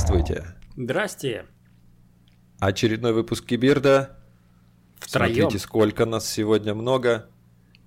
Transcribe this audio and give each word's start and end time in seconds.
Здравствуйте. 0.00 0.44
Здрасте. 0.76 1.46
Очередной 2.58 3.14
выпуск 3.14 3.46
Кибирда. 3.46 4.18
Втроем. 4.98 5.34
Смотрите, 5.34 5.58
сколько 5.58 6.04
нас 6.04 6.30
сегодня 6.30 6.74
много. 6.74 7.30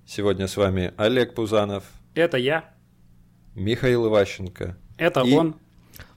Сегодня 0.08 0.48
с 0.48 0.58
вами 0.58 0.92
Олег 0.98 1.36
Пузанов, 1.36 1.84
Это 2.16 2.38
я. 2.38 2.74
Михаил 3.54 4.08
Иващенко. 4.08 4.76
Это 4.98 5.22
И- 5.22 5.36
он. 5.36 5.58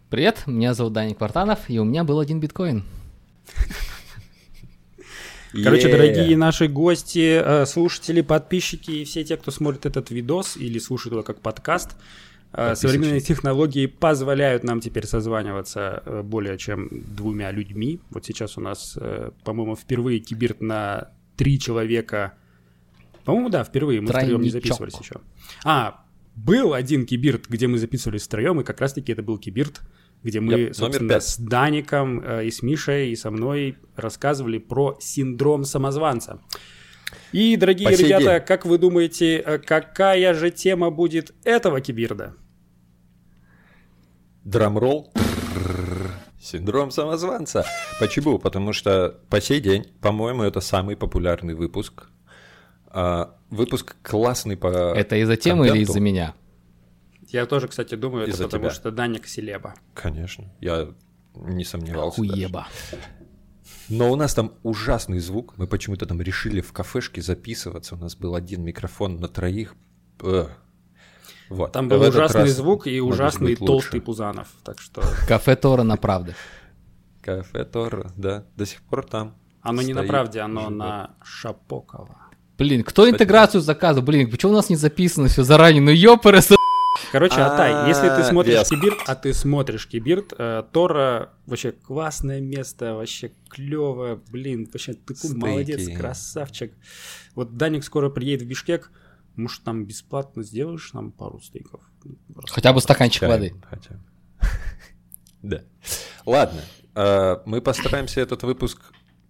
Привет, 0.09 0.45
меня 0.47 0.73
зовут 0.73 0.95
Даник 0.95 1.19
Квартанов, 1.19 1.69
и 1.69 1.79
у 1.79 1.85
меня 1.85 2.05
был 2.05 2.21
один 2.21 2.41
биткоин. 2.41 2.85
Короче, 5.63 5.91
дорогие 5.91 6.39
наши 6.39 6.69
гости, 6.69 7.39
э, 7.45 7.67
слушатели, 7.67 8.23
подписчики 8.23 8.93
и 8.93 9.05
все 9.05 9.25
те, 9.25 9.37
кто 9.37 9.51
смотрит 9.51 9.85
этот 9.85 10.11
видос 10.11 10.57
или 10.57 10.79
слушает 10.79 11.13
его 11.13 11.23
как 11.23 11.43
подкаст, 11.43 11.97
э, 12.53 12.57
Подписчики. 12.57 12.87
современные 12.87 13.21
технологии 13.21 13.87
позволяют 13.87 14.65
нам 14.65 14.81
теперь 14.81 15.07
созваниваться 15.07 16.03
э, 16.05 16.23
более 16.23 16.59
чем 16.59 16.89
двумя 16.91 17.51
людьми. 17.51 18.01
Вот 18.11 18.25
сейчас 18.25 18.59
у 18.59 18.61
нас, 18.61 18.97
э, 19.01 19.31
по-моему, 19.45 19.77
впервые 19.77 20.21
кибирт 20.21 20.61
на 20.61 21.09
три 21.37 21.59
человека. 21.59 22.35
По-моему, 23.25 23.49
да, 23.49 23.65
впервые 23.65 24.01
мы 24.01 24.09
втроем 24.09 24.43
не 24.43 24.51
Тройничок. 24.51 24.63
записывались 24.63 24.99
еще. 25.01 25.21
А, 25.65 26.05
был 26.35 26.75
один 26.75 27.07
кибирт, 27.07 27.47
где 27.49 27.67
мы 27.67 27.79
записывались 27.79 28.23
втроем, 28.23 28.61
и 28.61 28.65
как 28.65 28.81
раз-таки 28.81 29.13
это 29.13 29.23
был 29.23 29.39
кибирт, 29.39 29.81
где 30.23 30.41
мы, 30.41 30.53
Yep, 30.53 30.57
номер 30.57 30.75
собственно, 30.75 31.21
с 31.21 31.39
Даником 31.39 32.21
э, 32.21 32.47
и 32.47 32.51
с 32.51 32.63
Мишей 32.63 33.11
и 33.11 33.17
со 33.17 33.31
мной 33.31 33.77
рассказывали 33.97 34.59
про 34.59 34.97
синдром 35.01 35.65
самозванца. 35.65 36.41
И, 37.33 37.57
дорогие 37.57 37.91
ребята, 37.91 38.39
день. 38.39 38.47
как 38.47 38.65
вы 38.65 38.79
думаете, 38.79 39.61
какая 39.67 40.33
же 40.35 40.51
тема 40.51 40.91
будет 40.91 41.35
этого 41.45 41.81
кибирда? 41.81 42.35
Драмролл. 44.45 45.13
Трррр. 45.55 46.11
Синдром 46.41 46.91
самозванца. 46.91 47.65
Почему? 48.01 48.39
Потому 48.39 48.73
что 48.73 49.21
по 49.29 49.41
сей 49.41 49.61
день, 49.61 49.85
по-моему, 50.01 50.43
это 50.43 50.61
самый 50.61 50.97
популярный 50.97 51.55
выпуск. 51.55 52.09
А, 52.89 53.37
выпуск 53.51 53.97
классный 54.03 54.57
по 54.57 54.67
Это 54.67 55.17
из-за 55.17 55.37
темы 55.37 55.69
или 55.69 55.79
из-за 55.83 56.01
меня? 56.01 56.35
Я 57.29 57.47
тоже, 57.47 57.69
кстати, 57.69 57.95
думаю, 57.95 58.25
это 58.25 58.33
Из-за 58.33 58.45
потому 58.45 58.65
тебя. 58.65 58.75
что 58.75 58.91
Даник 58.91 59.27
селеба. 59.27 59.75
Конечно, 59.95 60.53
я 60.61 60.89
не 61.35 61.65
сомневался. 61.65 62.21
даже. 62.21 62.33
Хуеба. 62.33 62.67
Но 63.89 64.11
у 64.11 64.17
нас 64.17 64.35
там 64.35 64.53
ужасный 64.63 65.19
звук. 65.21 65.55
Мы 65.57 65.67
почему-то 65.67 66.07
там 66.07 66.21
решили 66.21 66.61
в 66.61 66.73
кафешке 66.73 67.23
записываться. 67.23 67.95
У 67.95 67.99
нас 67.99 68.17
был 68.17 68.35
один 68.35 68.63
микрофон 68.65 69.17
на 69.17 69.29
троих. 69.29 69.75
Эх. 70.23 70.51
Вот. 71.53 71.73
Там 71.73 71.87
В 71.87 71.91
был 71.91 72.03
этот 72.03 72.15
ужасный 72.15 72.41
раз 72.43 72.51
звук 72.51 72.87
и 72.87 73.01
ужасный 73.01 73.57
толстый 73.57 74.01
Пузанов. 74.01 74.49
Так 74.65 74.81
что 74.81 75.03
Кафе 75.29 75.55
Тора 75.57 75.83
на 75.83 75.97
правде. 75.97 76.35
Кафе 77.21 77.65
Тор, 77.65 78.11
да, 78.17 78.45
до 78.57 78.67
сих 78.67 78.83
пор 78.83 79.07
там. 79.07 79.35
оно 79.61 79.83
не 79.83 79.93
на 79.93 80.01
Стоит, 80.01 80.11
правде, 80.11 80.41
оно 80.41 80.63
живет. 80.63 80.77
на 80.77 81.11
Шапокова. 81.23 82.17
Блин, 82.59 82.83
кто 82.85 83.09
интеграцию 83.09 83.61
заказывал? 83.61 84.07
Блин, 84.07 84.31
почему 84.31 84.53
у 84.53 84.55
нас 84.57 84.71
не 84.71 84.77
записано 84.77 85.29
все 85.29 85.43
заранее? 85.43 85.83
Ну 85.83 85.91
ёпрс. 85.91 86.51
Короче, 87.11 87.41
Атай, 87.41 87.89
если 87.89 88.09
ты 88.09 88.23
А, 88.23 88.25
смотришь. 88.25 88.69
Кибирт, 88.69 88.99
а 89.07 89.15
ты 89.15 89.33
смотришь 89.33 89.87
Кибирт, 89.87 90.33
э, 90.37 90.63
Тора 90.73 91.31
вообще 91.47 91.73
классное 91.73 92.41
место, 92.41 92.95
вообще 92.95 93.33
клево, 93.49 94.21
блин, 94.31 94.69
вообще 94.73 94.93
ты 94.95 95.15
молодец, 95.35 95.89
красавчик. 95.97 96.73
Вот 97.35 97.57
Даник 97.57 97.85
скоро 97.85 98.11
приедет 98.11 98.43
в 98.43 98.47
Бишкек, 98.49 98.91
может 99.37 99.63
там 99.65 99.85
бесплатно 99.85 100.43
сделаешь 100.43 100.93
нам 100.93 101.13
пару 101.13 101.41
стейков? 101.41 101.81
Просто 102.35 102.55
Хотя 102.55 102.73
бы 102.73 102.81
стаканчик 102.81 103.23
воды. 103.23 103.55
хотя. 103.69 104.01
Да. 105.43 105.63
Ладно, 106.25 106.61
э, 106.95 107.37
мы 107.47 107.61
постараемся 107.61 108.21
этот 108.21 108.45
выпуск 108.45 108.81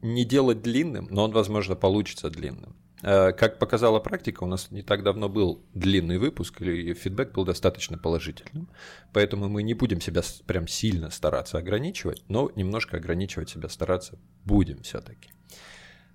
не 0.02 0.24
делать 0.26 0.60
длинным, 0.60 1.08
но 1.10 1.24
он, 1.24 1.30
возможно, 1.32 1.74
получится 1.74 2.28
длинным. 2.28 2.76
Э, 3.02 3.32
Как 3.32 3.58
показала 3.58 3.98
практика, 3.98 4.44
у 4.44 4.46
нас 4.46 4.70
не 4.70 4.82
так 4.82 5.02
давно 5.04 5.30
был 5.30 5.64
длинный 5.72 6.18
выпуск, 6.18 6.60
и 6.60 6.92
фидбэк 6.92 7.32
был 7.32 7.44
достаточно 7.46 7.96
положительным. 7.96 8.68
Поэтому 9.14 9.48
мы 9.48 9.62
не 9.62 9.72
будем 9.72 10.02
себя 10.02 10.20
прям 10.46 10.68
сильно 10.68 11.08
стараться 11.08 11.56
ограничивать, 11.56 12.22
но 12.28 12.50
немножко 12.56 12.98
ограничивать 12.98 13.48
себя 13.48 13.70
стараться 13.70 14.18
будем 14.44 14.82
все-таки. 14.82 15.30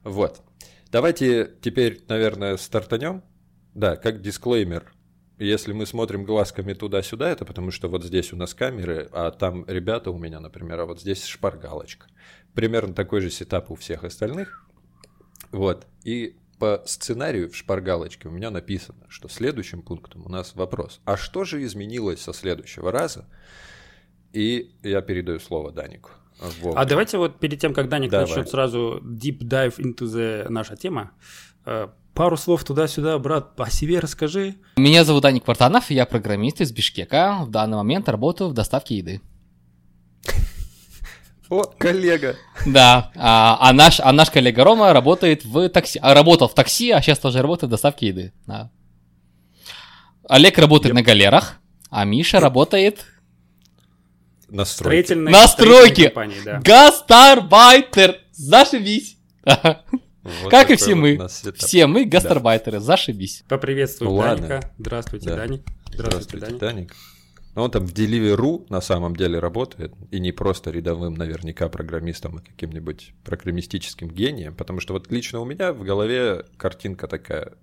Вот. 0.04 0.44
Давайте 0.92 1.56
теперь, 1.62 2.04
наверное, 2.08 2.56
стартанем. 2.58 3.24
Да, 3.78 3.96
как 3.96 4.22
дисклеймер. 4.22 4.92
Если 5.38 5.72
мы 5.72 5.86
смотрим 5.86 6.24
глазками 6.24 6.74
туда-сюда, 6.74 7.30
это 7.30 7.46
потому 7.46 7.70
что 7.70 7.88
вот 7.90 8.04
здесь 8.04 8.34
у 8.34 8.36
нас 8.36 8.56
камеры, 8.56 9.08
а 9.12 9.30
там 9.30 9.66
ребята 9.68 10.10
у 10.10 10.18
меня, 10.18 10.40
например, 10.40 10.80
а 10.80 10.86
вот 10.88 11.00
здесь 11.00 11.24
шпаргалочка. 11.24 12.08
Примерно 12.56 12.96
такой 12.96 13.22
же 13.22 13.30
сетап 13.30 13.70
у 13.70 13.76
всех 13.76 14.04
остальных. 14.04 14.66
Вот. 15.52 15.86
И 16.04 16.38
по 16.58 16.82
сценарию 16.88 17.52
в 17.52 17.56
шпаргалочке 17.56 18.30
у 18.30 18.32
меня 18.32 18.50
написано, 18.50 19.06
что 19.10 19.30
следующим 19.30 19.84
пунктом 19.84 20.26
у 20.26 20.30
нас 20.30 20.56
вопрос. 20.56 21.00
А 21.06 21.16
что 21.16 21.44
же 21.44 21.64
изменилось 21.64 22.22
со 22.22 22.34
следующего 22.34 22.92
раза? 22.92 23.28
И 24.34 24.72
я 24.82 25.02
передаю 25.02 25.40
слово 25.40 25.72
Данику. 25.72 26.10
А 26.74 26.84
давайте 26.86 27.20
вот 27.20 27.40
перед 27.40 27.60
тем, 27.60 27.76
как 27.76 27.90
Даник 27.90 28.10
Давай. 28.10 28.26
начнет 28.28 28.50
сразу 28.50 29.00
deep 29.04 29.38
dive 29.38 29.78
into 29.78 30.06
the 30.06 30.50
наша 30.50 30.76
тема, 30.76 31.12
э, 31.66 31.90
пару 32.18 32.36
слов 32.36 32.64
туда-сюда, 32.64 33.20
брат, 33.20 33.52
о 33.60 33.70
себе 33.70 34.00
расскажи. 34.00 34.56
Меня 34.76 35.06
зовут 35.06 35.22
Даник 35.22 35.46
Квартанов, 35.46 35.92
я 35.92 36.08
программист 36.08 36.62
из 36.62 36.72
Бишкека. 36.72 37.38
В 37.44 37.52
данный 37.52 37.78
момент 37.78 38.10
работаю 38.10 38.50
в 38.50 38.54
доставке 38.54 38.98
еды. 38.98 39.22
О, 41.50 41.62
коллега! 41.62 42.36
Да, 42.66 43.12
а, 43.16 43.60
а 43.62 43.72
наш, 43.72 44.00
а 44.00 44.12
наш 44.12 44.32
коллега 44.32 44.64
Рома 44.64 44.94
работает 44.94 45.46
в 45.46 45.70
такси, 45.70 46.00
а, 46.02 46.16
работал 46.16 46.48
в 46.48 46.56
такси, 46.56 46.90
а 46.90 47.02
сейчас 47.04 47.20
тоже 47.20 47.44
работает 47.44 47.70
в 47.70 47.72
доставке 47.72 48.08
еды. 48.08 48.34
Да. 48.48 48.72
Олег 50.28 50.58
работает 50.58 50.96
на 50.96 51.04
галерах, 51.04 51.60
а 51.92 52.04
Миша 52.04 52.40
работает 52.40 53.06
Настройки. 54.50 55.06
Строительной, 55.06 55.32
Настройки! 55.32 56.08
строительной 56.08 56.10
компании, 56.10 56.42
да. 56.44 56.60
гастарбайтер. 56.62 58.22
Зашибись. 58.32 59.18
Вот 60.44 60.52
Как 60.52 60.70
и 60.72 60.76
все 60.76 60.94
вот 60.96 61.02
мы. 61.02 61.28
Все 61.56 61.88
мы 61.88 62.06
гастарбайтеры. 62.06 62.80
Зашибись. 62.80 63.44
Поприветствую 63.48 64.12
Ну 64.12 64.16
ладно. 64.18 64.48
Даника. 64.48 64.72
Здравствуйте, 64.78 65.30
Да. 65.30 65.36
Даник. 65.38 65.62
Здравствуйте, 65.92 65.98
Здравствуйте, 66.38 66.46
Даник. 66.46 66.60
Даник. 66.60 66.96
Ну, 67.56 67.64
Он 67.64 67.72
там 67.72 67.88
в 67.88 67.94
Deliveroo 67.94 68.66
на 68.70 68.82
самом 68.82 69.16
деле 69.16 69.40
работает, 69.40 69.92
и 70.12 70.20
не 70.20 70.32
просто 70.32 70.70
рядовым 70.70 71.16
наверняка 71.16 71.70
программистом, 71.70 72.38
а 72.38 72.42
каким-нибудь 72.42 73.14
программистическим 73.24 74.10
гением, 74.10 74.54
потому 74.54 74.80
что 74.80 74.94
вот 74.94 75.12
лично 75.12 75.40
у 75.40 75.46
меня 75.46 75.74
в 75.74 75.82
голове 75.84 76.46
картинка 76.58 77.08
такая 77.08 77.54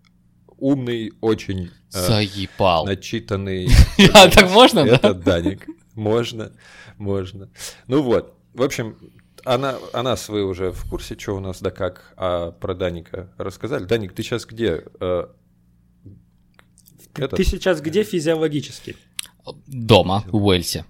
умный, 0.58 1.12
очень 1.20 1.70
э, 1.92 2.06
Заебал. 2.06 2.86
начитанный. 2.86 3.68
А, 4.14 4.28
так 4.28 4.50
можно, 4.50 4.84
да? 4.84 4.96
Это 4.96 5.14
Даник. 5.14 5.66
Можно, 5.94 6.50
можно. 6.98 7.50
Ну 7.86 8.02
вот, 8.02 8.34
в 8.52 8.62
общем, 8.62 8.96
она, 9.44 9.78
о 9.92 10.02
нас 10.02 10.28
вы 10.28 10.44
уже 10.44 10.72
в 10.72 10.88
курсе, 10.88 11.16
что 11.18 11.36
у 11.36 11.40
нас 11.40 11.60
да 11.60 11.70
как, 11.70 12.14
а 12.16 12.52
про 12.52 12.74
Даника 12.74 13.32
рассказали. 13.36 13.84
Даник, 13.84 14.12
ты 14.12 14.22
сейчас 14.22 14.46
где? 14.46 14.84
Э, 15.00 15.26
этот? 17.14 17.36
Ты 17.36 17.44
сейчас 17.44 17.80
где 17.80 18.02
физиологически? 18.02 18.96
Дома, 19.66 20.24
в 20.26 20.36
Уэльсе. 20.36 20.84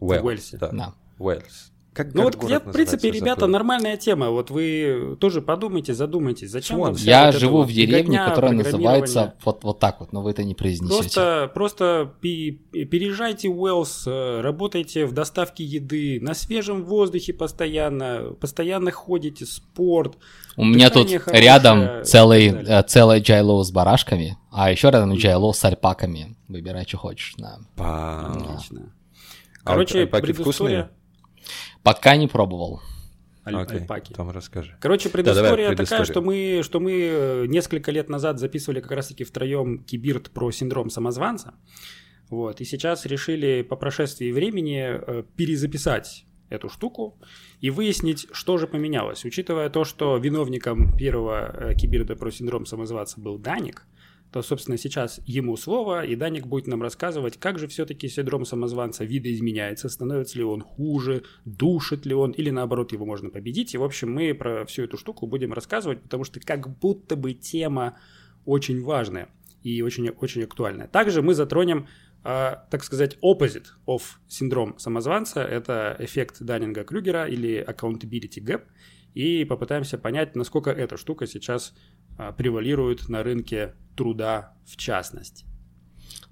Уэльс, 0.00 0.22
В 0.22 0.26
Уэльсе. 0.26 0.58
Да. 0.58 0.70
Да. 0.70 0.94
Уэльс. 1.18 1.72
Как, 1.98 2.14
Ну 2.14 2.22
вот, 2.22 2.48
я, 2.48 2.60
в 2.60 2.70
принципе, 2.70 3.10
ребята, 3.10 3.40
Забыл. 3.40 3.54
нормальная 3.54 3.96
тема. 3.96 4.30
Вот 4.30 4.52
вы 4.52 5.16
тоже 5.18 5.42
подумайте, 5.42 5.94
задумайтесь, 5.94 6.48
зачем 6.48 6.78
вам 6.78 6.94
Я 6.94 7.32
живу 7.32 7.56
вот 7.58 7.68
в 7.68 7.72
деревне, 7.72 8.24
которая 8.24 8.52
называется 8.52 9.34
вот, 9.42 9.64
вот 9.64 9.80
так 9.80 9.98
вот, 9.98 10.12
но 10.12 10.22
вы 10.22 10.30
это 10.30 10.44
не 10.44 10.54
произнесете. 10.54 10.96
Просто, 10.96 11.50
просто 11.52 12.12
переезжайте 12.20 13.48
в 13.48 13.60
Уэллс, 13.60 14.04
э, 14.06 14.40
работайте 14.42 15.06
в 15.06 15.12
доставке 15.12 15.64
еды, 15.64 16.20
на 16.22 16.34
свежем 16.34 16.84
воздухе 16.84 17.32
постоянно, 17.32 18.32
постоянно 18.40 18.92
ходите, 18.92 19.44
спорт. 19.44 20.18
У 20.56 20.64
меня 20.64 20.90
тут 20.90 21.10
хорошее 21.10 21.42
рядом 21.42 22.04
целый, 22.04 22.46
э, 22.46 22.84
целое 22.84 23.18
джайлоу 23.18 23.64
с 23.64 23.72
барашками, 23.72 24.38
а 24.52 24.70
еще 24.70 24.90
рядом 24.90 25.14
джайлоу 25.14 25.52
с 25.52 25.64
альпаками. 25.64 26.36
Выбирай, 26.46 26.84
что 26.86 26.98
хочешь. 26.98 27.34
да. 27.38 27.58
Па. 27.74 28.34
Отлично. 28.36 28.92
А 29.64 29.70
Короче, 29.72 30.02
альпаки 30.02 30.22
предыстория... 30.22 30.84
вкусные? 30.84 30.97
Пока 31.88 32.16
не 32.16 32.28
пробовал. 32.28 32.82
Аль- 33.46 33.56
Окей, 33.56 33.80
альпаки. 33.80 34.12
Там 34.12 34.30
расскажи. 34.30 34.76
Короче, 34.78 35.08
давай 35.08 35.22
предыстория 35.24 35.74
такая, 35.74 36.04
что 36.04 36.20
мы, 36.20 36.60
что 36.62 36.80
мы 36.80 36.92
э, 36.92 37.46
несколько 37.46 37.90
лет 37.90 38.10
назад 38.10 38.38
записывали 38.38 38.80
как 38.80 38.90
раз-таки 38.90 39.24
втроем 39.24 39.82
кибирт 39.84 40.30
про 40.30 40.50
синдром 40.50 40.90
самозванца. 40.90 41.54
Вот, 42.28 42.60
и 42.60 42.66
сейчас 42.66 43.06
решили 43.06 43.62
по 43.62 43.74
прошествии 43.76 44.30
времени 44.32 44.82
э, 44.86 45.22
перезаписать 45.36 46.26
эту 46.50 46.68
штуку 46.68 47.18
и 47.62 47.70
выяснить, 47.70 48.26
что 48.32 48.58
же 48.58 48.66
поменялось. 48.66 49.24
Учитывая 49.24 49.70
то, 49.70 49.84
что 49.84 50.18
виновником 50.18 50.94
первого 50.94 51.70
э, 51.70 51.74
кибирда 51.74 52.16
про 52.16 52.30
синдром 52.30 52.66
самозванца 52.66 53.18
был 53.18 53.38
Даник, 53.38 53.86
то, 54.32 54.42
собственно, 54.42 54.76
сейчас 54.76 55.20
ему 55.24 55.56
слово, 55.56 56.04
и 56.04 56.14
Даник 56.14 56.46
будет 56.46 56.66
нам 56.66 56.82
рассказывать, 56.82 57.38
как 57.38 57.58
же 57.58 57.66
все-таки 57.66 58.08
синдром 58.08 58.44
самозванца 58.44 59.04
видоизменяется, 59.04 59.88
становится 59.88 60.38
ли 60.38 60.44
он 60.44 60.60
хуже, 60.60 61.24
душит 61.44 62.04
ли 62.04 62.14
он, 62.14 62.32
или 62.32 62.50
наоборот 62.50 62.92
его 62.92 63.06
можно 63.06 63.30
победить. 63.30 63.74
И, 63.74 63.78
в 63.78 63.84
общем, 63.84 64.12
мы 64.12 64.34
про 64.34 64.66
всю 64.66 64.82
эту 64.82 64.98
штуку 64.98 65.26
будем 65.26 65.52
рассказывать, 65.52 66.02
потому 66.02 66.24
что 66.24 66.40
как 66.40 66.78
будто 66.78 67.16
бы 67.16 67.32
тема 67.32 67.96
очень 68.44 68.82
важная 68.82 69.28
и 69.62 69.80
очень, 69.82 70.10
очень 70.10 70.44
актуальная. 70.44 70.88
Также 70.88 71.22
мы 71.22 71.34
затронем 71.34 71.86
Uh, 72.24 72.58
так 72.68 72.82
сказать, 72.82 73.16
opposite 73.22 73.66
of 73.86 74.02
синдром 74.26 74.76
самозванца– 74.76 75.40
это 75.40 75.96
эффект 76.00 76.42
Даннинга-Крюгера 76.42 77.28
или 77.28 77.64
accountability 77.64 78.42
gap, 78.44 78.62
и 79.14 79.44
попытаемся 79.44 79.98
понять, 79.98 80.34
насколько 80.34 80.70
эта 80.70 80.96
штука 80.96 81.28
сейчас 81.28 81.74
uh, 82.18 82.34
превалирует 82.36 83.08
на 83.08 83.22
рынке 83.22 83.74
труда 83.96 84.54
в 84.66 84.76
частности. 84.76 85.48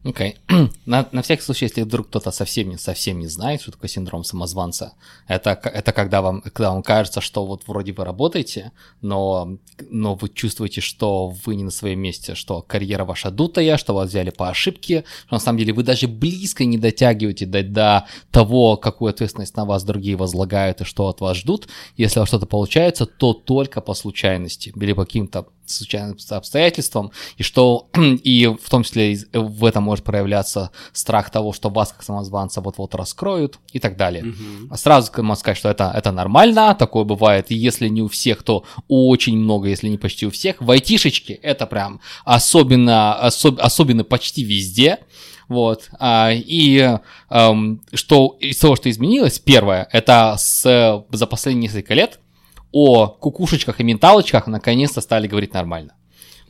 Окей. 0.07 0.37
Okay. 0.49 0.71
на, 0.87 1.09
на 1.11 1.23
всякий 1.23 1.43
случай, 1.43 1.65
если 1.65 1.83
вдруг 1.83 2.09
кто-то 2.09 2.31
совсем 2.31 2.69
не, 2.69 2.79
совсем 2.79 3.19
не 3.19 3.27
знает, 3.27 3.61
что 3.61 3.73
такое 3.73 3.89
синдром 3.89 4.23
самозванца, 4.23 4.95
это, 5.27 5.51
это 5.51 5.93
когда, 5.93 6.23
вам, 6.23 6.43
когда 6.43 6.71
вам 6.71 6.85
кажется, 6.85 7.21
что 7.21 7.45
вот 7.45 7.63
вроде 7.67 7.93
вы 7.93 8.05
работаете, 8.05 8.71
но, 9.01 9.59
но 9.91 10.15
вы 10.15 10.29
чувствуете, 10.29 10.81
что 10.81 11.35
вы 11.45 11.57
не 11.57 11.65
на 11.65 11.73
своем 11.73 11.99
месте, 11.99 12.37
что 12.37 12.63
карьера 12.63 13.05
ваша 13.05 13.33
дутая, 13.33 13.77
что 13.79 13.95
вас 13.95 14.11
взяли 14.11 14.31
по 14.31 14.49
ошибке, 14.49 15.05
что 15.27 15.35
на 15.35 15.41
самом 15.41 15.59
деле 15.59 15.73
вы 15.73 15.83
даже 15.83 16.07
близко 16.07 16.65
не 16.65 16.79
дотягиваете 16.79 17.47
до, 17.47 17.65
до 17.65 18.07
того, 18.31 18.77
какую 18.77 19.11
ответственность 19.11 19.57
на 19.57 19.65
вас 19.65 19.83
другие 19.83 20.17
возлагают 20.17 20.83
и 20.83 20.85
что 20.85 21.09
от 21.09 21.21
вас 21.21 21.39
ждут. 21.39 21.67
Если 21.97 22.21
у 22.21 22.23
вас 22.23 22.29
что-то 22.29 22.47
получается, 22.47 23.07
то 23.07 23.33
только 23.33 23.81
по 23.81 23.95
случайности 23.95 24.73
или 24.77 24.93
по 24.93 25.05
каким-то 25.05 25.49
случайным 25.67 26.17
обстоятельствам, 26.31 27.13
и 27.37 27.43
что 27.43 27.89
и 27.97 28.47
в 28.47 28.71
том 28.71 28.83
числе 28.83 29.19
в 29.33 29.65
этом 29.65 29.85
может 29.85 30.05
проявляться 30.05 30.71
страх 30.93 31.31
того, 31.31 31.53
что 31.53 31.69
вас 31.69 31.93
как 31.93 32.03
самозванца 32.03 32.61
вот-вот 32.61 32.95
раскроют 32.95 33.59
и 33.73 33.79
так 33.79 33.97
далее. 33.97 34.25
Mm-hmm. 34.25 34.77
Сразу 34.77 35.11
можно 35.19 35.41
сказать, 35.41 35.59
что 35.59 35.69
это, 35.69 35.93
это 35.95 36.13
нормально, 36.13 36.75
такое 36.79 37.05
бывает, 37.05 37.51
и 37.51 37.55
если 37.55 37.89
не 37.89 38.03
у 38.03 38.09
всех, 38.09 38.43
то 38.43 38.65
очень 38.89 39.37
много, 39.37 39.69
если 39.69 39.89
не 39.89 39.99
почти 39.99 40.27
у 40.27 40.31
всех. 40.31 40.61
В 40.61 40.71
айтишечке 40.71 41.35
это 41.35 41.67
прям 41.67 42.01
особенно, 42.25 43.15
особ, 43.15 43.59
особенно 43.61 44.05
почти 44.05 44.45
везде. 44.45 44.99
Вот. 45.49 45.89
А, 45.99 46.33
и 46.33 46.99
эм, 47.31 47.83
что 47.95 48.37
из 48.41 48.59
того, 48.59 48.77
что 48.77 48.91
изменилось, 48.91 49.39
первое, 49.39 49.89
это 49.93 50.35
с, 50.39 51.05
за 51.11 51.27
последние 51.27 51.69
несколько 51.69 51.95
лет 51.95 52.19
о 52.77 53.07
кукушечках 53.09 53.81
и 53.81 53.85
менталочках 53.85 54.47
наконец-то 54.47 55.01
стали 55.01 55.27
говорить 55.27 55.55
нормально. 55.55 55.95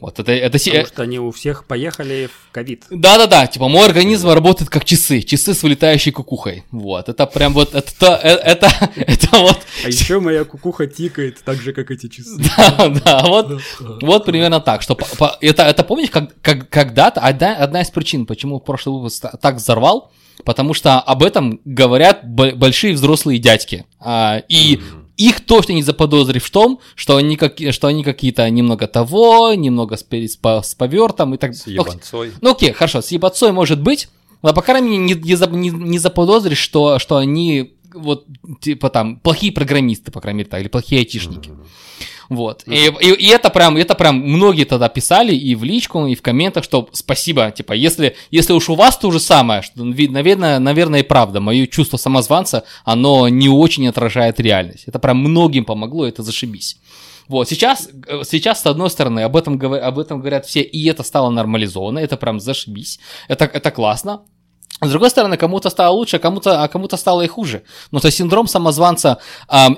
Вот 0.01 0.19
это, 0.19 0.33
это... 0.33 0.59
Потому 0.59 0.87
что 0.87 1.03
они 1.03 1.19
у 1.21 1.31
всех 1.31 1.67
поехали 1.67 2.29
в 2.31 2.53
ковид. 2.53 2.85
Да-да-да, 2.91 3.47
типа 3.47 3.69
мой 3.69 3.87
организм 3.87 4.29
работает 4.29 4.69
как 4.69 4.85
часы, 4.85 5.23
часы 5.23 5.55
с 5.55 5.63
вылетающей 5.63 6.11
кукухой. 6.11 6.65
Вот, 6.73 7.09
это 7.09 7.27
прям 7.27 7.55
вот, 7.55 7.75
это, 7.75 8.21
это, 8.23 8.67
это, 8.67 8.91
это 8.97 9.39
вот... 9.39 9.59
А 9.85 9.89
еще 9.89 10.19
моя 10.19 10.45
кукуха 10.45 10.89
тикает 10.89 11.43
так 11.45 11.63
же, 11.63 11.73
как 11.73 11.93
эти 11.93 12.09
часы. 12.09 12.37
Да, 12.57 12.89
да, 12.89 13.25
вот, 13.27 13.63
вот 14.03 14.25
примерно 14.27 14.61
так, 14.61 14.83
что 14.83 14.99
это, 15.41 15.63
это 15.63 15.85
помнишь, 15.85 16.11
как, 16.11 16.39
как, 16.43 16.69
когда-то, 16.69 17.21
одна, 17.21 17.55
одна 17.55 17.83
из 17.83 17.91
причин, 17.91 18.27
почему 18.27 18.59
прошлый 18.59 18.97
выпуск 18.97 19.25
так 19.41 19.57
взорвал, 19.57 20.13
потому 20.45 20.75
что 20.75 21.01
об 21.01 21.23
этом 21.23 21.61
говорят 21.65 22.27
большие 22.27 22.95
взрослые 22.95 23.39
дядьки. 23.39 23.87
А, 24.01 24.43
и 24.49 24.81
их 25.17 25.41
точно 25.45 25.73
не 25.73 25.83
заподозрив 25.83 26.45
в 26.45 26.51
том, 26.51 26.81
что 26.95 27.17
они, 27.17 27.37
как, 27.37 27.59
что 27.71 27.89
они 27.89 28.05
какие-то 28.05 28.49
немного 28.51 28.87
того, 28.87 29.55
немного 29.55 29.97
с, 29.97 30.05
с, 30.11 30.39
с 30.39 30.75
повертом 30.75 31.35
и 31.35 31.39
так 31.39 31.53
далее. 31.53 31.63
С 31.63 31.67
ебанцой. 31.67 32.33
Ну 32.41 32.51
окей, 32.53 32.73
хорошо, 32.73 33.01
с 33.01 33.11
ебанцой 33.11 33.53
может 33.53 33.81
быть, 33.81 34.09
но 34.43 34.53
по 34.53 34.63
крайней 34.63 34.99
мере 34.99 35.15
не, 35.15 35.15
не, 35.15 35.71
не, 35.71 35.99
заподозришь, 35.99 36.59
что, 36.59 36.99
что 36.99 37.17
они 37.17 37.75
вот 37.95 38.27
типа 38.61 38.91
там 38.91 39.19
плохие 39.21 39.53
программисты, 39.53 40.11
по 40.11 40.21
крайней 40.21 40.39
мере, 40.39 40.51
так, 40.51 40.61
или 40.61 40.69
плохие 40.69 41.01
айтишники. 41.01 41.51
Mm-hmm. 41.51 41.67
Вот. 42.29 42.65
И, 42.67 42.93
и, 43.01 43.13
и 43.13 43.29
это 43.29 43.51
прям, 43.51 43.77
это 43.77 43.95
прям 43.95 44.19
многие 44.19 44.65
тогда 44.65 44.89
писали 44.89 45.35
и 45.35 45.55
в 45.55 45.65
личку, 45.65 46.07
и 46.07 46.15
в 46.15 46.23
комментах, 46.23 46.65
что 46.65 46.89
спасибо, 46.93 47.51
типа, 47.51 47.73
если, 47.73 48.17
если 48.31 48.53
уж 48.53 48.69
у 48.69 48.75
вас 48.75 48.99
то 48.99 49.11
же 49.11 49.21
самое, 49.21 49.63
что, 49.63 49.85
наверное, 49.85 50.59
наверное, 50.59 51.01
и 51.01 51.05
правда, 51.05 51.41
мое 51.41 51.67
чувство 51.67 51.97
самозванца, 51.97 52.65
оно 52.85 53.29
не 53.29 53.49
очень 53.49 53.87
отражает 53.89 54.41
реальность. 54.41 54.85
Это 54.87 54.99
прям 54.99 55.19
многим 55.19 55.65
помогло, 55.65 56.07
это 56.07 56.23
зашибись. 56.23 56.79
Вот, 57.29 57.49
сейчас, 57.49 57.89
сейчас, 58.25 58.63
с 58.63 58.67
одной 58.67 58.89
стороны, 58.89 59.21
об 59.21 59.37
этом, 59.37 59.61
об 59.61 59.99
этом 59.99 60.21
говорят 60.21 60.47
все, 60.47 60.63
и 60.63 60.87
это 60.89 61.03
стало 61.03 61.31
нормализовано, 61.31 61.99
это 61.99 62.17
прям 62.17 62.39
зашибись, 62.39 63.01
это, 63.27 63.47
это 63.47 63.73
классно, 63.73 64.23
с 64.83 64.91
другой 64.91 65.09
стороны, 65.11 65.37
кому-то 65.37 65.71
стало 65.71 65.95
лучше, 65.95 66.17
а 66.17 66.19
кому-то, 66.19 66.63
а 66.63 66.69
кому-то 66.69 66.97
стало 66.97 67.23
и 67.23 67.27
хуже. 67.27 67.63
Но 67.93 68.01
то 68.01 68.11
синдром 68.11 68.47
самозванца, 68.47 69.19
э, 69.49 69.69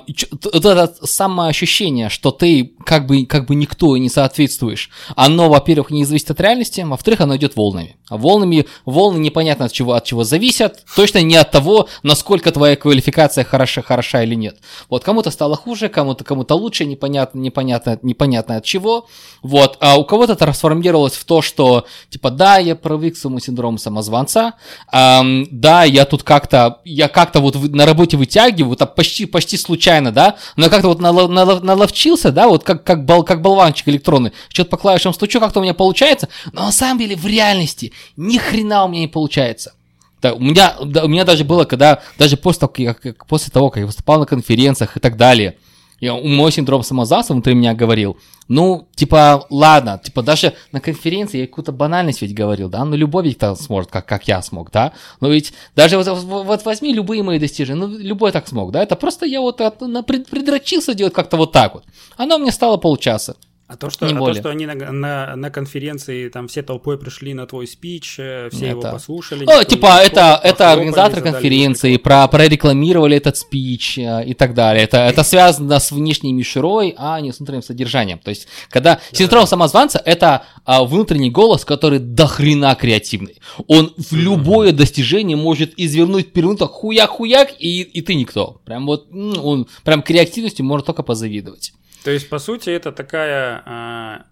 вот 0.53 0.65
это 0.65 0.93
самоощущение, 1.03 2.09
что 2.09 2.31
ты 2.31 2.73
как 2.85 3.07
бы, 3.07 3.25
как 3.25 3.45
бы 3.45 3.55
никто 3.55 3.95
и 3.95 3.99
не 3.99 4.09
соответствуешь, 4.09 4.89
оно, 5.15 5.49
во-первых, 5.49 5.91
не 5.91 6.05
зависит 6.05 6.31
от 6.31 6.41
реальности, 6.41 6.81
во-вторых, 6.81 7.21
оно 7.21 7.37
идет 7.37 7.55
волнами. 7.55 7.95
А 8.09 8.17
волнами, 8.17 8.65
волны 8.85 9.19
непонятно 9.19 9.65
от 9.65 9.71
чего, 9.71 9.93
от 9.93 10.03
чего 10.03 10.23
зависят, 10.23 10.83
точно 10.95 11.21
не 11.21 11.37
от 11.37 11.51
того, 11.51 11.87
насколько 12.03 12.51
твоя 12.51 12.75
квалификация 12.75 13.43
хороша, 13.43 13.81
хороша 13.81 14.23
или 14.23 14.35
нет. 14.35 14.57
Вот 14.89 15.03
кому-то 15.03 15.31
стало 15.31 15.55
хуже, 15.55 15.87
кому-то, 15.87 16.23
кому-то 16.25 16.55
лучше, 16.55 16.85
непонятно, 16.85 17.39
непонятно, 17.39 17.99
непонятно 18.01 18.57
от 18.57 18.65
чего. 18.65 19.07
Вот, 19.43 19.77
а 19.79 19.97
у 19.97 20.03
кого-то 20.03 20.29
это 20.29 20.35
трансформировалось 20.35 21.13
в 21.13 21.25
то, 21.25 21.41
что, 21.41 21.85
типа, 22.09 22.29
да, 22.29 22.57
я 22.57 22.75
привык 22.75 23.15
к 23.15 23.17
своему 23.17 23.39
синдрому 23.39 23.77
самозванца, 23.77 24.53
эм, 24.91 25.47
да, 25.51 25.83
я 25.83 26.05
тут 26.05 26.23
как-то, 26.23 26.79
я 26.83 27.07
как-то 27.07 27.39
вот 27.39 27.55
на 27.55 27.85
работе 27.85 28.17
вытягиваю, 28.17 28.75
так 28.75 28.95
почти, 28.95 29.25
почти 29.25 29.57
случайно, 29.57 30.11
да, 30.11 30.35
но 30.55 30.69
как-то 30.69 30.87
вот 30.87 30.99
налов, 30.99 31.29
налов, 31.29 31.63
наловчился, 31.63 32.31
да, 32.31 32.47
вот 32.47 32.63
как, 32.63 32.83
как, 32.83 33.05
бол, 33.05 33.23
как 33.23 33.41
болванчик 33.41 33.87
электронный, 33.89 34.31
что-то 34.49 34.71
по 34.71 34.77
клавишам 34.77 35.13
стучу, 35.13 35.39
как-то 35.39 35.59
у 35.59 35.63
меня 35.63 35.73
получается, 35.73 36.29
но 36.53 36.65
на 36.65 36.71
самом 36.71 36.99
деле 36.99 37.15
в 37.15 37.25
реальности 37.25 37.93
ни 38.17 38.37
хрена 38.37 38.85
у 38.85 38.89
меня 38.89 39.01
не 39.01 39.07
получается. 39.07 39.73
Да, 40.21 40.33
у, 40.33 40.39
меня, 40.39 40.75
да, 40.83 41.05
у 41.05 41.07
меня 41.07 41.23
даже 41.23 41.45
было, 41.45 41.63
когда, 41.63 42.01
даже 42.17 42.35
после 42.35 42.67
того, 42.67 42.93
как, 42.93 43.25
после 43.25 43.51
того, 43.51 43.69
как 43.69 43.79
я 43.79 43.85
выступал 43.85 44.19
на 44.19 44.25
конференциях 44.25 44.97
и 44.97 44.99
так 44.99 45.15
далее, 45.15 45.55
я, 45.99 46.15
мой 46.15 46.51
синдром 46.51 46.83
самозванца 46.83 47.33
внутри 47.33 47.55
меня 47.55 47.73
говорил, 47.73 48.17
ну, 48.47 48.87
типа, 48.95 49.45
ладно, 49.49 50.01
типа, 50.03 50.23
даже 50.23 50.53
на 50.71 50.79
конференции 50.79 51.39
я 51.39 51.47
какую-то 51.47 51.71
банальность 51.71 52.21
ведь 52.21 52.33
говорил, 52.33 52.69
да, 52.69 52.83
ну, 52.83 52.95
любой 52.95 53.23
ведь 53.23 53.37
так 53.37 53.59
сможет, 53.59 53.91
как, 53.91 54.05
как 54.05 54.27
я 54.27 54.41
смог, 54.41 54.71
да, 54.71 54.93
но 55.21 55.29
ведь 55.29 55.53
даже 55.75 55.97
вот, 55.97 56.07
вот 56.07 56.65
возьми 56.65 56.93
любые 56.93 57.21
мои 57.21 57.37
достижения, 57.39 57.79
ну, 57.79 57.97
любой 57.97 58.31
так 58.31 58.47
смог, 58.47 58.71
да, 58.71 58.81
это 58.81 58.95
просто 58.95 59.25
я 59.25 59.41
вот 59.41 59.61
от, 59.61 59.81
на, 59.81 60.01
предрочился 60.03 60.93
делать 60.93 61.13
как-то 61.13 61.37
вот 61.37 61.51
так 61.51 61.75
вот, 61.75 61.83
оно 62.17 62.37
мне 62.37 62.51
стало 62.51 62.77
получаса, 62.77 63.35
а 63.69 63.77
то, 63.77 63.91
что, 63.91 64.07
а 64.07 64.09
то, 64.09 64.33
что 64.33 64.49
они 64.49 64.65
на, 64.65 64.73
на, 64.73 65.35
на 65.35 65.51
конференции, 65.51 66.29
там 66.29 66.47
все 66.47 66.63
толпой 66.63 66.97
пришли 66.97 67.35
на 67.35 67.45
твой 67.45 67.67
спич, 67.67 68.15
э, 68.17 68.49
все 68.51 68.65
это... 68.65 68.69
его 68.69 68.81
послушали. 68.81 69.45
О, 69.45 69.63
типа, 69.63 69.99
это, 70.03 70.41
это 70.43 70.71
организаторы 70.71 71.21
конференции 71.21 71.97
про, 71.97 72.27
прорекламировали 72.27 73.15
этот 73.17 73.37
спич 73.37 73.99
э, 73.99 74.25
и 74.25 74.33
так 74.33 74.55
далее. 74.55 74.85
Это, 74.85 74.97
это 74.97 75.23
связано 75.23 75.79
с 75.79 75.91
внешней 75.91 76.33
мишурой, 76.33 76.95
а 76.97 77.21
не 77.21 77.31
с 77.31 77.37
внутренним 77.37 77.61
содержанием. 77.61 78.17
То 78.17 78.31
есть, 78.31 78.47
когда 78.71 78.95
да. 78.95 79.01
синдром 79.11 79.45
самозванца, 79.45 80.01
это 80.03 80.45
а, 80.65 80.83
внутренний 80.83 81.29
голос, 81.29 81.63
который 81.63 81.99
дохрена 81.99 82.73
креативный. 82.73 83.39
Он 83.67 83.93
в 83.95 84.13
любое 84.13 84.71
достижение 84.71 85.37
может 85.37 85.73
извернуть, 85.77 86.33
перевернуть, 86.33 86.61
хуяк-хуяк, 86.61 87.49
и, 87.59 87.83
и 87.83 88.01
ты 88.01 88.15
никто. 88.15 88.61
Прям 88.65 88.87
вот, 88.87 89.13
он 89.13 89.67
прям 89.83 90.01
креативностью 90.01 90.65
можно 90.65 90.87
только 90.87 91.03
позавидовать. 91.03 91.73
То 92.03 92.11
есть, 92.11 92.29
по 92.29 92.39
сути, 92.39 92.69
это 92.69 92.91
такая 92.91 93.61
а, 93.65 94.25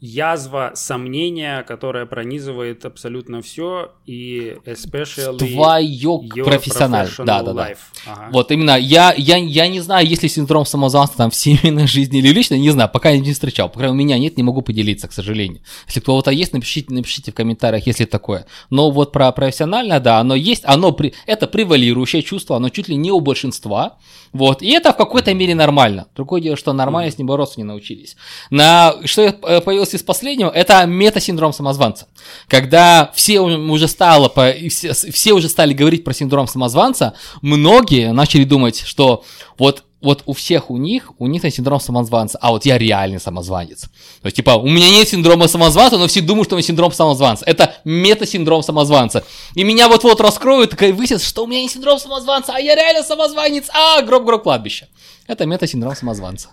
язва 0.00 0.72
сомнения, 0.74 1.62
которая 1.62 2.06
пронизывает 2.06 2.84
абсолютно 2.86 3.42
все, 3.42 3.92
и 4.06 4.56
especially 4.64 5.36
твое 5.36 6.44
профессиональное, 6.44 7.12
да, 7.18 7.42
да, 7.42 7.52
да. 7.52 7.68
Ага. 8.06 8.28
Вот 8.32 8.50
именно, 8.50 8.78
я, 8.78 9.12
я, 9.16 9.36
я 9.36 9.68
не 9.68 9.80
знаю, 9.80 10.06
есть 10.06 10.22
ли 10.22 10.28
синдром 10.28 10.64
самозванца 10.64 11.16
там 11.16 11.30
в 11.30 11.34
семейной 11.34 11.86
жизни 11.86 12.18
или 12.18 12.28
лично, 12.28 12.54
не 12.54 12.70
знаю, 12.70 12.88
пока 12.90 13.14
не 13.14 13.32
встречал, 13.32 13.68
пока 13.68 13.90
у 13.90 13.94
меня 13.94 14.18
нет, 14.18 14.36
не 14.36 14.42
могу 14.42 14.62
поделиться, 14.62 15.06
к 15.06 15.12
сожалению. 15.12 15.62
Если 15.86 16.00
кто-то 16.00 16.30
есть, 16.30 16.54
напишите, 16.54 16.94
напишите 16.94 17.32
в 17.32 17.34
комментариях, 17.34 17.86
если 17.86 18.06
такое. 18.06 18.46
Но 18.70 18.90
вот 18.90 19.12
про 19.12 19.30
профессиональное, 19.32 20.00
да, 20.00 20.18
оно 20.18 20.34
есть, 20.34 20.62
оно 20.64 20.92
при, 20.92 21.12
это 21.26 21.46
превалирующее 21.46 22.22
чувство, 22.22 22.56
оно 22.56 22.70
чуть 22.70 22.88
ли 22.88 22.96
не 22.96 23.12
у 23.12 23.20
большинства, 23.20 23.98
вот, 24.32 24.62
и 24.62 24.70
это 24.70 24.92
в 24.92 24.96
какой-то 24.96 25.34
мере 25.34 25.54
нормально. 25.54 26.06
Другое 26.14 26.40
дело, 26.40 26.56
что 26.56 26.72
нормально 26.72 27.08
mm-hmm. 27.08 27.14
с 27.14 27.18
ним 27.18 27.26
бороться 27.26 27.54
не 27.58 27.64
научились. 27.64 28.16
На 28.50 28.94
что 29.04 29.22
э, 29.22 29.60
появилось 29.60 29.89
появился 29.90 29.96
из 29.96 30.02
последнего, 30.02 30.50
это 30.50 30.86
мета-синдром 30.86 31.52
самозванца. 31.52 32.06
Когда 32.48 33.10
все 33.14 33.40
уже 33.40 33.88
стало, 33.88 34.32
все 34.68 35.32
уже 35.32 35.48
стали 35.48 35.72
говорить 35.72 36.04
про 36.04 36.14
синдром 36.14 36.46
самозванца, 36.46 37.14
многие 37.42 38.12
начали 38.12 38.44
думать, 38.44 38.82
что 38.86 39.24
вот 39.58 39.84
вот 40.02 40.22
у 40.24 40.32
всех 40.32 40.70
у 40.70 40.78
них, 40.78 41.12
у 41.18 41.26
них 41.26 41.44
есть 41.44 41.56
синдром 41.56 41.78
самозванца, 41.78 42.38
а 42.40 42.52
вот 42.52 42.64
я 42.64 42.78
реальный 42.78 43.20
самозванец. 43.20 43.82
То 44.22 44.26
есть, 44.26 44.36
типа, 44.36 44.52
у 44.52 44.66
меня 44.66 44.88
нет 44.88 45.06
синдрома 45.06 45.46
самозванца, 45.46 45.98
но 45.98 46.06
все 46.06 46.22
думают, 46.22 46.48
что 46.48 46.54
у 46.54 46.58
меня 46.58 46.66
синдром 46.66 46.90
самозванца. 46.90 47.44
Это 47.44 47.74
мета-синдром 47.84 48.62
самозванца. 48.62 49.24
И 49.54 49.62
меня 49.62 49.88
вот-вот 49.88 50.22
раскроют, 50.22 50.82
и 50.82 50.92
выяснится, 50.92 51.26
что 51.26 51.44
у 51.44 51.46
меня 51.46 51.60
не 51.60 51.68
синдром 51.68 51.98
самозванца, 51.98 52.54
а 52.54 52.58
я 52.58 52.76
реально 52.76 53.02
самозванец, 53.02 53.68
а, 53.74 54.00
гроб-гроб 54.00 54.42
кладбище. 54.42 54.88
Это 55.26 55.44
мета-синдром 55.44 55.94
самозванца. 55.94 56.48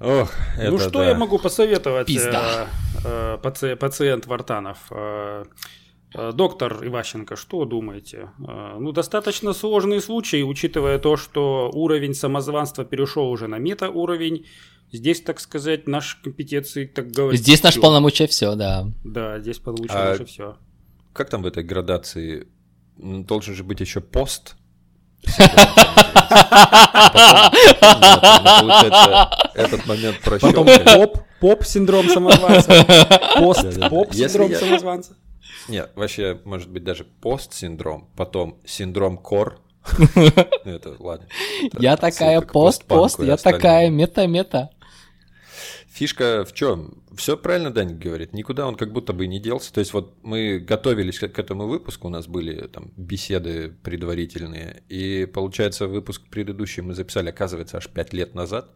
Ох, 0.00 0.30
это 0.56 0.70
ну 0.70 0.78
что 0.78 0.90
да. 0.90 1.08
я 1.08 1.14
могу 1.14 1.38
посоветовать, 1.38 2.06
Пизда. 2.06 2.68
э, 3.04 3.04
э, 3.04 3.38
паци- 3.42 3.76
пациент 3.76 4.26
Вартанов? 4.26 4.78
Э, 4.90 5.44
э, 6.14 6.32
Доктор 6.32 6.86
Иващенко, 6.86 7.34
что 7.36 7.64
думаете? 7.64 8.30
Э, 8.46 8.76
Ну, 8.78 8.92
достаточно 8.92 9.52
сложный 9.52 10.00
случай, 10.00 10.44
учитывая 10.44 10.98
то, 10.98 11.16
что 11.16 11.70
уровень 11.74 12.14
самозванства 12.14 12.84
перешел 12.84 13.28
уже 13.30 13.48
на 13.48 13.58
мета-уровень. 13.58 14.46
Здесь, 14.92 15.20
так 15.20 15.40
сказать, 15.40 15.88
наши 15.88 16.16
компетенции, 16.22 16.86
так 16.86 17.10
говорить. 17.10 17.40
Здесь 17.40 17.62
наш 17.62 17.78
полномочия 17.80 18.26
все, 18.26 18.54
да. 18.54 18.86
Да, 19.04 19.38
здесь 19.40 19.58
получено 19.58 20.10
А- 20.10 20.14
уже 20.14 20.24
все. 20.24 20.56
Как 21.12 21.28
там 21.28 21.42
в 21.42 21.46
этой 21.46 21.64
градации? 21.64 22.46
Должен 22.96 23.54
же 23.54 23.64
быть 23.64 23.80
еще 23.80 24.00
пост. 24.00 24.54
Этот 29.54 29.86
момент 29.86 30.16
Потом 30.24 30.64
прощёпкали. 30.66 30.94
поп, 30.96 31.18
поп 31.40 31.64
синдром 31.64 32.08
самозванца, 32.08 32.84
пост, 33.38 33.62
Да-да-да. 33.62 33.88
поп 33.90 34.08
Если 34.12 34.28
синдром 34.28 34.50
я- 34.50 34.58
самозванца. 34.58 35.16
Нет, 35.68 35.90
вообще, 35.96 36.40
может 36.44 36.70
быть, 36.70 36.84
даже 36.84 37.04
пост-синдром, 37.04 38.08
потом 38.16 38.58
синдром 38.64 39.18
кор. 39.18 39.60
Ну, 40.14 40.30
Это 40.64 40.96
ладно. 40.98 41.26
Я 41.78 41.96
такая 41.96 42.40
пост-пост, 42.40 43.18
я 43.20 43.36
такая 43.36 43.90
мета-мета. 43.90 44.70
Фишка 45.92 46.44
в 46.44 46.52
чем? 46.54 47.02
Все 47.18 47.36
правильно 47.36 47.72
Даник 47.72 47.98
говорит. 47.98 48.32
Никуда 48.32 48.68
он 48.68 48.76
как 48.76 48.92
будто 48.92 49.12
бы 49.12 49.26
не 49.26 49.40
делся. 49.40 49.72
То 49.72 49.80
есть 49.80 49.92
вот 49.92 50.16
мы 50.22 50.60
готовились 50.60 51.18
к 51.18 51.36
этому 51.36 51.66
выпуску, 51.66 52.06
у 52.06 52.10
нас 52.10 52.28
были 52.28 52.68
там 52.68 52.92
беседы 52.96 53.74
предварительные, 53.82 54.84
и 54.88 55.26
получается 55.26 55.88
выпуск 55.88 56.22
предыдущий 56.30 56.80
мы 56.80 56.94
записали, 56.94 57.30
оказывается, 57.30 57.78
аж 57.78 57.88
5 57.88 58.12
лет 58.12 58.34
назад. 58.36 58.70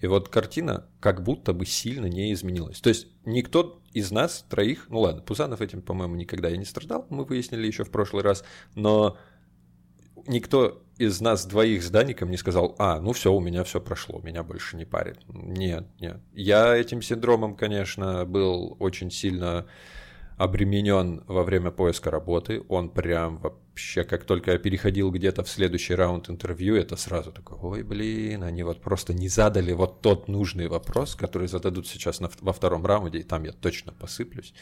И 0.00 0.06
вот 0.06 0.30
картина 0.30 0.86
как 1.00 1.22
будто 1.22 1.52
бы 1.52 1.66
сильно 1.66 2.06
не 2.06 2.32
изменилась. 2.32 2.80
То 2.80 2.88
есть 2.88 3.08
никто 3.26 3.82
из 3.92 4.10
нас 4.10 4.46
троих, 4.48 4.86
ну 4.88 5.00
ладно, 5.00 5.20
Пузанов 5.20 5.60
этим, 5.60 5.82
по-моему, 5.82 6.16
никогда 6.16 6.48
и 6.48 6.56
не 6.56 6.64
страдал, 6.64 7.06
мы 7.10 7.24
выяснили 7.24 7.66
еще 7.66 7.84
в 7.84 7.90
прошлый 7.90 8.22
раз, 8.22 8.42
но 8.74 9.18
никто 10.26 10.82
из 11.02 11.20
нас 11.20 11.46
двоих 11.46 11.82
с 11.82 11.90
Даником 11.90 12.30
не 12.30 12.36
сказал, 12.36 12.74
а, 12.78 13.00
ну 13.00 13.12
все, 13.12 13.32
у 13.32 13.40
меня 13.40 13.64
все 13.64 13.80
прошло, 13.80 14.20
меня 14.20 14.42
больше 14.42 14.76
не 14.76 14.84
парит. 14.84 15.18
Нет, 15.28 15.86
нет. 16.00 16.20
Я 16.32 16.76
этим 16.76 17.02
синдромом, 17.02 17.56
конечно, 17.56 18.24
был 18.24 18.76
очень 18.78 19.10
сильно 19.10 19.66
обременен 20.36 21.22
во 21.26 21.42
время 21.42 21.70
поиска 21.70 22.10
работы. 22.10 22.62
Он 22.68 22.88
прям 22.88 23.38
вообще, 23.38 24.04
как 24.04 24.24
только 24.24 24.52
я 24.52 24.58
переходил 24.58 25.10
где-то 25.10 25.44
в 25.44 25.48
следующий 25.48 25.94
раунд 25.94 26.30
интервью, 26.30 26.76
это 26.76 26.96
сразу 26.96 27.32
такой, 27.32 27.58
ой, 27.60 27.82
блин, 27.82 28.42
они 28.42 28.62
вот 28.62 28.80
просто 28.80 29.12
не 29.14 29.28
задали 29.28 29.72
вот 29.72 30.00
тот 30.00 30.28
нужный 30.28 30.68
вопрос, 30.68 31.14
который 31.14 31.48
зададут 31.48 31.86
сейчас 31.86 32.20
на, 32.20 32.30
во 32.40 32.52
втором 32.52 32.86
раунде, 32.86 33.18
и 33.18 33.22
там 33.22 33.44
я 33.44 33.52
точно 33.52 33.92
посыплюсь. 33.92 34.54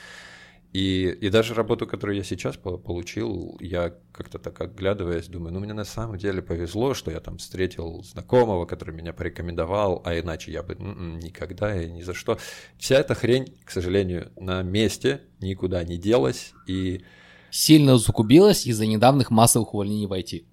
И, 0.73 1.09
и 1.09 1.31
даже 1.31 1.55
работу, 1.55 1.87
которую 1.87 2.17
я 2.17 2.23
сейчас 2.23 2.57
по- 2.57 2.79
получил, 2.79 3.57
я 3.61 3.93
как-то 4.12 4.39
так 4.39 4.61
оглядываясь, 4.61 5.27
думаю, 5.27 5.53
ну 5.53 5.61
мне 5.61 5.73
на 5.73 5.85
самом 5.85 6.17
деле 6.17 6.43
повезло, 6.43 6.95
что 6.95 7.11
я 7.11 7.19
там 7.19 7.39
встретил 7.39 8.05
знакомого, 8.05 8.67
который 8.67 8.95
меня 8.95 9.12
порекомендовал, 9.12 10.00
а 10.05 10.17
иначе 10.17 10.53
я 10.53 10.62
бы 10.62 10.75
«М-м, 10.75 11.19
никогда 11.19 11.75
и 11.81 11.91
ни 11.91 12.03
за 12.03 12.15
что. 12.15 12.39
Вся 12.79 12.97
эта 13.00 13.15
хрень, 13.15 13.57
к 13.65 13.71
сожалению, 13.73 14.31
на 14.37 14.62
месте 14.62 15.23
никуда 15.41 15.83
не 15.83 15.97
делась, 15.97 16.53
и 16.69 17.03
Сильно 17.50 17.99
закубилась 17.99 18.65
из-за 18.65 18.87
недавних 18.87 19.31
массовых 19.31 19.75
увольнений 19.75 20.07
в 20.07 20.12
IT. 20.12 20.45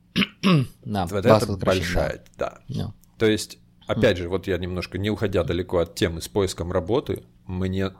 Да, 0.83 1.05
вот 1.05 1.25
это 1.25 1.57
большая, 1.57 2.23
да. 2.37 2.59
да. 2.69 2.93
То 3.19 3.27
есть, 3.27 3.59
опять 3.85 4.17
же, 4.17 4.29
вот 4.29 4.47
я 4.47 4.57
немножко 4.57 4.97
не 4.97 5.09
уходя 5.09 5.43
далеко 5.43 5.79
от 5.79 5.95
темы 5.95 6.21
с 6.21 6.27
поиском 6.27 6.71
работы, 6.71 7.23
мне 7.45 7.91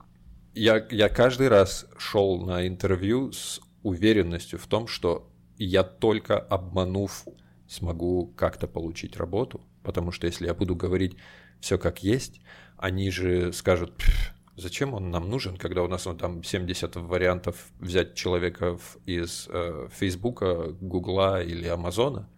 я, 0.58 0.86
я 0.90 1.10
каждый 1.10 1.48
раз 1.48 1.88
шел 1.98 2.40
на 2.40 2.68
интервью 2.68 3.32
с 3.32 3.62
уверенностью 3.84 4.60
в 4.60 4.68
том, 4.68 4.88
что 4.88 5.30
я 5.58 5.84
только 5.84 6.38
обманув 6.38 7.26
смогу 7.68 8.34
как-то 8.36 8.68
получить 8.68 9.18
работу, 9.18 9.62
потому 9.84 10.12
что 10.12 10.28
если 10.28 10.46
я 10.48 10.54
буду 10.54 10.76
говорить 10.76 11.18
все 11.60 11.78
как 11.78 12.04
есть, 12.04 12.42
они 12.78 13.10
же 13.12 13.52
скажут, 13.54 13.96
«Пф, 13.98 14.34
зачем 14.56 14.94
он 14.94 15.12
нам 15.12 15.30
нужен, 15.30 15.58
когда 15.58 15.84
у 15.84 15.88
нас 15.88 16.06
вот 16.06 16.20
там 16.20 16.44
70 16.44 16.96
вариантов 16.98 17.68
взять 17.80 18.16
человека 18.16 18.78
из 19.06 19.48
э, 19.50 19.88
Фейсбука, 19.92 20.76
Гугла 20.82 21.42
или 21.42 21.68
Амазона. 21.68 22.30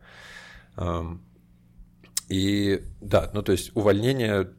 Эм, 0.77 1.21
и 2.29 2.81
да, 3.01 3.31
ну 3.33 3.41
то 3.41 3.51
есть 3.51 3.75
увольнение 3.75 4.51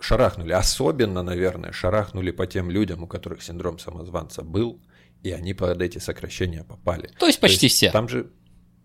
шарахнули. 0.00 0.52
Особенно, 0.52 1.22
наверное, 1.22 1.72
шарахнули 1.72 2.30
по 2.30 2.46
тем 2.46 2.70
людям, 2.70 3.02
у 3.02 3.06
которых 3.06 3.42
синдром 3.42 3.78
самозванца 3.78 4.42
был, 4.42 4.80
и 5.22 5.30
они 5.32 5.54
под 5.54 5.80
эти 5.82 5.98
сокращения 5.98 6.64
попали. 6.64 7.10
То 7.18 7.26
есть 7.26 7.40
почти 7.40 7.68
все. 7.68 7.90
Там 7.90 8.08
же... 8.08 8.30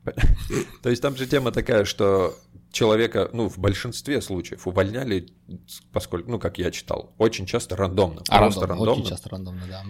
То 0.83 0.89
есть 0.89 1.01
там 1.01 1.15
же 1.15 1.25
тема 1.25 1.51
такая, 1.51 1.85
что 1.85 2.35
человека, 2.71 3.29
ну, 3.33 3.49
в 3.49 3.57
большинстве 3.57 4.21
случаев 4.21 4.67
увольняли, 4.67 5.29
поскольку, 5.91 6.29
ну, 6.29 6.39
как 6.39 6.57
я 6.59 6.69
читал, 6.71 7.15
очень 7.17 7.45
часто 7.45 7.75
рандомно. 7.75 8.21
А 8.29 8.39
просто 8.39 8.61
рандомно, 8.61 8.85
рандомно. 8.85 9.01
очень 9.01 9.09
часто 9.09 9.29
рандомно, 9.29 9.63
да. 9.67 9.83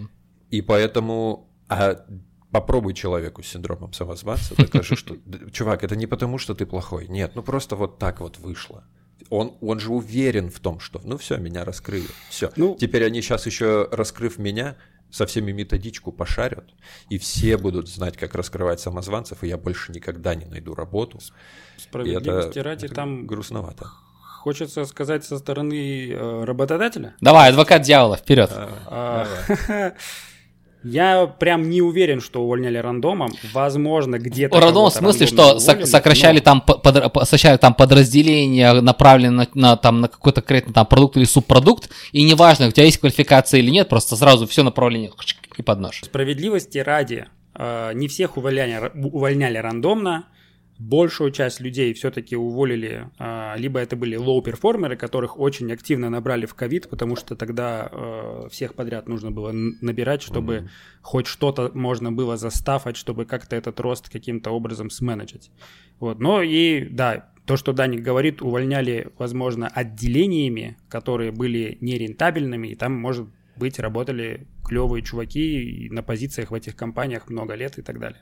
И 0.50 0.62
поэтому 0.62 1.50
а 1.68 2.06
попробуй 2.50 2.94
человеку 2.94 3.42
с 3.42 3.48
синдромом 3.48 3.92
самозванца, 3.92 4.54
докажи, 4.56 4.96
что, 4.96 5.16
«Да, 5.24 5.50
чувак, 5.52 5.84
это 5.84 5.96
не 5.96 6.06
потому, 6.06 6.38
что 6.38 6.54
ты 6.54 6.64
плохой. 6.64 7.08
Нет, 7.08 7.32
ну 7.34 7.42
просто 7.42 7.76
вот 7.76 7.98
так 7.98 8.20
вот 8.20 8.38
вышло. 8.38 8.84
Он, 9.30 9.56
он 9.60 9.80
же 9.80 9.90
уверен 9.90 10.50
в 10.50 10.60
том, 10.60 10.78
что, 10.80 11.00
ну 11.04 11.16
все, 11.18 11.36
меня 11.36 11.64
раскрыли. 11.64 12.06
Все. 12.30 12.50
Ну- 12.56 12.76
Теперь 12.78 13.04
они 13.04 13.20
сейчас 13.22 13.46
еще, 13.46 13.88
раскрыв 13.90 14.38
меня, 14.38 14.76
со 15.10 15.24
всеми 15.26 15.52
методичку 15.52 16.12
пошарят, 16.12 16.64
и 17.08 17.16
все 17.18 17.56
будут 17.56 17.88
знать, 17.88 18.16
как 18.16 18.34
раскрывать 18.34 18.80
самозванцев, 18.80 19.42
и 19.44 19.48
я 19.48 19.56
больше 19.56 19.92
никогда 19.92 20.34
не 20.34 20.44
найду 20.46 20.74
работу. 20.74 21.20
Справедливости 21.76 22.58
это, 22.58 22.62
ради, 22.62 22.86
это 22.86 22.94
там 22.94 23.26
грустновато. 23.26 23.86
хочется 24.42 24.84
сказать 24.84 25.24
со 25.24 25.38
стороны 25.38 26.10
э, 26.10 26.44
работодателя. 26.44 27.14
Давай, 27.20 27.50
адвокат 27.50 27.82
дьявола, 27.82 28.16
вперед. 28.16 28.50
А, 28.54 29.26
Я 30.92 31.26
прям 31.26 31.68
не 31.68 31.82
уверен, 31.82 32.20
что 32.20 32.42
увольняли 32.42 32.78
рандомом. 32.78 33.30
Возможно, 33.52 34.18
где-то. 34.18 34.54
Рандом 34.60 34.90
в 34.90 34.92
смысле, 34.94 35.26
что 35.26 35.56
уволили, 35.56 35.84
сокращали 35.84 36.38
но- 36.38 36.44
там, 36.44 36.60
по- 36.60 36.72
подра- 36.82 37.08
по- 37.10 37.24
сокращали 37.24 37.56
там 37.56 37.74
подразделения, 37.74 38.72
направленные 38.80 39.48
на, 39.54 39.60
на, 39.70 39.76
там, 39.76 40.00
на 40.00 40.08
какой-то 40.08 40.40
конкретный 40.40 40.72
там 40.74 40.86
продукт 40.86 41.16
или 41.16 41.24
субпродукт, 41.24 41.90
и 42.12 42.22
неважно, 42.22 42.68
у 42.68 42.70
тебя 42.70 42.84
есть 42.84 42.98
квалификация 42.98 43.60
или 43.60 43.70
нет, 43.70 43.88
просто 43.88 44.16
сразу 44.16 44.46
все 44.46 44.62
направление 44.62 45.10
и 45.56 45.62
под 45.62 45.80
нож. 45.80 46.02
Справедливости 46.04 46.78
ради, 46.78 47.26
э, 47.54 47.92
не 47.94 48.08
всех 48.08 48.36
увольняли, 48.36 48.90
увольняли 48.94 49.58
рандомно. 49.58 50.24
Большую 50.78 51.30
часть 51.30 51.60
людей 51.60 51.94
все-таки 51.94 52.36
уволили, 52.36 53.08
э, 53.18 53.54
либо 53.56 53.80
это 53.80 53.96
были 53.96 54.16
low 54.16 54.33
performer 54.33 54.85
ы, 54.85 54.96
которых 54.96 55.38
очень 55.38 55.72
активно 55.72 56.10
набрали 56.10 56.44
в 56.44 56.54
ковид, 56.54 56.90
потому 56.90 57.16
что 57.16 57.34
тогда 57.34 57.88
э, 57.90 58.48
всех 58.50 58.74
подряд 58.74 59.08
нужно 59.08 59.30
было 59.30 59.52
набирать, 59.52 60.20
чтобы 60.20 60.68
хоть 61.00 61.26
что-то 61.26 61.70
можно 61.72 62.12
было 62.12 62.36
застаффать, 62.36 62.96
чтобы 62.96 63.24
как-то 63.24 63.56
этот 63.56 63.80
рост 63.80 64.10
каким-то 64.10 64.50
образом 64.50 64.90
сменеджить. 64.90 65.50
Вот. 65.98 66.18
Но 66.18 66.42
и, 66.42 66.84
да, 66.84 67.30
то, 67.46 67.56
что 67.56 67.72
Даник 67.72 68.02
говорит, 68.02 68.42
увольняли, 68.42 69.08
возможно, 69.18 69.68
отделениями, 69.68 70.76
которые 70.88 71.30
были 71.30 71.78
нерентабельными, 71.80 72.68
и 72.68 72.74
там, 72.74 72.92
может 72.92 73.28
быть, 73.56 73.78
работали 73.78 74.46
клевые 74.64 75.02
чуваки 75.02 75.88
на 75.90 76.02
позициях 76.02 76.50
в 76.50 76.54
этих 76.54 76.76
компаниях 76.76 77.30
много 77.30 77.54
лет 77.54 77.78
и 77.78 77.82
так 77.82 77.98
далее. 77.98 78.20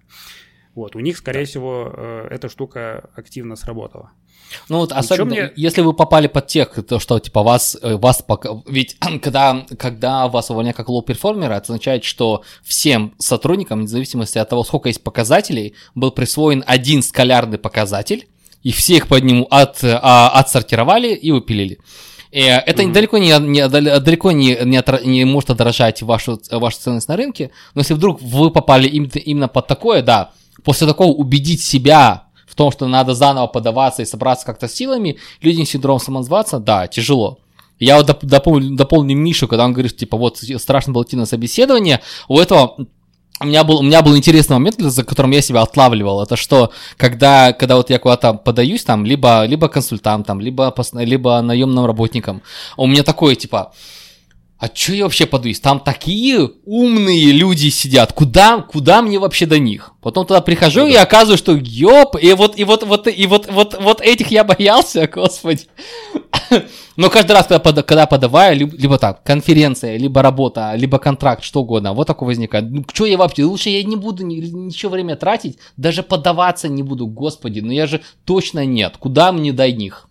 Вот, 0.74 0.96
у 0.96 1.00
них, 1.00 1.16
скорее 1.18 1.44
всего, 1.44 1.92
э, 1.96 2.28
эта 2.30 2.48
штука 2.48 3.08
активно 3.14 3.56
сработала. 3.56 4.10
Ну 4.68 4.78
вот 4.78 4.92
особенно, 4.92 5.30
мне- 5.34 5.52
если 5.56 5.80
вы 5.82 5.94
попали 5.94 6.26
под 6.26 6.46
тех, 6.48 6.68
то 6.86 6.98
что 7.00 7.18
типа 7.18 7.42
вас, 7.42 7.76
э, 7.80 7.96
вас 7.96 8.22
пока... 8.22 8.50
Ведь 8.66 8.96
когда, 9.22 9.64
когда 9.78 10.28
вас 10.28 10.50
увольняют 10.50 10.76
как 10.76 10.88
low 10.88 11.02
performer 11.02 11.43
а, 11.43 11.52
это 11.54 11.62
означает, 11.72 12.04
что 12.04 12.42
всем 12.62 13.14
сотрудникам, 13.18 13.78
вне 13.80 13.88
зависимости 13.88 14.38
от 14.38 14.48
того, 14.48 14.64
сколько 14.64 14.88
есть 14.88 15.02
показателей, 15.02 15.74
был 15.94 16.10
присвоен 16.10 16.64
один 16.66 17.02
скалярный 17.02 17.58
показатель, 17.58 18.26
и 18.62 18.70
все 18.72 18.96
их 18.96 19.08
под 19.08 19.22
нему 19.24 19.46
от, 19.50 19.78
а, 19.84 20.28
отсортировали 20.30 21.14
и 21.14 21.30
выпилили. 21.32 21.78
И 22.32 22.40
это 22.40 22.82
Мгм. 22.82 22.92
далеко, 22.92 23.18
не, 23.18 23.38
не- 23.38 23.68
далеко 23.68 24.32
не, 24.32 24.56
не, 24.64 24.76
отра- 24.78 25.04
не 25.04 25.24
может 25.24 25.50
отражать 25.50 26.02
вашу, 26.02 26.40
вашу 26.50 26.78
ценность 26.78 27.08
на 27.08 27.16
рынке, 27.16 27.50
но 27.74 27.80
если 27.82 27.94
вдруг 27.94 28.20
вы 28.20 28.50
попали 28.50 28.88
именно, 28.88 29.10
именно 29.24 29.48
под 29.48 29.68
такое, 29.68 30.02
да, 30.02 30.32
после 30.62 30.86
такого 30.86 31.12
убедить 31.12 31.62
себя 31.62 32.24
в 32.46 32.54
том, 32.54 32.70
что 32.70 32.86
надо 32.86 33.14
заново 33.14 33.46
подаваться 33.46 34.02
и 34.02 34.06
собраться 34.06 34.46
как-то 34.46 34.68
силами, 34.68 35.18
людям 35.40 35.66
с 35.66 35.70
синдромом 35.70 36.00
самозванца, 36.00 36.58
да, 36.58 36.86
тяжело. 36.86 37.38
Я 37.80 37.96
вот 37.96 38.08
доп- 38.08 38.24
дополню, 38.24 38.76
дополню 38.76 39.16
Мишу, 39.16 39.48
когда 39.48 39.64
он 39.64 39.72
говорит, 39.72 39.96
типа, 39.96 40.16
вот 40.16 40.38
страшно 40.58 40.92
было 40.92 41.02
идти 41.02 41.16
на 41.16 41.26
собеседование, 41.26 42.00
у 42.28 42.38
этого 42.38 42.76
у 43.40 43.46
меня 43.46 43.64
был, 43.64 43.78
у 43.78 43.82
меня 43.82 44.02
был 44.02 44.16
интересный 44.16 44.54
момент, 44.54 44.76
за 44.78 45.04
которым 45.04 45.32
я 45.32 45.42
себя 45.42 45.62
отлавливал. 45.62 46.22
Это 46.22 46.36
что, 46.36 46.70
когда, 46.96 47.52
когда 47.52 47.76
вот 47.76 47.90
я 47.90 47.98
куда-то 47.98 48.34
подаюсь, 48.34 48.84
там, 48.84 49.04
либо, 49.04 49.44
либо 49.44 49.68
консультантом, 49.68 50.40
либо, 50.40 50.72
либо 50.92 51.40
наемным 51.40 51.84
работником, 51.84 52.42
у 52.76 52.86
меня 52.86 53.02
такое, 53.02 53.34
типа, 53.34 53.72
а 54.64 54.68
чё 54.70 54.94
я 54.94 55.04
вообще 55.04 55.26
подаюсь? 55.26 55.60
Там 55.60 55.78
такие 55.78 56.50
умные 56.64 57.32
люди 57.32 57.68
сидят, 57.68 58.14
куда, 58.14 58.62
куда 58.62 59.02
мне 59.02 59.18
вообще 59.18 59.44
до 59.44 59.58
них? 59.58 59.92
Потом 60.00 60.24
туда 60.24 60.40
прихожу 60.40 60.80
ну, 60.80 60.86
и 60.86 60.94
оказываю, 60.94 61.36
что 61.36 61.54
ёп, 61.54 62.16
и 62.18 62.32
вот, 62.32 62.58
и 62.58 62.64
вот, 62.64 62.82
вот, 62.82 63.06
и 63.06 63.26
вот, 63.26 63.46
вот, 63.52 63.76
вот 63.78 64.00
этих 64.00 64.28
я 64.28 64.42
боялся, 64.42 65.06
господи. 65.14 65.66
Но 66.96 67.10
каждый 67.10 67.32
раз, 67.32 67.46
когда, 67.46 67.58
под, 67.58 67.82
когда 67.84 68.06
подаваю, 68.06 68.56
либо, 68.56 68.74
либо 68.74 68.96
так, 68.96 69.22
конференция, 69.22 69.98
либо 69.98 70.22
работа, 70.22 70.74
либо 70.76 70.98
контракт, 70.98 71.44
что 71.44 71.60
угодно, 71.60 71.92
вот 71.92 72.06
такое 72.06 72.28
возникает. 72.28 72.70
Ну, 72.70 72.86
что 72.90 73.04
я 73.04 73.18
вообще, 73.18 73.44
лучше 73.44 73.68
я 73.68 73.82
не 73.82 73.96
буду 73.96 74.24
ни, 74.24 74.36
ничего 74.36 74.92
время 74.92 75.16
тратить, 75.16 75.58
даже 75.76 76.02
подаваться 76.02 76.68
не 76.68 76.82
буду, 76.82 77.06
господи, 77.06 77.60
но 77.60 77.70
я 77.70 77.86
же 77.86 78.00
точно 78.24 78.64
нет, 78.64 78.96
куда 78.98 79.30
мне 79.30 79.52
до 79.52 79.70
них? 79.70 80.08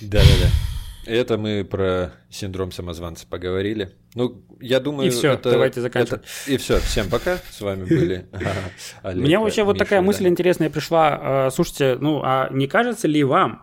Да-да-да. 0.00 0.67
Это 1.08 1.38
мы 1.38 1.64
про 1.64 2.12
синдром 2.28 2.70
самозванца 2.70 3.26
поговорили. 3.26 3.94
Ну, 4.14 4.44
я 4.60 4.78
думаю, 4.78 5.08
и 5.08 5.10
все, 5.10 5.32
это, 5.32 5.52
давайте 5.52 5.80
заканчивать. 5.80 6.20
Это, 6.20 6.52
и 6.52 6.58
все, 6.58 6.80
всем 6.80 7.08
пока. 7.08 7.38
С 7.50 7.62
вами 7.62 7.86
были 7.86 8.26
Мне 9.14 9.38
вообще 9.38 9.64
вот 9.64 9.78
такая 9.78 10.02
мысль 10.02 10.28
интересная 10.28 10.68
пришла. 10.68 11.46
А, 11.46 11.50
слушайте, 11.50 11.96
ну, 11.98 12.20
а 12.22 12.50
не 12.52 12.66
кажется 12.66 13.08
ли 13.08 13.24
вам, 13.24 13.62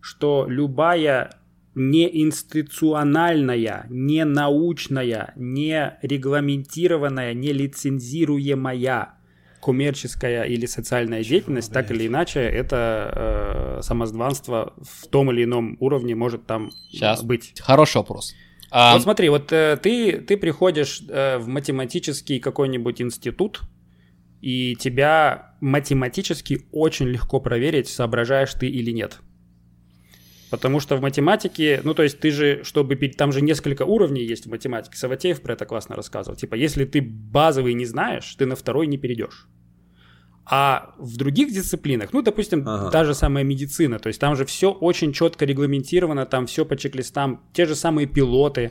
что 0.00 0.46
любая 0.48 1.32
неинституциональная, 1.74 3.84
не 3.90 4.24
научная, 4.24 5.34
не 5.36 5.98
регламентированная, 6.00 7.34
не 7.34 7.52
лицензируемая 7.52 9.15
коммерческая 9.66 10.44
или 10.44 10.64
социальная 10.66 11.24
деятельность, 11.24 11.72
так 11.72 11.90
или 11.90 12.06
иначе, 12.06 12.38
это 12.38 13.78
э, 13.78 13.82
самозванство 13.82 14.74
в 14.80 15.08
том 15.08 15.32
или 15.32 15.42
ином 15.42 15.76
уровне 15.80 16.14
может 16.14 16.46
там 16.46 16.70
Сейчас. 16.92 17.24
быть. 17.24 17.60
Хороший 17.60 17.96
вопрос. 17.96 18.32
А... 18.70 18.92
Вот 18.92 19.02
смотри, 19.02 19.28
вот 19.28 19.50
э, 19.50 19.76
ты, 19.82 20.18
ты 20.18 20.36
приходишь 20.36 21.02
э, 21.08 21.38
в 21.38 21.48
математический 21.48 22.38
какой-нибудь 22.38 23.02
институт, 23.02 23.62
и 24.40 24.76
тебя 24.76 25.56
математически 25.60 26.60
очень 26.70 27.06
легко 27.08 27.40
проверить, 27.40 27.88
соображаешь 27.88 28.52
ты 28.52 28.68
или 28.68 28.92
нет. 28.92 29.18
Потому 30.50 30.78
что 30.78 30.96
в 30.96 31.00
математике, 31.00 31.80
ну 31.82 31.92
то 31.92 32.04
есть 32.04 32.20
ты 32.20 32.30
же, 32.30 32.62
чтобы 32.62 32.94
там 33.08 33.32
же 33.32 33.40
несколько 33.40 33.82
уровней 33.82 34.22
есть 34.22 34.46
в 34.46 34.50
математике. 34.50 34.96
Саватеев 34.96 35.42
про 35.42 35.54
это 35.54 35.66
классно 35.66 35.96
рассказывал. 35.96 36.36
Типа, 36.36 36.54
если 36.54 36.84
ты 36.84 37.00
базовый 37.02 37.74
не 37.74 37.84
знаешь, 37.84 38.32
ты 38.36 38.46
на 38.46 38.54
второй 38.54 38.86
не 38.86 38.96
перейдешь. 38.96 39.48
А 40.48 40.94
в 40.98 41.16
других 41.16 41.52
дисциплинах, 41.52 42.12
ну, 42.12 42.22
допустим, 42.22 42.62
ага. 42.66 42.90
та 42.90 43.04
же 43.04 43.14
самая 43.14 43.42
медицина, 43.42 43.98
то 43.98 44.06
есть 44.06 44.20
там 44.20 44.36
же 44.36 44.44
все 44.44 44.70
очень 44.70 45.12
четко 45.12 45.44
регламентировано, 45.44 46.24
там 46.24 46.46
все 46.46 46.64
по 46.64 46.76
чек-листам, 46.76 47.42
те 47.52 47.66
же 47.66 47.74
самые 47.74 48.06
пилоты, 48.06 48.70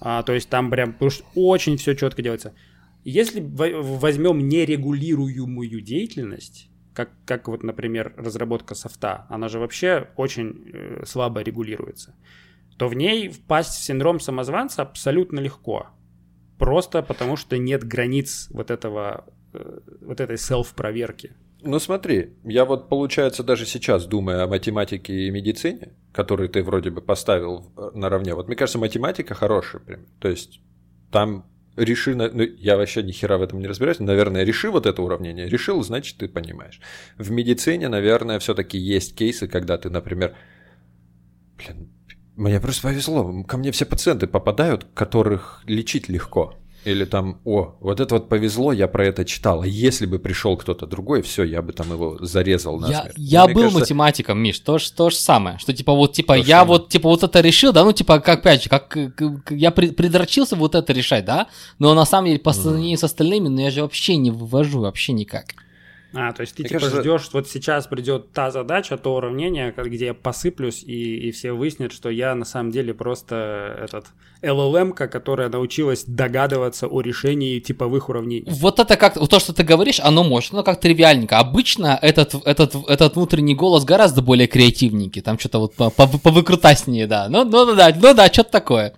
а, 0.00 0.22
то 0.22 0.34
есть 0.34 0.50
там 0.50 0.70
прям 0.70 0.94
очень 1.34 1.78
все 1.78 1.94
четко 1.94 2.20
делается. 2.20 2.52
Если 3.04 3.40
возьмем 3.40 4.46
нерегулируемую 4.48 5.80
деятельность, 5.80 6.68
как, 6.92 7.10
как 7.24 7.48
вот, 7.48 7.62
например, 7.62 8.12
разработка 8.18 8.74
софта, 8.74 9.26
она 9.30 9.48
же 9.48 9.58
вообще 9.58 10.10
очень 10.16 10.70
э, 10.72 11.04
слабо 11.06 11.40
регулируется, 11.40 12.14
то 12.76 12.86
в 12.86 12.94
ней 12.94 13.30
впасть 13.30 13.78
в 13.78 13.82
синдром 13.82 14.20
самозванца 14.20 14.82
абсолютно 14.82 15.40
легко. 15.40 15.86
Просто 16.58 17.02
потому 17.02 17.36
что 17.36 17.56
нет 17.58 17.82
границ 17.82 18.48
вот 18.50 18.70
этого 18.70 19.24
Э, 19.54 19.78
вот 20.04 20.20
этой 20.20 20.38
селф-проверки. 20.38 21.32
Ну 21.62 21.78
смотри, 21.78 22.34
я 22.44 22.64
вот, 22.64 22.88
получается, 22.88 23.42
даже 23.42 23.64
сейчас 23.64 24.06
думаю 24.06 24.44
о 24.44 24.46
математике 24.46 25.26
и 25.26 25.30
медицине, 25.30 25.94
которые 26.12 26.48
ты 26.48 26.62
вроде 26.62 26.90
бы 26.90 27.00
поставил 27.00 27.72
наравне. 27.94 28.34
Вот 28.34 28.48
мне 28.48 28.56
кажется, 28.56 28.78
математика 28.78 29.34
хорошая 29.34 29.80
прям. 29.80 30.06
То 30.20 30.28
есть 30.28 30.60
там 31.10 31.46
реши, 31.76 32.14
ну, 32.14 32.42
я 32.42 32.76
вообще 32.76 33.02
ни 33.02 33.12
хера 33.12 33.38
в 33.38 33.42
этом 33.42 33.60
не 33.60 33.66
разбираюсь, 33.66 33.98
наверное, 33.98 34.44
реши 34.44 34.70
вот 34.70 34.86
это 34.86 35.02
уравнение, 35.02 35.48
решил, 35.48 35.82
значит, 35.82 36.18
ты 36.18 36.28
понимаешь. 36.28 36.80
В 37.16 37.30
медицине, 37.30 37.88
наверное, 37.88 38.38
все-таки 38.38 38.78
есть 38.78 39.16
кейсы, 39.16 39.48
когда 39.48 39.78
ты, 39.78 39.90
например, 39.90 40.34
блин, 41.56 41.90
мне 42.36 42.60
просто 42.60 42.88
повезло, 42.88 43.42
ко 43.44 43.56
мне 43.56 43.72
все 43.72 43.86
пациенты 43.86 44.26
попадают, 44.26 44.86
которых 44.94 45.62
лечить 45.66 46.08
легко. 46.08 46.58
Или 46.84 47.04
там, 47.04 47.40
о, 47.44 47.74
вот 47.80 48.00
это 48.00 48.14
вот 48.14 48.28
повезло, 48.28 48.72
я 48.72 48.88
про 48.88 49.06
это 49.06 49.24
читал. 49.24 49.62
А 49.62 49.66
если 49.66 50.06
бы 50.06 50.18
пришел 50.18 50.56
кто-то 50.56 50.86
другой, 50.86 51.22
все, 51.22 51.42
я 51.44 51.62
бы 51.62 51.72
там 51.72 51.90
его 51.90 52.18
зарезал 52.20 52.78
на 52.78 52.88
Я, 52.88 53.10
я 53.16 53.46
был 53.46 53.62
кажется... 53.62 53.80
математиком, 53.80 54.38
Миш, 54.38 54.58
то 54.60 54.78
же, 54.78 54.92
то 54.92 55.10
же 55.10 55.16
самое. 55.16 55.58
Что 55.58 55.72
типа 55.72 55.92
вот, 55.94 56.12
типа, 56.12 56.34
то 56.34 56.40
я 56.40 56.60
самое. 56.60 56.66
вот, 56.66 56.88
типа, 56.88 57.08
вот 57.08 57.22
это 57.22 57.40
решил, 57.40 57.72
да, 57.72 57.84
ну, 57.84 57.92
типа, 57.92 58.20
как, 58.20 58.40
опять 58.40 58.64
же, 58.64 58.68
как, 58.68 58.88
как 58.88 59.50
я 59.50 59.70
придрочился 59.70 60.56
вот 60.56 60.74
это 60.74 60.92
решать, 60.92 61.24
да, 61.24 61.48
но 61.78 61.94
на 61.94 62.04
самом 62.04 62.26
деле 62.26 62.38
по 62.38 62.52
сравнению 62.52 62.96
mm. 62.96 63.00
с 63.00 63.04
остальными, 63.04 63.48
ну, 63.48 63.60
я 63.60 63.70
же 63.70 63.82
вообще 63.82 64.16
не 64.16 64.30
вывожу, 64.30 64.80
вообще 64.80 65.12
никак. 65.12 65.54
А, 66.14 66.32
то 66.32 66.42
есть 66.42 66.54
ты 66.54 66.62
Мне 66.62 66.68
типа 66.68 66.80
кажется... 66.80 67.00
ждешь, 67.00 67.28
вот 67.32 67.48
сейчас 67.48 67.86
придет 67.86 68.32
та 68.32 68.50
задача, 68.50 68.96
то 68.96 69.14
уравнение, 69.16 69.74
где 69.76 70.06
я 70.06 70.14
посыплюсь, 70.14 70.82
и, 70.82 71.28
и 71.28 71.32
все 71.32 71.52
выяснят, 71.52 71.92
что 71.92 72.08
я 72.08 72.34
на 72.34 72.44
самом 72.44 72.70
деле 72.70 72.94
просто 72.94 73.76
этот 73.82 74.06
LLM, 74.42 74.92
которая 74.92 75.48
научилась 75.48 76.04
догадываться 76.04 76.86
о 76.86 77.00
решении 77.00 77.58
типовых 77.58 78.08
уравнений. 78.08 78.46
Вот 78.46 78.78
это 78.78 78.96
как, 78.96 79.14
то, 79.14 79.40
что 79.40 79.52
ты 79.52 79.64
говоришь, 79.64 80.00
оно 80.00 80.22
может, 80.22 80.52
но 80.52 80.62
как 80.62 80.80
тривиальненько. 80.80 81.38
Обычно 81.38 81.98
этот, 82.00 82.34
этот, 82.46 82.74
этот 82.88 83.16
внутренний 83.16 83.54
голос 83.54 83.84
гораздо 83.84 84.22
более 84.22 84.46
креативненький, 84.46 85.22
там 85.22 85.38
что-то 85.38 85.58
вот 85.58 85.74
повыкрутаснее, 85.74 87.06
да. 87.06 87.28
Ну, 87.28 87.44
ну 87.44 87.74
да, 87.74 87.92
ну 87.94 88.14
да, 88.14 88.26
что-то 88.26 88.52
такое. 88.52 88.94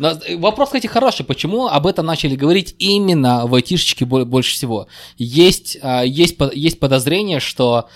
Но 0.00 0.12
э, 0.26 0.36
вопрос, 0.38 0.70
кстати, 0.70 0.86
хороший. 0.86 1.26
Почему 1.26 1.66
об 1.66 1.86
этом 1.86 2.06
начали 2.06 2.34
говорить 2.34 2.74
именно 2.78 3.46
в 3.46 3.54
айтишечке 3.54 4.06
больше 4.06 4.54
всего? 4.54 4.88
Есть, 5.18 5.76
а, 5.82 6.02
есть, 6.02 6.36
есть 6.54 6.80
подозрение, 6.80 7.38
что 7.38 7.86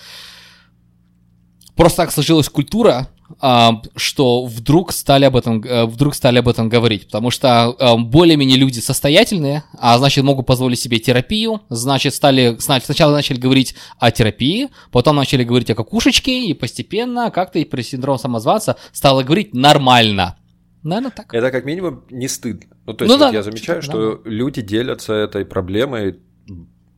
просто 1.75 2.03
так 2.03 2.11
сложилась 2.11 2.47
культура, 2.47 3.09
а, 3.41 3.81
что 3.95 4.45
вдруг 4.45 4.93
стали 4.93 5.25
об 5.25 5.35
этом, 5.35 5.63
э, 5.63 5.85
вдруг 5.85 6.13
стали 6.13 6.37
об 6.37 6.47
этом 6.47 6.69
говорить, 6.69 7.07
потому 7.07 7.31
что 7.31 7.75
э, 7.79 7.97
более-менее 7.97 8.57
люди 8.57 8.79
состоятельные, 8.81 9.63
а 9.79 9.97
значит 9.97 10.23
могут 10.23 10.45
позволить 10.45 10.79
себе 10.79 10.99
терапию, 10.99 11.61
значит 11.69 12.13
стали, 12.13 12.55
сначала 12.59 13.13
начали 13.13 13.39
говорить 13.39 13.73
о 13.97 14.11
терапии, 14.11 14.69
потом 14.91 15.15
начали 15.15 15.43
говорить 15.43 15.71
о 15.71 15.75
какушечке, 15.75 16.45
и 16.45 16.53
постепенно 16.53 17.31
как-то 17.31 17.57
и 17.57 17.65
про 17.65 17.81
синдром 17.81 18.19
самозванца 18.19 18.75
стало 18.91 19.23
говорить 19.23 19.55
нормально. 19.55 20.37
Наверное, 20.85 21.11
так. 21.11 21.33
Это 21.33 21.51
как 21.51 21.65
минимум 21.65 22.05
не 22.11 22.27
стыдно. 22.27 22.77
Ну, 22.85 22.93
то 22.93 23.05
есть 23.05 23.11
ну, 23.11 23.19
вот 23.19 23.31
да, 23.31 23.35
я 23.35 23.41
замечаю, 23.41 23.81
что 23.81 24.17
да. 24.17 24.29
люди 24.29 24.61
делятся 24.61 25.13
этой 25.13 25.43
проблемой, 25.43 26.19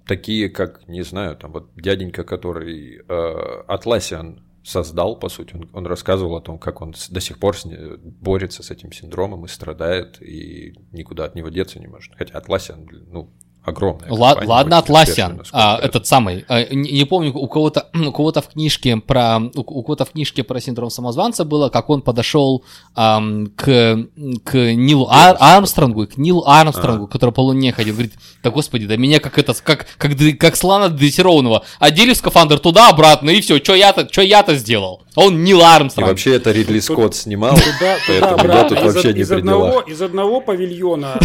такие 0.05 0.49
как, 0.49 0.85
не 0.89 1.03
знаю, 1.03 1.37
там 1.37 1.53
вот 1.53 1.69
дяденька, 1.75 2.25
который 2.25 2.97
э, 2.97 3.63
Атласиан 3.65 4.43
создал, 4.61 5.17
по 5.17 5.29
сути, 5.29 5.55
он, 5.55 5.69
он 5.71 5.87
рассказывал 5.87 6.35
о 6.35 6.41
том, 6.41 6.59
как 6.59 6.81
он 6.81 6.93
до 7.09 7.21
сих 7.21 7.39
пор 7.39 7.57
с, 7.57 7.65
борется 8.03 8.61
с 8.61 8.71
этим 8.71 8.91
синдромом 8.91 9.45
и 9.45 9.47
страдает, 9.47 10.21
и 10.21 10.75
никуда 10.91 11.23
от 11.23 11.35
него 11.35 11.47
деться 11.47 11.79
не 11.79 11.87
может. 11.87 12.13
Хотя 12.17 12.37
Атласиан, 12.37 12.89
ну, 13.09 13.31
огромная. 13.67 14.09
Ла- 14.09 14.37
ладно, 14.45 14.77
Атласиан, 14.77 15.41
а, 15.51 15.77
этот 15.81 16.07
самый, 16.07 16.45
а, 16.47 16.63
не, 16.73 16.91
не 16.91 17.05
помню, 17.05 17.33
у 17.35 17.47
кого-то, 17.47 17.89
у 17.93 18.11
кого-то 18.11 18.41
в 18.41 18.47
книжке 18.47 18.97
про, 18.97 19.39
у, 19.55 19.59
у 19.59 19.83
кого-то 19.83 20.05
в 20.05 20.11
книжке 20.11 20.43
про 20.43 20.61
синдром 20.61 20.89
самозванца 20.89 21.43
было, 21.43 21.69
как 21.69 21.89
он 21.89 22.01
подошел 22.01 22.63
ам, 22.95 23.47
к, 23.55 24.07
к 24.45 24.73
Нилу 24.73 25.07
Ар- 25.09 25.37
Армстронгу, 25.39 26.07
к 26.07 26.17
Нилу 26.17 26.43
Армстронгу, 26.45 27.05
а. 27.05 27.07
который 27.07 27.31
по 27.31 27.41
луне 27.41 27.73
ходил, 27.73 27.93
говорит, 27.93 28.13
да 28.41 28.51
господи, 28.51 28.85
да 28.87 28.95
меня 28.95 29.19
как 29.19 29.37
это, 29.37 29.53
как, 29.61 29.87
как, 29.97 30.11
как 30.39 30.55
слона 30.55 30.87
дрессированного, 30.87 31.63
одели 31.79 32.13
в 32.13 32.17
скафандр 32.17 32.59
туда-обратно, 32.59 33.31
и 33.31 33.41
все, 33.41 33.57
что 33.57 33.75
я-то, 33.75 34.07
что 34.09 34.21
я-то 34.21 34.55
сделал? 34.55 35.03
Он 35.15 35.43
Нил 35.43 35.61
Армстронг. 35.61 36.07
И 36.07 36.11
вообще 36.11 36.35
это 36.35 36.51
Ридли 36.51 36.79
Скотт 36.79 37.15
снимал, 37.15 37.55
туда, 37.55 37.97
поэтому 38.07 38.37
туда, 38.37 38.57
я 38.59 38.63
тут 38.63 38.81
вообще 38.81 39.13
не 39.13 39.25
при 39.25 39.91
Из 39.91 40.01
одного 40.01 40.39
павильона 40.39 41.19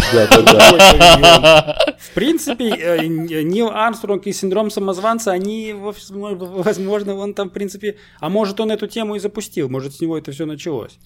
в 1.99 2.11
принципе, 2.13 2.32
э, 2.33 3.05
Нил 3.07 3.69
Армстронг 3.69 4.27
и 4.27 4.33
синдром 4.33 4.69
самозванца, 4.69 5.31
они, 5.31 5.73
возможно, 5.73 7.15
он 7.15 7.33
там, 7.33 7.49
в 7.49 7.53
принципе, 7.53 7.97
а 8.19 8.29
может, 8.29 8.59
он 8.59 8.71
эту 8.71 8.87
тему 8.87 9.15
и 9.15 9.19
запустил, 9.19 9.69
может, 9.69 9.95
с 9.95 10.01
него 10.01 10.17
это 10.17 10.31
все 10.31 10.45
началось. 10.45 10.97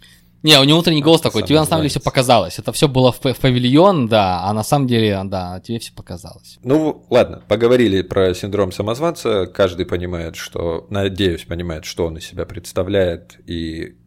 Не, 0.44 0.60
у 0.60 0.64
него 0.64 0.78
внутренний 0.78 1.02
голос 1.02 1.22
такой, 1.22 1.44
тебе 1.44 1.60
на 1.60 1.66
самом 1.66 1.82
деле 1.82 1.90
все 1.90 2.00
показалось. 2.00 2.60
Это 2.60 2.72
все 2.72 2.88
было 2.88 3.12
в 3.12 3.20
павильон, 3.20 4.08
да, 4.08 4.44
а 4.44 4.54
на 4.54 4.64
самом 4.64 4.88
деле, 4.88 5.20
да, 5.26 5.60
тебе 5.62 5.80
все 5.80 5.94
показалось. 5.94 6.60
Ну, 6.64 7.06
ладно, 7.10 7.42
поговорили 7.48 8.04
про 8.04 8.34
синдром 8.34 8.72
самозванца. 8.72 9.48
Каждый 9.48 9.86
понимает, 9.86 10.36
что, 10.36 10.86
надеюсь, 10.90 11.44
понимает, 11.44 11.86
что 11.86 12.06
он 12.06 12.18
из 12.18 12.26
себя 12.26 12.46
представляет 12.46 13.40
и, 13.48 13.98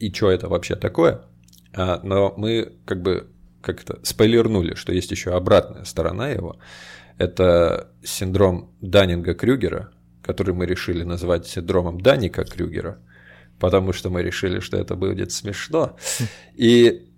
и 0.00 0.12
что 0.12 0.30
это 0.30 0.48
вообще 0.48 0.74
такое. 0.74 1.22
А, 1.74 2.00
но 2.02 2.34
мы 2.36 2.72
как 2.84 3.02
бы 3.02 3.31
как-то 3.62 3.98
спойлернули, 4.02 4.74
что 4.74 4.92
есть 4.92 5.10
еще 5.10 5.34
обратная 5.34 5.84
сторона 5.84 6.28
его. 6.28 6.58
Это 7.18 7.88
синдром 8.04 8.74
Даннинга-Крюгера, 8.80 9.90
который 10.22 10.54
мы 10.54 10.66
решили 10.66 11.04
назвать 11.04 11.46
синдромом 11.46 12.00
Данника 12.00 12.44
Крюгера, 12.44 12.98
потому 13.58 13.92
что 13.92 14.10
мы 14.10 14.22
решили, 14.22 14.60
что 14.60 14.76
это 14.76 14.96
будет 14.96 15.32
смешно. 15.32 15.96
И 16.54 17.08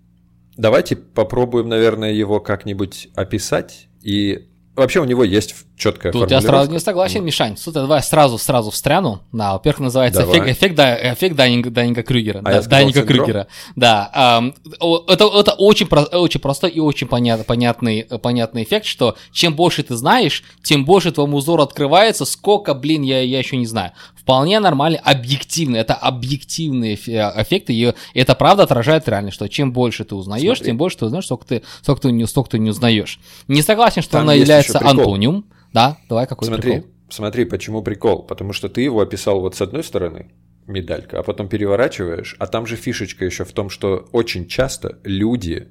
давайте 0.56 0.96
попробуем, 0.96 1.68
наверное, 1.68 2.12
его 2.12 2.40
как-нибудь 2.40 3.08
описать. 3.14 3.88
И 4.02 4.48
вообще 4.76 5.00
у 5.00 5.04
него 5.04 5.24
есть 5.24 5.54
четкая 5.76 6.12
Тут 6.12 6.30
я 6.30 6.40
сразу 6.40 6.70
не 6.70 6.78
согласен, 6.78 7.24
Мишань. 7.24 7.56
Слушай, 7.56 7.76
давай 7.82 8.02
сразу 8.02 8.38
сразу 8.38 8.70
встряну. 8.70 9.22
Да, 9.32 9.54
во-первых, 9.54 9.80
называется 9.80 10.20
Давай. 10.20 10.38
эффект, 10.38 10.58
эффект, 10.58 10.74
да, 10.76 11.12
эффект 11.14 11.36
Даннинга, 11.36 11.70
Даннинга 11.70 12.02
Крюгера. 12.02 12.38
А 12.40 12.42
да, 12.42 12.62
Даннинга 12.62 13.00
синдром? 13.00 13.16
Крюгера. 13.24 13.46
Да. 13.76 14.42
о, 14.80 15.04
это, 15.08 15.24
это 15.26 15.52
очень, 15.52 15.86
про- 15.86 16.02
очень 16.04 16.40
простой 16.40 16.70
и 16.70 16.80
очень 16.80 17.06
понят- 17.06 17.44
понятный, 17.44 18.06
э, 18.08 18.18
понятный 18.18 18.62
эффект, 18.62 18.86
что 18.86 19.16
чем 19.32 19.54
больше 19.54 19.82
ты 19.82 19.96
знаешь, 19.96 20.42
тем 20.62 20.84
больше 20.84 21.12
твоему 21.12 21.36
узору 21.38 21.62
открывается. 21.62 22.24
Сколько, 22.24 22.74
блин, 22.74 23.02
я, 23.02 23.20
я 23.20 23.38
еще 23.38 23.56
не 23.56 23.66
знаю. 23.66 23.92
Вполне 24.24 24.58
нормально, 24.58 24.98
объективно. 25.04 25.76
Это 25.76 25.92
объективные 25.92 26.94
эф- 26.94 27.08
эффекты, 27.08 27.74
и 27.74 27.92
это 28.14 28.34
правда 28.34 28.62
отражает 28.62 29.06
реальность, 29.06 29.34
что 29.34 29.48
чем 29.50 29.70
больше 29.72 30.04
ты 30.04 30.14
узнаешь, 30.14 30.56
Смотри. 30.56 30.64
тем 30.64 30.78
больше 30.78 30.96
ты 30.96 31.04
узнаешь, 31.04 31.26
сколько 31.26 31.46
ты, 31.46 31.62
сколько 31.82 32.00
ты, 32.02 32.10
не, 32.12 32.26
сколько 32.26 32.48
ты 32.48 32.58
не 32.58 32.70
узнаешь. 32.70 33.20
Не 33.48 33.60
согласен, 33.60 34.00
что 34.00 34.12
Там 34.12 34.22
она 34.22 34.32
является 34.32 34.78
антониум. 34.78 35.44
Да, 35.74 35.98
давай, 36.08 36.26
какой 36.26 36.48
Смотри, 36.48 36.72
прикол? 36.72 36.90
смотри, 37.10 37.44
почему 37.44 37.82
прикол? 37.82 38.22
Потому 38.22 38.54
что 38.54 38.70
ты 38.70 38.80
его 38.80 39.00
описал 39.00 39.40
вот 39.40 39.56
с 39.56 39.60
одной 39.60 39.84
стороны, 39.84 40.30
медалька, 40.66 41.18
а 41.18 41.22
потом 41.22 41.48
переворачиваешь, 41.48 42.34
а 42.38 42.46
там 42.46 42.66
же 42.66 42.76
фишечка 42.76 43.26
еще 43.26 43.44
в 43.44 43.52
том, 43.52 43.68
что 43.68 44.08
очень 44.12 44.46
часто 44.48 45.00
люди 45.04 45.68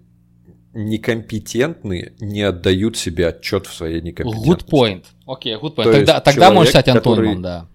некомпетентные 0.75 2.13
не 2.19 2.41
отдают 2.41 2.97
себе 2.97 3.27
отчет 3.27 3.67
в 3.67 3.73
своей 3.73 4.01
некомпетентности. 4.01 4.65
Good 4.65 4.69
point. 4.69 5.03
Окей, 5.25 5.55
good 5.55 5.75
point. 5.75 5.83
То 5.83 5.91
Тогда, 5.93 6.19
тогда 6.19 6.51
можешь 6.51 6.71
человек, 6.71 6.85
стать 6.85 6.87
антонимом, 6.97 7.17
который- 7.37 7.41
да. 7.43 7.67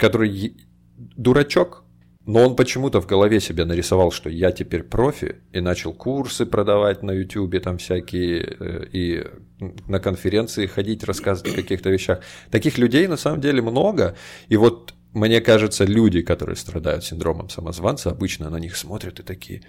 Который 0.00 0.56
дурачок, 0.96 1.84
но 2.26 2.46
он 2.46 2.56
почему-то 2.56 3.00
в 3.00 3.06
голове 3.06 3.40
себе 3.40 3.64
нарисовал, 3.64 4.12
что 4.12 4.30
я 4.30 4.52
теперь 4.52 4.82
профи, 4.82 5.36
и 5.52 5.60
начал 5.60 5.92
курсы 5.92 6.46
продавать 6.46 7.02
на 7.02 7.12
Ютубе, 7.12 7.60
там 7.60 7.78
всякие, 7.78 8.56
э, 8.58 8.86
и 8.92 9.24
на 9.88 10.00
конференции 10.00 10.66
ходить, 10.66 11.04
рассказывать 11.04 11.52
о 11.52 11.56
каких-то 11.56 11.90
вещах. 11.90 12.20
Таких 12.50 12.78
людей 12.78 13.06
на 13.06 13.16
самом 13.16 13.40
деле 13.40 13.62
много, 13.62 14.16
и 14.48 14.56
вот 14.56 14.94
мне 15.12 15.40
кажется, 15.40 15.84
люди, 15.84 16.22
которые 16.22 16.56
страдают 16.56 17.04
синдромом 17.04 17.48
самозванца, 17.48 18.10
обычно 18.10 18.48
на 18.48 18.58
них 18.58 18.76
смотрят 18.76 19.18
и 19.18 19.22
такие, 19.22 19.62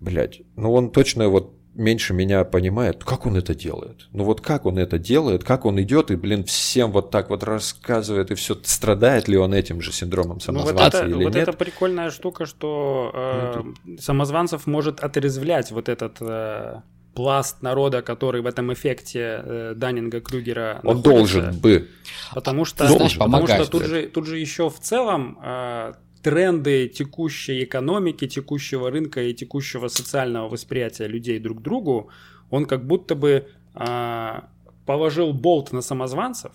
блядь, 0.00 0.42
ну 0.56 0.72
он 0.72 0.90
точно 0.90 1.28
вот 1.28 1.54
меньше 1.74 2.14
меня 2.14 2.44
понимает, 2.44 3.04
как 3.04 3.26
он 3.26 3.36
это 3.36 3.54
делает. 3.54 4.08
Ну 4.12 4.24
вот 4.24 4.40
как 4.40 4.66
он 4.66 4.78
это 4.78 4.98
делает, 4.98 5.44
как 5.44 5.64
он 5.64 5.80
идет 5.82 6.10
и, 6.10 6.16
блин, 6.16 6.44
всем 6.44 6.92
вот 6.92 7.10
так 7.10 7.30
вот 7.30 7.42
рассказывает, 7.42 8.30
и 8.30 8.34
все, 8.34 8.56
страдает 8.62 9.28
ли 9.28 9.36
он 9.36 9.52
этим 9.54 9.80
же 9.80 9.92
синдромом 9.92 10.28
Ну, 10.28 10.34
вот 10.34 10.42
самозванца 10.42 10.98
это, 10.98 11.06
или 11.06 11.24
вот 11.24 11.34
нет. 11.34 11.48
это 11.48 11.52
прикольная 11.52 12.10
штука, 12.10 12.46
что 12.46 13.10
э, 13.14 13.96
самозванцев 14.00 14.66
может 14.66 15.00
отрезвлять 15.00 15.70
вот 15.72 15.88
этот 15.88 16.16
э, 16.20 16.80
пласт 17.14 17.62
народа, 17.62 18.02
который 18.02 18.40
в 18.42 18.46
этом 18.46 18.72
эффекте 18.72 19.40
э, 19.44 19.72
Даннинга 19.76 20.20
Крюгера 20.20 20.80
Он 20.82 20.96
находится. 20.96 21.10
должен 21.40 21.58
бы. 21.60 21.88
Потому 22.34 22.64
что, 22.64 22.86
знаешь, 22.86 23.16
потому 23.18 23.46
что 23.46 23.66
тут, 23.70 23.84
же, 23.84 24.02
тут 24.08 24.26
же 24.26 24.38
еще 24.38 24.68
в 24.70 24.78
целом 24.80 25.38
э, 25.42 25.94
тренды 26.24 26.88
текущей 26.88 27.62
экономики, 27.64 28.26
текущего 28.26 28.90
рынка 28.90 29.22
и 29.22 29.34
текущего 29.34 29.88
социального 29.88 30.48
восприятия 30.48 31.06
людей 31.06 31.38
друг 31.38 31.58
к 31.58 31.62
другу, 31.62 32.08
он 32.50 32.64
как 32.64 32.86
будто 32.86 33.14
бы 33.14 33.46
э, 33.74 34.40
положил 34.86 35.34
болт 35.34 35.72
на 35.72 35.82
самозванцев 35.82 36.52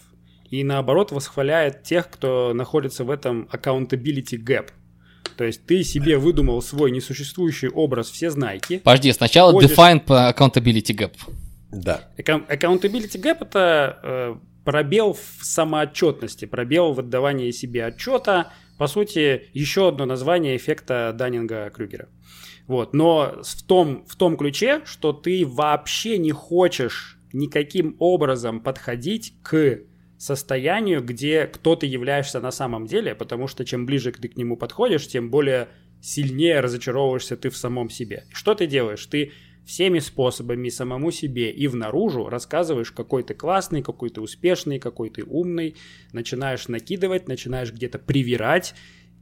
и 0.50 0.64
наоборот 0.64 1.12
восхваляет 1.12 1.84
тех, 1.84 2.10
кто 2.10 2.54
находится 2.56 3.04
в 3.04 3.12
этом 3.12 3.48
accountability 3.54 4.44
gap. 4.44 4.70
То 5.38 5.44
есть 5.44 5.66
ты 5.68 5.84
себе 5.84 6.18
выдумал 6.18 6.62
свой 6.64 6.92
несуществующий 6.92 7.70
образ 7.70 8.10
всезнайки, 8.10 8.80
Подожди, 8.80 9.14
сначала 9.14 9.52
Ходишь- 9.52 9.72
define 9.72 10.00
по 10.00 10.34
accountability 10.36 10.96
gap. 10.98 11.14
Да. 11.72 12.02
Accountability 12.18 13.22
gap 13.22 13.38
это 13.42 14.00
э, 14.04 14.36
пробел 14.66 15.14
в 15.14 15.46
самоотчетности, 15.46 16.46
пробел 16.46 16.94
в 16.94 17.00
отдавании 17.00 17.52
себе 17.52 17.86
отчета. 17.86 18.52
По 18.80 18.88
сути, 18.88 19.50
еще 19.54 19.90
одно 19.90 20.06
название 20.06 20.56
эффекта 20.56 21.14
Даннинга-Крюгера. 21.14 22.08
Вот. 22.66 22.94
Но 22.94 23.42
в 23.44 23.64
том, 23.64 24.06
в 24.08 24.16
том 24.16 24.38
ключе, 24.38 24.82
что 24.86 25.12
ты 25.12 25.46
вообще 25.46 26.18
не 26.18 26.32
хочешь 26.32 27.20
никаким 27.34 27.98
образом 28.00 28.62
подходить 28.62 29.34
к 29.44 29.82
состоянию, 30.18 31.04
где 31.04 31.46
кто 31.46 31.76
ты 31.76 31.88
являешься 31.88 32.40
на 32.40 32.52
самом 32.52 32.86
деле, 32.86 33.16
потому 33.16 33.48
что 33.48 33.66
чем 33.66 33.86
ближе 33.86 34.14
ты 34.14 34.30
к 34.30 34.38
нему 34.38 34.56
подходишь, 34.56 35.08
тем 35.08 35.30
более 35.30 35.68
сильнее 36.02 36.62
разочаровываешься 36.62 37.36
ты 37.36 37.50
в 37.50 37.58
самом 37.58 37.90
себе. 37.90 38.24
Что 38.32 38.56
ты 38.56 38.66
делаешь? 38.66 39.06
Ты 39.08 39.34
всеми 39.70 40.00
способами 40.00 40.70
самому 40.70 41.12
себе 41.12 41.52
и 41.52 41.68
внаружу 41.68 42.28
рассказываешь, 42.28 42.92
какой 42.92 43.22
ты 43.22 43.36
классный, 43.36 43.84
какой 43.84 44.10
ты 44.10 44.20
успешный, 44.20 44.80
какой 44.80 45.12
ты 45.12 45.24
умный, 45.24 45.76
начинаешь 46.12 46.68
накидывать, 46.68 47.28
начинаешь 47.28 47.72
где-то 47.72 48.00
привирать, 48.00 48.74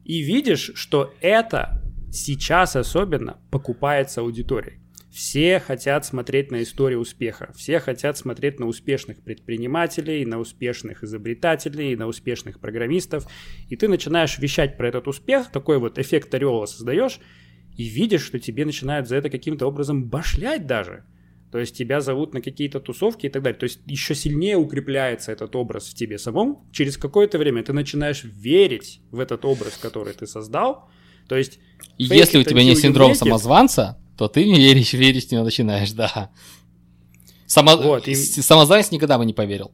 и 0.05 0.19
видишь, 0.19 0.71
что 0.75 1.13
это 1.19 1.83
сейчас 2.13 2.77
особенно 2.77 3.41
покупается 3.51 4.21
аудиторией. 4.21 4.79
Все 5.12 5.60
хотят 5.60 6.05
смотреть 6.05 6.49
на 6.49 6.63
историю 6.63 7.01
успеха, 7.01 7.51
все 7.53 7.81
хотят 7.81 8.17
смотреть 8.17 8.57
на 8.57 8.67
успешных 8.67 9.21
предпринимателей, 9.21 10.23
на 10.23 10.39
успешных 10.39 11.03
изобретателей, 11.03 11.93
на 11.97 12.07
успешных 12.07 12.62
программистов, 12.62 13.27
и 13.67 13.75
ты 13.75 13.89
начинаешь 13.89 14.38
вещать 14.38 14.77
про 14.77 14.88
этот 14.88 15.10
успех, 15.10 15.51
такой 15.51 15.77
вот 15.77 15.99
эффект 15.99 16.33
ореола 16.33 16.67
создаешь, 16.67 17.19
и 17.77 17.83
видишь, 17.85 18.23
что 18.25 18.39
тебе 18.39 18.65
начинают 18.65 19.07
за 19.07 19.15
это 19.15 19.29
каким-то 19.29 19.67
образом 19.67 20.03
башлять 20.09 20.65
даже. 20.65 21.05
То 21.51 21.59
есть 21.59 21.77
тебя 21.77 22.01
зовут 22.01 22.33
на 22.33 22.41
какие-то 22.41 22.79
тусовки 22.79 23.27
и 23.27 23.29
так 23.29 23.41
далее. 23.41 23.57
То 23.57 23.63
есть 23.63 23.79
еще 23.85 24.15
сильнее 24.15 24.57
укрепляется 24.57 25.31
этот 25.31 25.55
образ 25.55 25.87
в 25.87 25.93
тебе 25.93 26.17
самом. 26.17 26.67
Через 26.73 26.97
какое-то 26.97 27.37
время 27.37 27.63
ты 27.63 27.71
начинаешь 27.71 28.23
верить 28.23 28.99
в 29.11 29.19
этот 29.19 29.45
образ, 29.45 29.77
который 29.81 30.13
ты 30.13 30.27
создал. 30.27 30.89
То 31.29 31.37
есть 31.37 31.59
И 31.97 32.03
если 32.03 32.37
у 32.39 32.43
тебя 32.43 32.61
синдрома 32.75 33.11
make 33.11 33.15
it. 33.15 33.19
самозванца, 33.19 33.97
то 34.17 34.27
ты 34.27 34.43
веришь, 34.43 34.93
верить 34.93 35.31
него 35.31 35.43
начинаешь, 35.43 35.91
да. 35.91 36.31
Само... 37.45 37.77
Вот, 37.77 38.07
и- 38.09 38.15
Самозванец 38.15 38.91
никогда 38.91 39.17
бы 39.17 39.25
не 39.25 39.33
поверил. 39.33 39.71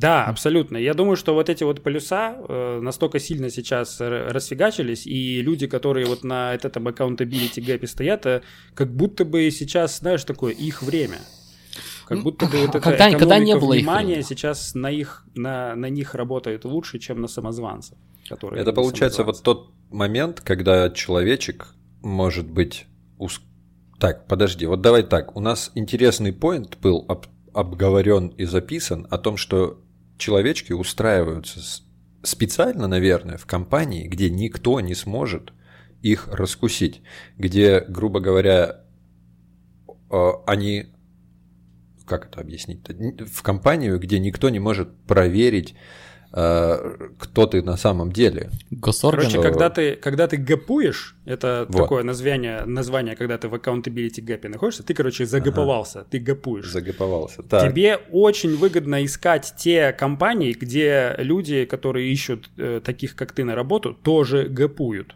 Да, 0.00 0.24
абсолютно. 0.24 0.76
Я 0.78 0.94
думаю, 0.94 1.16
что 1.16 1.34
вот 1.34 1.48
эти 1.50 1.64
вот 1.64 1.82
полюса 1.82 2.36
э, 2.48 2.80
настолько 2.80 3.18
сильно 3.18 3.50
сейчас 3.50 4.00
расфигачились, 4.00 5.06
и 5.06 5.42
люди, 5.42 5.66
которые 5.66 6.06
вот 6.06 6.24
на 6.24 6.54
этом 6.54 6.88
accountability 6.88 7.60
гэпе 7.60 7.86
стоят, 7.86 8.26
э, 8.26 8.40
как 8.74 8.88
будто 8.94 9.24
бы 9.24 9.50
сейчас, 9.50 9.98
знаешь, 9.98 10.24
такое 10.24 10.52
их 10.52 10.82
время. 10.82 11.18
Как 12.06 12.22
будто 12.22 12.46
бы 12.46 12.58
вот 12.66 12.74
А 12.74 12.78
эта 12.78 12.80
когда- 12.80 13.10
когда 13.18 13.38
не 13.38 13.54
было 13.56 13.74
их 13.74 13.80
внимания 13.82 14.06
времени? 14.14 14.22
сейчас 14.28 14.74
на, 14.74 14.90
их, 14.90 15.24
на, 15.34 15.74
на 15.76 15.90
них 15.90 16.14
работает 16.14 16.64
лучше, 16.64 16.98
чем 16.98 17.20
на 17.20 17.28
самозванцев. 17.28 17.96
Которые 18.28 18.62
Это 18.62 18.72
получается 18.72 19.22
вот 19.24 19.36
самозванцы. 19.36 19.44
тот 19.44 19.92
момент, 19.92 20.40
когда 20.40 20.90
человечек 20.90 21.68
может 22.02 22.50
быть... 22.50 22.86
ус- 23.18 23.40
Так, 23.98 24.26
подожди, 24.26 24.66
вот 24.66 24.80
давай 24.80 25.02
так. 25.02 25.36
У 25.36 25.40
нас 25.40 25.70
интересный 25.74 26.32
поинт 26.32 26.78
был 26.82 27.04
об- 27.08 27.26
обговорен 27.54 28.28
и 28.28 28.44
записан 28.44 29.06
о 29.10 29.18
том, 29.18 29.36
что 29.36 29.78
человечки 30.20 30.72
устраиваются 30.72 31.60
специально, 32.22 32.86
наверное, 32.86 33.36
в 33.38 33.46
компании, 33.46 34.06
где 34.06 34.30
никто 34.30 34.80
не 34.80 34.94
сможет 34.94 35.52
их 36.02 36.28
раскусить, 36.28 37.02
где, 37.36 37.80
грубо 37.80 38.20
говоря, 38.20 38.84
э, 40.10 40.30
они 40.46 40.86
как 42.06 42.26
это 42.26 42.40
объяснить-то? 42.40 42.92
Н- 42.92 43.26
В 43.26 43.42
компанию, 43.42 43.98
где 44.00 44.18
никто 44.18 44.48
не 44.50 44.58
может 44.58 44.96
проверить, 45.06 45.74
кто 46.32 47.46
ты 47.46 47.62
на 47.62 47.76
самом 47.76 48.12
деле. 48.12 48.50
Госорган. 48.70 49.26
Короче, 49.26 49.42
когда 49.42 49.70
ты, 49.70 49.96
когда 49.96 50.28
ты 50.28 50.36
гэпуешь, 50.36 51.16
это 51.24 51.66
Вот. 51.68 51.82
такое 51.82 52.02
название, 52.04 52.64
название, 52.66 53.16
когда 53.16 53.36
ты 53.36 53.48
в 53.48 53.54
accountability 53.54 54.20
гэпе 54.22 54.48
находишься, 54.48 54.82
ты, 54.84 54.94
короче, 54.94 55.26
загоповался, 55.26 56.04
ты 56.10 56.18
гэпуешь. 56.18 56.70
Загоповался. 56.70 57.42
Так, 57.42 57.70
Тебе 57.70 57.98
очень 58.12 58.56
выгодно 58.56 59.04
искать 59.04 59.54
те 59.56 59.92
компании, 59.92 60.52
где 60.52 61.14
люди, 61.18 61.64
которые 61.64 62.12
ищут 62.12 62.48
э, 62.56 62.80
таких, 62.84 63.16
как 63.16 63.32
ты, 63.32 63.44
на 63.44 63.54
работу, 63.54 63.94
тоже 63.94 64.44
гэпуют. 64.44 65.14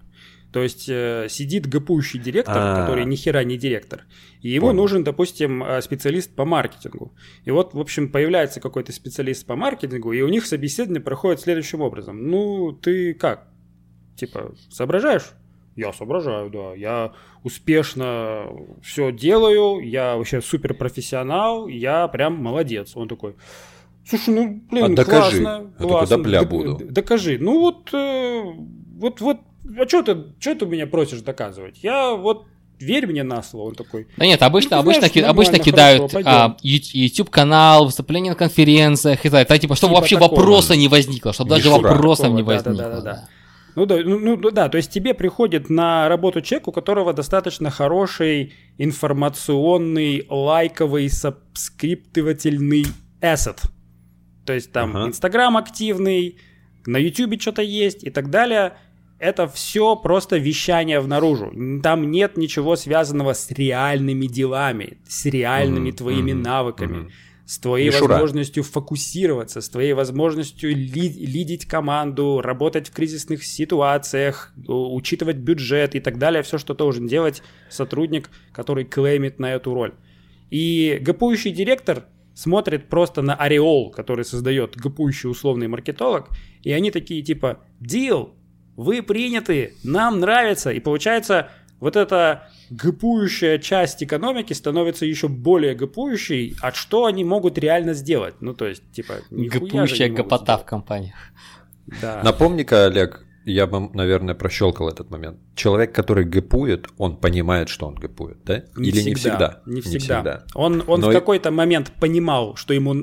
То 0.55 0.63
есть 0.63 0.89
э, 0.89 1.27
сидит 1.29 1.67
гапующий 1.67 2.21
директор, 2.21 2.55
А. 2.57 2.81
который 2.83 3.05
ни 3.07 3.17
хера 3.17 3.43
не 3.43 3.57
директор, 3.59 4.05
и 4.41 4.51
ему 4.51 4.69
Понял. 4.69 4.83
нужен, 4.83 5.03
допустим, 5.03 5.65
э, 5.65 5.83
специалист 5.83 6.33
по 6.33 6.45
маркетингу. 6.45 7.13
И 7.45 7.51
вот, 7.51 7.75
в 7.75 7.81
общем, 7.81 8.09
появляется 8.09 8.61
какой-то 8.61 8.93
специалист 8.93 9.45
по 9.45 9.57
маркетингу, 9.57 10.13
и 10.13 10.23
у 10.23 10.29
них 10.29 10.47
собеседование 10.47 11.03
проходит 11.03 11.41
следующим 11.41 11.81
образом. 11.81 12.29
Ну, 12.31 12.71
ты 12.71 13.15
как? 13.15 13.49
Типа, 14.15 14.55
соображаешь? 14.71 15.33
Я 15.75 15.93
соображаю, 15.93 16.51
да. 16.51 16.73
Я 16.75 17.13
успешно 17.43 18.47
все 18.81 19.11
делаю, 19.11 19.81
я 19.81 20.17
вообще 20.17 20.41
супер 20.41 20.75
профессионал, 20.75 21.67
я 21.67 22.07
прям 22.07 22.37
молодец. 22.41 22.93
Он 22.97 23.09
такой, 23.09 23.35
слушай, 24.09 24.33
ну, 24.33 24.63
блин, 24.71 24.85
А 24.85 24.89
докажи. 24.91 25.43
классно, 25.43 25.73
Я 25.81 25.85
классно. 25.89 26.45
буду. 26.45 26.79
Докажи. 26.93 27.39
Ну 27.41 27.59
вот, 27.59 27.93
э, 27.93 28.43
вот, 29.01 29.21
вот, 29.21 29.39
а 29.79 29.89
что 29.89 30.03
ты, 30.03 30.17
что 30.41 30.55
ты 30.55 30.67
меня 30.67 30.87
просишь 30.87 31.21
доказывать? 31.23 31.79
Я 31.83 32.15
вот, 32.15 32.47
верь 32.79 33.07
мне 33.07 33.23
на 33.23 33.43
слово. 33.43 33.69
Он 33.69 33.75
такой, 33.75 34.07
Да 34.17 34.27
нет, 34.27 34.43
обычно, 34.43 34.77
Ну, 34.77 34.83
обычно, 34.83 35.09
знаешь, 35.09 35.29
обычно 35.29 35.59
кидают 35.59 36.15
а, 36.25 36.57
ю- 36.63 36.81
YouTube-канал, 36.93 37.87
выступления 37.87 38.31
на 38.31 38.37
конференциях 38.37 39.25
и 39.25 39.31
так, 39.31 39.49
так, 39.49 39.59
типа, 39.61 39.75
чтобы 39.77 39.93
Типа 39.93 40.01
вообще 40.01 40.17
такого. 40.19 40.31
вопроса 40.39 40.77
не 40.77 40.89
возникло, 40.89 41.33
чтобы 41.33 41.51
даже 41.51 41.69
Мишура. 41.71 41.89
вопросов 41.93 42.33
не 42.33 42.43
Такого, 42.43 42.57
да, 42.57 42.63
да, 42.63 42.71
возникло. 42.71 42.91
да, 42.91 43.01
да, 43.01 43.13
да. 43.23 43.29
Ну 43.77 43.87
да, 43.87 43.97
ну, 44.05 44.37
ну 44.37 44.51
да, 44.53 44.69
то 44.69 44.77
есть 44.77 44.93
тебе 44.93 45.15
приходит 45.15 45.69
на 45.69 46.09
работу 46.09 46.41
человек, 46.43 46.69
у 46.69 46.73
которого 46.73 47.13
достаточно 47.13 47.71
хороший 47.71 48.53
информационный, 48.79 50.27
лайковый, 50.31 51.09
сабскриптовательный 51.11 52.87
asset. 53.21 53.59
То 54.47 54.53
есть 54.53 54.73
там 54.73 54.97
Ага. 54.97 55.09
Инстаграм 55.09 55.57
активный, 55.57 56.39
на 56.87 56.99
Ютубе 56.99 57.39
что-то 57.39 57.63
есть 57.63 58.05
и 58.05 58.11
так 58.11 58.31
далее. 58.31 58.75
Это 59.25 59.49
все 59.49 59.97
просто 59.97 60.37
вещание 60.37 61.01
внаружу. 61.01 61.51
Там 61.83 62.11
нет 62.11 62.37
ничего 62.37 62.77
связанного 62.77 63.33
с 63.33 63.51
реальными 63.51 64.27
делами, 64.27 64.99
с 65.09 65.25
реальными 65.25 65.89
Мгм, 65.89 65.97
твоими 65.97 66.33
мгм, 66.35 66.43
навыками 66.43 66.97
мгм. 66.99 67.11
с 67.47 67.59
твоей 67.59 67.87
Мишура. 67.87 68.13
возможностью 68.13 68.63
фокусироваться, 68.63 69.63
с 69.63 69.71
твоей 69.71 69.95
возможностью 69.95 70.77
ли- 70.77 71.27
лидить 71.27 71.65
команду, 71.65 72.43
работать 72.43 72.89
в 72.89 72.93
кризисных 72.93 73.45
ситуациях, 73.45 74.53
учитывать 74.69 75.37
бюджет 75.37 75.95
и 75.95 76.01
так 76.01 76.19
далее, 76.19 76.43
все, 76.43 76.59
что 76.59 76.75
должен 76.75 77.07
делать 77.07 77.43
сотрудник, 77.71 78.29
который 78.53 78.85
клеймит 78.85 79.39
на 79.39 79.55
эту 79.55 79.73
роль. 79.73 79.95
И 80.51 80.99
гапующий 81.01 81.51
директор 81.51 82.05
смотрит 82.35 82.91
просто 82.91 83.23
на 83.23 83.35
ореол, 83.35 83.91
который 83.91 84.27
создает 84.27 84.77
гапующий 84.77 85.31
условный 85.31 85.69
маркетолог, 85.69 86.29
и 86.63 86.73
они 86.73 86.91
такие 86.91 87.23
типа 87.23 87.61
«Deal, 87.81 88.33
вы 88.77 89.03
приняты, 89.03 89.75
нам 89.85 90.21
нравится». 90.21 90.71
И 90.71 90.81
получается, 90.81 91.49
вот 91.81 91.97
эта 91.97 92.49
гапующая 92.71 93.59
часть 93.59 94.03
экономики 94.03 94.53
становится 94.53 95.07
еще 95.07 95.29
более 95.29 95.75
гапующей, 95.75 96.57
а 96.63 96.73
что 96.73 97.05
они 97.05 97.25
могут 97.25 97.59
реально 97.59 97.95
сделать? 97.95 98.37
Ну, 98.41 98.55
то 98.55 98.67
есть, 98.67 98.83
типа, 98.93 99.15
не 99.31 99.49
могут 99.49 100.17
гопота 100.17 100.59
в 100.59 100.65
компаниях. 100.65 101.15
Да. 102.01 102.23
Напомни-ка, 102.25 102.87
Олег, 102.87 103.27
я 103.45 103.67
бы, 103.67 103.91
наверное, 103.93 104.35
прощелкал 104.35 104.89
этот 104.89 105.11
момент. 105.11 105.39
Человек, 105.55 105.95
который 105.95 106.25
гэпует, 106.25 106.89
он 106.97 107.17
понимает, 107.17 107.69
что 107.69 107.87
он 107.87 107.95
гэпует, 107.95 108.39
да? 108.45 108.65
Не 108.77 108.89
Или 108.89 109.03
не 109.03 109.15
всегда? 109.15 109.61
Не 109.67 109.81
всегда. 109.83 109.99
всегда. 109.99 110.45
Он, 110.55 110.83
он 110.87 111.01
Но 111.01 111.11
в 111.11 111.13
какой-то 111.13 111.51
момент 111.51 111.93
понимал, 112.01 112.57
что 112.57 112.73
ему 112.73 112.95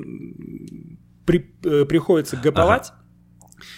при- 1.24 1.54
э, 1.64 1.84
приходится 1.84 2.36
гоповать, 2.36 2.90
Ага. 2.90 3.01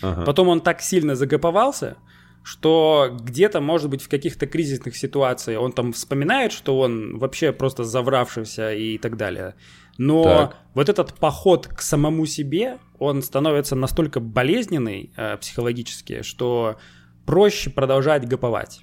Потом 0.01 0.49
он 0.49 0.61
так 0.61 0.81
сильно 0.81 1.15
загоповался, 1.17 1.97
что 2.43 3.17
где-то, 3.21 3.61
может 3.61 3.91
быть, 3.91 4.03
в 4.03 4.09
каких-то 4.09 4.47
кризисных 4.47 4.97
ситуациях 4.97 5.61
он 5.61 5.73
там 5.73 5.93
вспоминает, 5.93 6.53
что 6.53 6.79
он 6.79 7.19
вообще 7.19 7.53
просто 7.53 7.85
завравшийся 7.85 8.75
и 8.75 8.99
так 8.99 9.17
далее. 9.17 9.55
Но 9.97 10.25
Так. 10.25 10.57
вот 10.75 10.89
этот 10.89 11.15
поход 11.15 11.69
к 11.69 11.81
самому 11.81 12.27
себе, 12.27 12.79
он 12.99 13.23
становится 13.23 13.77
настолько 13.77 14.21
болезненный 14.21 15.11
э, 15.17 15.37
психологически, 15.37 16.23
что 16.23 16.77
проще 17.25 17.71
продолжать 17.71 18.29
гоповать. 18.29 18.83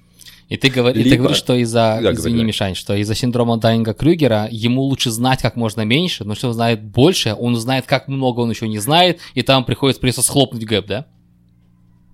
И 0.52 0.56
ты, 0.58 0.68
говор- 0.68 0.90
и 0.92 1.02
ты 1.02 1.08
Либо- 1.08 1.16
говоришь, 1.22 1.38
что 1.38 1.54
из-за, 1.54 1.98
Да, 2.02 2.12
извини, 2.12 2.34
говори. 2.34 2.46
Мишань, 2.48 2.74
что 2.74 2.94
из-за 2.94 3.14
синдрома 3.14 3.56
Дайнга 3.56 3.94
Крюгера 3.94 4.48
ему 4.50 4.82
лучше 4.82 5.10
знать 5.10 5.40
как 5.40 5.56
можно 5.56 5.80
меньше, 5.82 6.24
но 6.24 6.34
что 6.34 6.48
он 6.48 6.54
знает 6.54 6.82
больше, 6.82 7.34
он 7.34 7.56
знает, 7.56 7.86
как 7.86 8.06
много 8.06 8.40
он 8.40 8.50
еще 8.50 8.68
не 8.68 8.78
знает, 8.78 9.18
и 9.32 9.40
там 9.42 9.64
приходится 9.64 10.00
просто 10.00 10.20
схлопнуть 10.20 10.64
гэп, 10.66 10.86
да? 10.86 11.06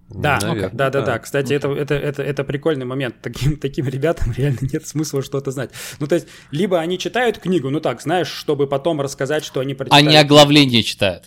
Да, 0.09 0.39
Наверное, 0.41 0.71
да, 0.73 0.91
да, 0.91 1.03
да. 1.03 1.19
Кстати, 1.19 1.53
это, 1.53 1.69
это, 1.69 1.95
это, 1.95 2.23
это 2.23 2.45
прикольный 2.45 2.87
момент. 2.87 3.17
Таким, 3.21 3.57
таким 3.59 3.89
ребятам 3.89 4.33
реально 4.37 4.61
нет 4.73 4.87
смысла 4.87 5.23
что-то 5.23 5.51
знать. 5.51 5.71
Ну, 5.99 6.07
то 6.07 6.15
есть, 6.15 6.29
либо 6.51 6.79
они 6.81 6.97
читают 6.99 7.39
книгу, 7.39 7.69
ну 7.71 7.81
так, 7.81 8.01
знаешь, 8.01 8.29
чтобы 8.29 8.67
потом 8.69 9.01
рассказать, 9.01 9.45
что 9.45 9.61
они 9.61 9.75
прочитали. 9.75 10.07
Они 10.07 10.17
оглавление 10.17 10.83
читают. 10.83 11.25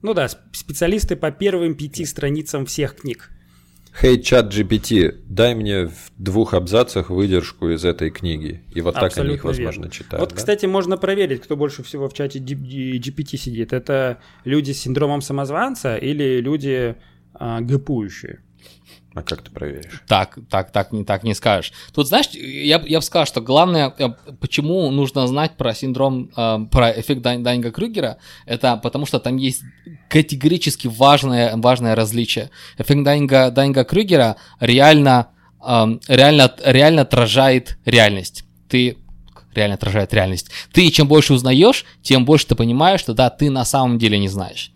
Ну 0.00 0.14
да, 0.14 0.26
сп- 0.26 0.38
специалисты 0.52 1.16
по 1.16 1.30
первым 1.30 1.74
пяти 1.74 2.06
страницам 2.06 2.64
всех 2.66 2.96
книг. 2.96 3.30
Хей, 3.98 4.22
чат 4.22 4.52
GPT, 4.52 5.22
дай 5.26 5.54
мне 5.54 5.86
в 5.86 6.12
двух 6.18 6.52
абзацах 6.52 7.08
выдержку 7.08 7.70
из 7.70 7.82
этой 7.84 8.10
книги. 8.10 8.62
И 8.74 8.82
вот 8.82 8.94
так 8.94 9.04
они 9.16 9.34
их, 9.34 9.44
Абсолютно 9.44 9.48
возможно, 9.48 9.80
верно. 9.80 9.90
читают. 9.90 10.20
вот, 10.20 10.30
да? 10.30 10.36
кстати, 10.36 10.66
можно 10.66 10.98
проверить, 10.98 11.40
кто 11.42 11.56
больше 11.56 11.82
всего 11.82 12.08
в 12.08 12.12
чате 12.12 12.38
GPT 12.40 13.36
сидит. 13.38 13.72
Это 13.72 14.18
люди 14.44 14.72
с 14.72 14.82
синдромом 14.82 15.22
самозванца 15.22 15.96
или 15.96 16.40
люди 16.40 16.96
а, 17.32 17.60
гэпующие? 17.62 18.40
А 19.14 19.22
как 19.22 19.40
ты 19.40 19.50
проверишь? 19.50 20.02
Так, 20.06 20.38
так, 20.50 20.72
так, 20.72 20.92
не 20.92 21.02
так 21.02 21.24
не 21.24 21.32
скажешь. 21.32 21.72
Тут, 21.94 22.06
знаешь, 22.06 22.28
я, 22.32 22.82
я 22.86 22.98
бы 22.98 23.02
сказал, 23.02 23.24
что 23.24 23.40
главное, 23.40 23.94
э, 23.98 24.08
почему 24.40 24.90
нужно 24.90 25.26
знать 25.26 25.56
про 25.56 25.72
синдром, 25.72 26.30
э, 26.36 26.58
про 26.70 26.90
эффект 26.90 27.22
Дайн- 27.22 27.42
Дайнга 27.42 27.70
Крюгера, 27.70 28.18
это 28.44 28.76
потому 28.76 29.06
что 29.06 29.18
там 29.18 29.38
есть 29.38 29.62
категорически 30.08 30.88
важное, 30.88 31.56
важное 31.56 31.94
различие. 31.94 32.50
Эффект 32.78 33.02
Дайнга, 33.02 33.50
Дайнга 33.50 33.84
Крюгера 33.84 34.36
реально, 34.60 35.28
эм, 35.66 36.00
реально, 36.08 36.52
реально 36.64 37.02
отражает 37.02 37.78
реальность. 37.84 38.44
Ты 38.68 38.96
реально 39.54 39.74
отражает 39.74 40.12
реальность. 40.14 40.50
Ты 40.72 40.90
чем 40.90 41.08
больше 41.08 41.32
узнаешь, 41.32 41.84
тем 42.02 42.24
больше 42.24 42.46
ты 42.46 42.54
понимаешь, 42.54 43.00
что 43.00 43.14
да, 43.14 43.30
ты 43.30 43.50
на 43.50 43.64
самом 43.64 43.98
деле 43.98 44.18
не 44.18 44.28
знаешь. 44.28 44.72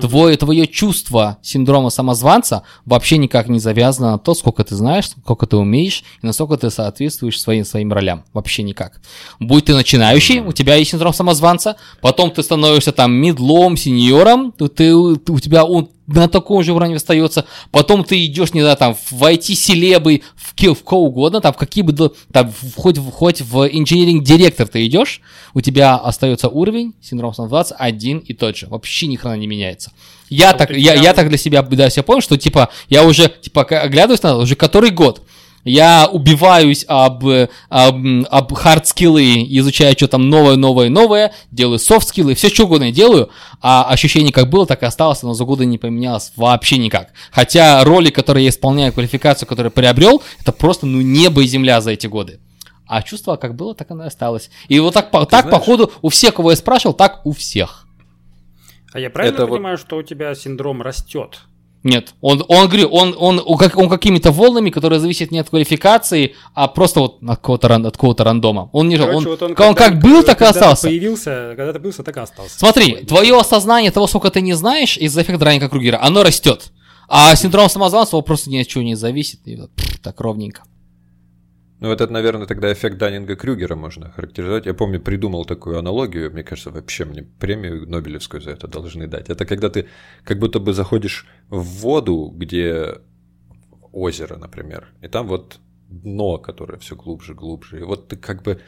Твое, 0.00 0.36
твое 0.36 0.66
чувство 0.66 1.38
синдрома 1.42 1.90
самозванца 1.90 2.62
вообще 2.84 3.16
никак 3.16 3.48
не 3.48 3.58
завязано 3.60 4.12
на 4.12 4.18
то, 4.18 4.34
сколько 4.34 4.64
ты 4.64 4.74
знаешь, 4.74 5.08
сколько 5.08 5.46
ты 5.46 5.56
умеешь 5.56 6.02
и 6.22 6.26
насколько 6.26 6.56
ты 6.56 6.70
соответствуешь 6.70 7.40
своим, 7.40 7.64
своим 7.64 7.92
ролям. 7.92 8.24
Вообще 8.32 8.62
никак. 8.62 9.00
Будь 9.38 9.66
ты 9.66 9.74
начинающий, 9.74 10.40
у 10.40 10.52
тебя 10.52 10.74
есть 10.74 10.90
синдром 10.90 11.12
самозванца, 11.12 11.76
потом 12.00 12.30
ты 12.30 12.42
становишься 12.42 12.92
там 12.92 13.12
медлом, 13.12 13.76
сеньором, 13.76 14.52
ты- 14.52 14.94
у 14.94 15.16
тебя 15.40 15.64
он 15.64 15.88
на 16.06 16.28
таком 16.28 16.62
же 16.62 16.72
уровне 16.72 16.96
остается, 16.96 17.46
потом 17.70 18.04
ты 18.04 18.24
идешь, 18.26 18.52
не 18.52 18.60
знаю, 18.60 18.76
там, 18.76 18.94
в 18.94 19.22
IT-селебы, 19.24 20.22
в, 20.36 20.54
в 20.74 20.84
кого 20.84 21.04
угодно, 21.06 21.40
там, 21.40 21.52
в 21.52 21.56
какие 21.56 21.82
бы, 21.82 21.92
там, 22.32 22.50
в- 22.52 22.74
хоть, 22.76 22.98
в- 22.98 23.10
хоть 23.10 23.40
в 23.40 23.66
engineering 23.66 24.24
director 24.24 24.66
ты 24.68 24.84
идешь, 24.86 25.20
у 25.54 25.60
тебя 25.60 25.96
остается 25.96 26.48
уровень, 26.48 26.94
синдром 27.00 27.32
самозванца 27.34 27.74
один 27.76 28.18
и 28.18 28.34
тот 28.34 28.56
же, 28.56 28.66
вообще 28.66 29.06
ни 29.06 29.16
хрена 29.16 29.36
не 29.36 29.46
меняется. 29.46 29.92
Я 30.28 30.48
Вот 30.48 30.58
так, 30.58 30.70
я, 30.70 30.92
прям- 30.92 31.04
я 31.04 31.12
так 31.14 31.28
для 31.28 31.38
себя, 31.38 31.62
да, 31.62 31.90
себя 31.90 32.02
понял, 32.02 32.20
что, 32.20 32.36
типа, 32.36 32.70
я 32.88 33.04
уже, 33.04 33.28
типа, 33.28 33.62
оглядываюсь 33.62 34.22
на 34.22 34.36
уже 34.36 34.56
который 34.56 34.90
год, 34.90 35.22
я 35.64 36.06
убиваюсь 36.10 36.84
об, 36.88 37.24
об, 37.24 37.96
об 38.30 38.52
хард-скиллы, 38.52 39.44
изучаю 39.58 39.94
что 39.96 40.08
там 40.08 40.28
новое, 40.28 40.56
новое, 40.56 40.90
новое, 40.90 41.32
делаю 41.50 41.78
софт-скиллы, 41.78 42.34
все 42.34 42.48
что 42.48 42.64
угодно 42.64 42.92
делаю, 42.92 43.30
а 43.60 43.84
ощущение 43.84 44.32
как 44.32 44.48
было, 44.50 44.66
так 44.66 44.82
и 44.82 44.86
осталось, 44.86 45.22
оно 45.22 45.34
за 45.34 45.44
годы 45.44 45.64
не 45.66 45.78
поменялось 45.78 46.32
вообще 46.36 46.76
никак. 46.78 47.08
Хотя 47.30 47.82
роли, 47.84 48.10
которые 48.10 48.44
я 48.44 48.50
исполняю, 48.50 48.92
квалификацию, 48.92 49.48
которую 49.48 49.70
я 49.70 49.74
приобрел, 49.74 50.22
это 50.40 50.52
просто, 50.52 50.86
ну, 50.86 51.00
небо 51.00 51.42
и 51.42 51.46
земля 51.46 51.80
за 51.80 51.92
эти 51.92 52.06
годы. 52.06 52.40
А 52.86 53.02
чувство 53.02 53.36
как 53.36 53.56
было, 53.56 53.74
так 53.74 53.90
оно 53.90 54.04
и 54.04 54.08
осталось. 54.08 54.50
И 54.68 54.78
вот 54.78 54.92
так, 54.92 55.10
по, 55.10 55.24
так 55.24 55.46
знаешь- 55.46 55.50
походу, 55.58 55.90
у 56.02 56.10
всех, 56.10 56.34
кого 56.34 56.50
я 56.50 56.56
спрашивал, 56.56 56.94
так 56.94 57.24
у 57.24 57.32
всех. 57.32 57.86
А 58.92 59.00
я 59.00 59.08
правильно 59.10 59.34
Это 59.36 59.46
вот- 59.46 59.56
понимаю, 59.56 59.78
что 59.78 59.96
у 59.96 60.02
тебя 60.02 60.34
синдром 60.34 60.82
растет? 60.82 61.40
Нет, 61.84 62.14
он, 62.22 62.42
он, 62.48 62.66
говорю, 62.68 62.88
он, 62.88 63.14
он, 63.18 63.42
он, 63.44 63.58
как, 63.58 63.76
он 63.76 63.90
какими-то 63.90 64.32
волнами, 64.32 64.70
которые 64.70 65.00
зависят 65.00 65.30
не 65.30 65.38
от 65.38 65.50
квалификации, 65.50 66.34
а 66.54 66.66
просто 66.66 67.00
вот 67.00 67.22
от 67.22 67.36
какого-то, 67.36 67.74
от 67.76 67.94
какого-то 67.94 68.24
рандома. 68.24 68.70
Он 68.72 68.88
не 68.88 68.96
же, 68.96 69.02
Короче, 69.02 69.18
он, 69.18 69.24
вот 69.26 69.42
он, 69.42 69.54
когда- 69.54 69.74
как 69.74 70.00
был, 70.00 70.22
так 70.22 70.40
и 70.40 70.44
остался. 70.46 70.88
появился, 70.88 71.52
когда 71.56 71.74
ты 71.74 71.78
появился, 71.78 72.02
так 72.02 72.16
и 72.16 72.20
остался. 72.20 72.58
Смотри, 72.58 73.04
твое 73.04 73.38
осознание 73.38 73.90
того, 73.90 74.06
сколько 74.06 74.30
ты 74.30 74.40
не 74.40 74.54
знаешь 74.54 74.96
из-за 74.96 75.20
эффекта 75.22 75.44
Ранника 75.44 75.68
Кругера, 75.68 76.00
оно 76.02 76.22
растет. 76.22 76.72
А 77.06 77.36
синдром 77.36 77.68
самозванца 77.68 78.16
он 78.16 78.22
просто 78.24 78.48
ни 78.48 78.56
от 78.56 78.66
чего 78.66 78.82
не 78.82 78.94
зависит. 78.94 79.40
И 79.44 79.56
вот, 79.56 79.70
пф, 79.74 79.98
так 79.98 80.18
ровненько. 80.22 80.62
Ну, 81.80 81.88
вот 81.88 82.00
это, 82.00 82.12
наверное, 82.12 82.46
тогда 82.46 82.72
эффект 82.72 82.98
Даннинга 82.98 83.36
Крюгера 83.36 83.74
можно 83.74 84.10
характеризовать. 84.10 84.66
Я 84.66 84.74
помню, 84.74 85.00
придумал 85.00 85.44
такую 85.44 85.78
аналогию. 85.78 86.30
Мне 86.30 86.44
кажется, 86.44 86.70
вообще 86.70 87.04
мне 87.04 87.22
премию 87.22 87.88
Нобелевскую 87.88 88.40
за 88.40 88.52
это 88.52 88.68
должны 88.68 89.06
дать. 89.06 89.28
Это 89.28 89.44
когда 89.44 89.68
ты 89.68 89.88
как 90.22 90.38
будто 90.38 90.60
бы 90.60 90.72
заходишь 90.72 91.26
в 91.48 91.62
воду, 91.62 92.32
где 92.34 93.00
озеро, 93.92 94.36
например, 94.36 94.88
и 95.02 95.08
там 95.08 95.26
вот 95.26 95.58
дно, 95.88 96.38
которое 96.38 96.78
все 96.78 96.96
глубже, 96.96 97.34
глубже. 97.34 97.80
И 97.80 97.82
вот 97.82 98.08
ты 98.08 98.16
как 98.16 98.42
бы 98.42 98.60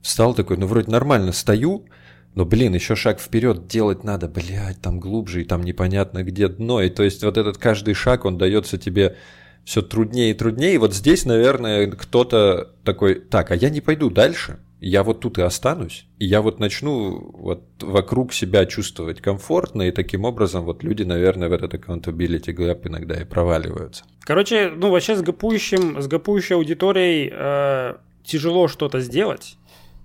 встал 0.00 0.34
такой, 0.34 0.56
ну 0.56 0.66
вроде 0.66 0.90
нормально 0.90 1.32
стою, 1.32 1.86
но, 2.34 2.44
блин, 2.44 2.74
еще 2.74 2.96
шаг 2.96 3.20
вперед 3.20 3.66
делать 3.66 4.04
надо, 4.04 4.28
блядь, 4.28 4.80
там 4.80 4.98
глубже, 4.98 5.42
и 5.42 5.44
там 5.44 5.62
непонятно 5.62 6.24
где 6.24 6.48
дно. 6.48 6.82
И 6.82 6.90
то 6.90 7.02
есть 7.02 7.22
вот 7.22 7.38
этот 7.38 7.58
каждый 7.58 7.94
шаг, 7.94 8.24
он 8.24 8.38
дается 8.38 8.76
тебе 8.76 9.16
все 9.64 9.82
труднее 9.82 10.30
и 10.30 10.34
труднее. 10.34 10.74
И 10.74 10.78
вот 10.78 10.94
здесь, 10.94 11.24
наверное, 11.24 11.90
кто-то 11.90 12.72
такой, 12.84 13.16
так, 13.16 13.50
а 13.50 13.56
я 13.56 13.70
не 13.70 13.80
пойду 13.80 14.10
дальше, 14.10 14.58
я 14.80 15.02
вот 15.02 15.20
тут 15.20 15.38
и 15.38 15.42
останусь, 15.42 16.06
и 16.18 16.26
я 16.26 16.42
вот 16.42 16.60
начну 16.60 17.30
вот 17.32 17.64
вокруг 17.80 18.34
себя 18.34 18.66
чувствовать 18.66 19.22
комфортно, 19.22 19.82
и 19.82 19.90
таким 19.90 20.24
образом 20.24 20.64
вот 20.64 20.82
люди, 20.82 21.02
наверное, 21.02 21.48
в 21.48 21.52
этот 21.52 21.74
accountability 21.74 22.54
gap 22.54 22.86
иногда 22.86 23.14
и 23.14 23.24
проваливаются. 23.24 24.04
Короче, 24.20 24.70
ну 24.74 24.90
вообще 24.90 25.16
с 25.16 25.22
гапующим, 25.22 26.02
с 26.02 26.06
гапующей 26.06 26.56
аудиторией 26.56 27.30
э, 27.32 27.94
тяжело 28.24 28.68
что-то 28.68 29.00
сделать, 29.00 29.56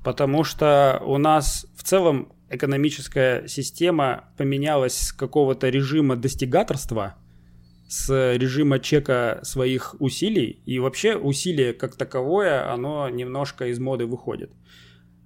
потому 0.03 0.45
что 0.45 1.01
у 1.05 1.17
нас 1.17 1.65
в 1.75 1.83
целом 1.83 2.31
экономическая 2.49 3.47
система 3.47 4.29
поменялась 4.37 4.97
с 4.97 5.11
какого-то 5.11 5.67
режима 5.67 6.15
достигаторства– 6.15 7.15
с 7.89 8.35
режима 8.35 8.79
чека 8.79 9.39
своих 9.41 9.95
усилий, 9.99 10.61
и 10.65 10.77
вообще 10.77 11.17
усилие 11.17 11.73
как 11.73 11.95
таковое, 11.95 12.71
оно 12.71 13.09
немножко 13.09 13.65
из 13.67 13.79
моды 13.79 14.05
выходит. 14.05 14.51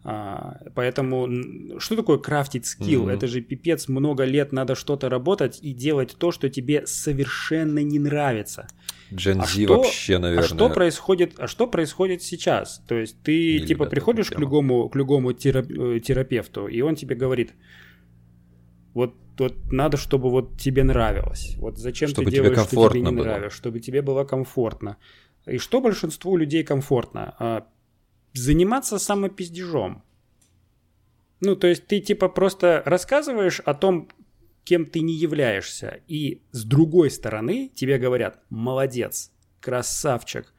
А, 0.06 0.60
поэтому 0.74 1.80
что 1.80 1.98
такое 1.98 2.18
крафтить 2.18 2.66
скилл? 2.66 3.10
Mm-hmm. 3.10 3.14
Это 3.14 3.28
же 3.28 3.42
пипец, 3.42 3.90
много 3.90 4.24
лет 4.24 4.54
надо 4.54 4.76
что-то 4.76 5.10
работать 5.10 5.60
и 5.62 5.74
делать 5.74 6.16
то, 6.18 6.32
что 6.32 6.50
тебе 6.50 6.88
совершенно 6.88 7.80
не 7.80 8.00
нравится. 8.00 8.68
Gen 9.12 9.42
а 9.42 9.46
что, 9.46 9.78
вообще, 9.78 10.18
наверное. 10.18 10.46
А 10.46 10.48
что 10.48 10.70
происходит? 10.70 11.34
А 11.38 11.48
что 11.48 11.68
происходит 11.68 12.24
сейчас? 12.24 12.82
То 12.88 12.96
есть 12.96 13.22
ты 13.24 13.60
не 13.60 13.66
типа 13.66 13.86
приходишь 13.86 14.30
к 14.30 14.40
любому 14.40 14.88
к 14.88 14.96
любому 14.96 15.32
э, 15.32 15.36
терапевту, 15.36 16.68
и 16.68 16.82
он 16.82 16.96
тебе 16.96 17.16
говорит: 17.16 17.54
вот 18.94 19.16
вот 19.40 19.72
надо, 19.72 19.98
чтобы 19.98 20.30
вот 20.30 20.60
тебе 20.60 20.84
нравилось. 20.84 21.56
Вот 21.58 21.78
зачем 21.78 22.10
чтобы 22.10 22.26
ты 22.26 22.38
делаешь, 22.38 22.68
что 22.68 22.90
тебе 22.90 23.02
не 23.02 23.12
было. 23.12 23.24
нравилось, 23.24 23.54
чтобы 23.54 23.80
тебе 23.80 24.02
было 24.02 24.24
комфортно. 24.24 24.98
И 25.46 25.58
что 25.58 25.82
большинству 25.82 26.38
людей 26.38 26.64
комфортно? 26.64 27.36
А, 27.40 27.68
заниматься 28.34 29.00
самопиздежом. 29.00 30.04
Ну, 31.40 31.56
то 31.56 31.68
есть 31.68 31.88
ты 31.88 32.00
типа 32.00 32.30
просто 32.30 32.82
рассказываешь 32.86 33.60
о 33.60 33.74
том, 33.74 34.08
кем 34.64 34.86
ты 34.86 35.02
не 35.02 35.14
являешься, 35.14 36.00
и 36.08 36.42
с 36.52 36.64
другой 36.64 37.12
стороны 37.12 37.70
тебе 37.76 37.98
говорят 37.98 38.40
«молодец», 38.50 39.32
«красавчик», 39.60 40.54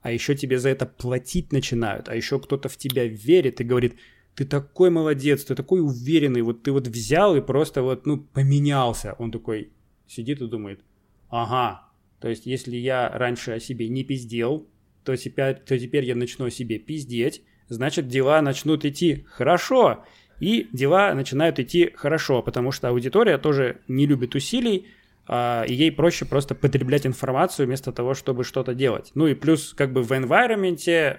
а 0.00 0.10
еще 0.10 0.34
тебе 0.34 0.58
за 0.58 0.70
это 0.70 0.86
платить 0.86 1.52
начинают, 1.52 2.08
а 2.08 2.16
еще 2.16 2.40
кто-то 2.40 2.70
в 2.70 2.78
тебя 2.78 3.06
верит 3.06 3.60
и 3.60 3.64
говорит– 3.64 3.96
ты 4.34 4.44
такой 4.44 4.90
молодец, 4.90 5.44
ты 5.44 5.54
такой 5.54 5.80
уверенный, 5.80 6.42
вот 6.42 6.62
ты 6.62 6.72
вот 6.72 6.86
взял 6.86 7.36
и 7.36 7.40
просто 7.40 7.82
вот, 7.82 8.06
ну, 8.06 8.18
поменялся. 8.18 9.14
Он 9.18 9.30
такой 9.30 9.70
сидит 10.06 10.40
и 10.40 10.48
думает, 10.48 10.80
ага, 11.28 11.88
то 12.20 12.28
есть 12.28 12.46
если 12.46 12.76
я 12.76 13.10
раньше 13.10 13.52
о 13.52 13.60
себе 13.60 13.88
не 13.88 14.04
пиздел, 14.04 14.66
то 15.04 15.16
теперь, 15.16 15.56
то 15.56 15.78
теперь 15.78 16.04
я 16.04 16.14
начну 16.14 16.46
о 16.46 16.50
себе 16.50 16.78
пиздеть, 16.78 17.42
значит 17.68 18.08
дела 18.08 18.40
начнут 18.42 18.84
идти 18.84 19.24
хорошо. 19.28 20.04
И 20.40 20.68
дела 20.72 21.14
начинают 21.14 21.60
идти 21.60 21.92
хорошо, 21.94 22.42
потому 22.42 22.72
что 22.72 22.88
аудитория 22.88 23.38
тоже 23.38 23.80
не 23.86 24.06
любит 24.06 24.34
усилий, 24.34 24.88
а, 25.28 25.64
и 25.68 25.74
ей 25.74 25.92
проще 25.92 26.24
просто 26.24 26.54
потреблять 26.54 27.06
информацию 27.06 27.66
вместо 27.66 27.92
того, 27.92 28.14
чтобы 28.14 28.42
что-то 28.42 28.74
делать. 28.74 29.12
Ну 29.14 29.26
и 29.26 29.34
плюс 29.34 29.72
как 29.72 29.92
бы 29.92 30.02
в 30.02 30.10
environment 30.10 31.18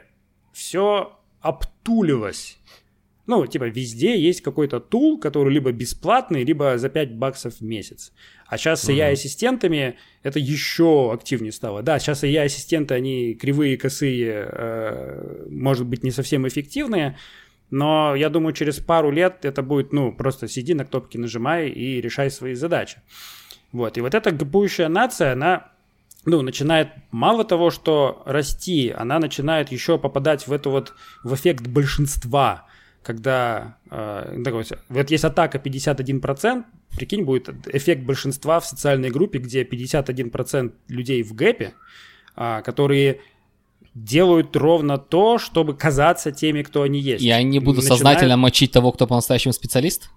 все 0.52 1.20
обтулилось. 1.42 2.60
Ну, 3.26 3.48
типа, 3.48 3.66
везде 3.66 4.20
есть 4.20 4.42
какой-то 4.42 4.82
тул, 4.82 5.18
который 5.18 5.54
либо 5.54 5.72
бесплатный, 5.72 6.44
либо 6.44 6.78
за 6.78 6.90
5 6.90 7.16
баксов 7.16 7.56
в 7.56 7.62
месяц. 7.62 8.12
А 8.48 8.58
сейчас 8.58 8.82
с 8.82 8.90
AI-ассистентами 8.90 9.96
это 10.24 10.40
еще 10.40 11.12
активнее 11.14 11.54
стало. 11.54 11.82
Да, 11.84 12.00
сейчас 12.00 12.24
AI-ассистенты, 12.24 12.94
они 12.94 13.34
кривые, 13.36 13.78
косые, 13.78 14.50
э, 14.52 15.46
может 15.50 15.88
быть, 15.88 16.04
не 16.04 16.12
совсем 16.12 16.46
эффективные, 16.46 17.18
но 17.72 18.14
я 18.14 18.30
думаю, 18.30 18.54
через 18.54 18.80
пару 18.80 19.10
лет 19.10 19.46
это 19.46 19.64
будет, 19.64 19.94
ну, 19.94 20.12
просто 20.12 20.50
сиди 20.50 20.74
на 20.74 20.84
кнопки, 20.84 21.18
нажимай 21.18 21.70
и 21.70 22.02
решай 22.02 22.30
свои 22.30 22.56
задачи. 22.56 23.02
Вот, 23.72 23.98
и 23.98 24.02
вот 24.02 24.14
эта 24.14 24.32
гапующая 24.32 24.90
нация, 24.90 25.32
она 25.32 25.72
ну, 26.26 26.42
начинает 26.42 26.90
мало 27.12 27.44
того, 27.44 27.70
что 27.70 28.22
расти, 28.26 28.94
она 28.96 29.20
начинает 29.20 29.72
еще 29.72 29.98
попадать 29.98 30.46
в 30.48 30.52
эту 30.52 30.72
вот, 30.72 30.94
в 31.24 31.34
эффект 31.34 31.68
большинства 31.68 32.68
когда 33.04 33.78
э, 33.92 34.44
вот 34.90 35.12
есть 35.12 35.24
атака 35.24 35.58
51%, 35.58 36.64
прикинь, 36.96 37.24
будет 37.24 37.50
эффект 37.68 38.04
большинства 38.04 38.60
в 38.60 38.66
социальной 38.66 39.10
группе, 39.10 39.40
где 39.40 39.64
51% 39.64 40.72
людей 40.88 41.22
в 41.24 41.34
гэпе, 41.34 41.74
э, 42.36 42.62
которые 42.64 43.20
делают 43.94 44.56
ровно 44.56 44.98
то, 44.98 45.38
чтобы 45.38 45.76
казаться 45.76 46.32
теми, 46.32 46.64
кто 46.64 46.82
они 46.82 47.00
есть. 47.00 47.24
И 47.24 47.30
они 47.30 47.60
будут 47.60 47.84
Начинают... 47.84 48.00
сознательно 48.00 48.38
мочить 48.38 48.72
того, 48.72 48.92
кто 48.92 49.06
по-настоящему 49.06 49.54
специалист? 49.54 50.10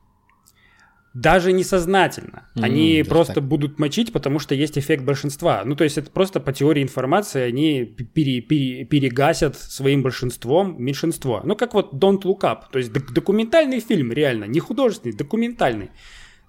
Даже 1.17 1.53
несознательно. 1.53 2.47
Mm, 2.55 2.65
они 2.65 3.05
просто 3.09 3.35
так. 3.37 3.45
будут 3.45 3.79
мочить, 3.79 4.13
потому 4.13 4.39
что 4.39 4.55
есть 4.55 4.77
эффект 4.77 5.03
большинства. 5.03 5.63
Ну, 5.65 5.75
то 5.75 5.85
есть 5.85 5.97
это 5.97 6.11
просто 6.11 6.41
по 6.41 6.53
теории 6.53 6.83
информации 6.83 7.41
они 7.41 7.85
пере, 7.85 8.43
пере, 8.43 8.85
перегасят 8.85 9.57
своим 9.57 10.03
большинством 10.03 10.77
меньшинство. 10.79 11.41
Ну, 11.43 11.57
как 11.57 11.73
вот 11.73 11.95
Don't 11.95 12.21
Look 12.23 12.41
Up. 12.41 12.65
То 12.71 12.79
есть 12.79 12.93
документальный 12.93 13.81
фильм, 13.81 14.13
реально, 14.13 14.45
не 14.45 14.61
художественный, 14.61 15.17
документальный. 15.17 15.91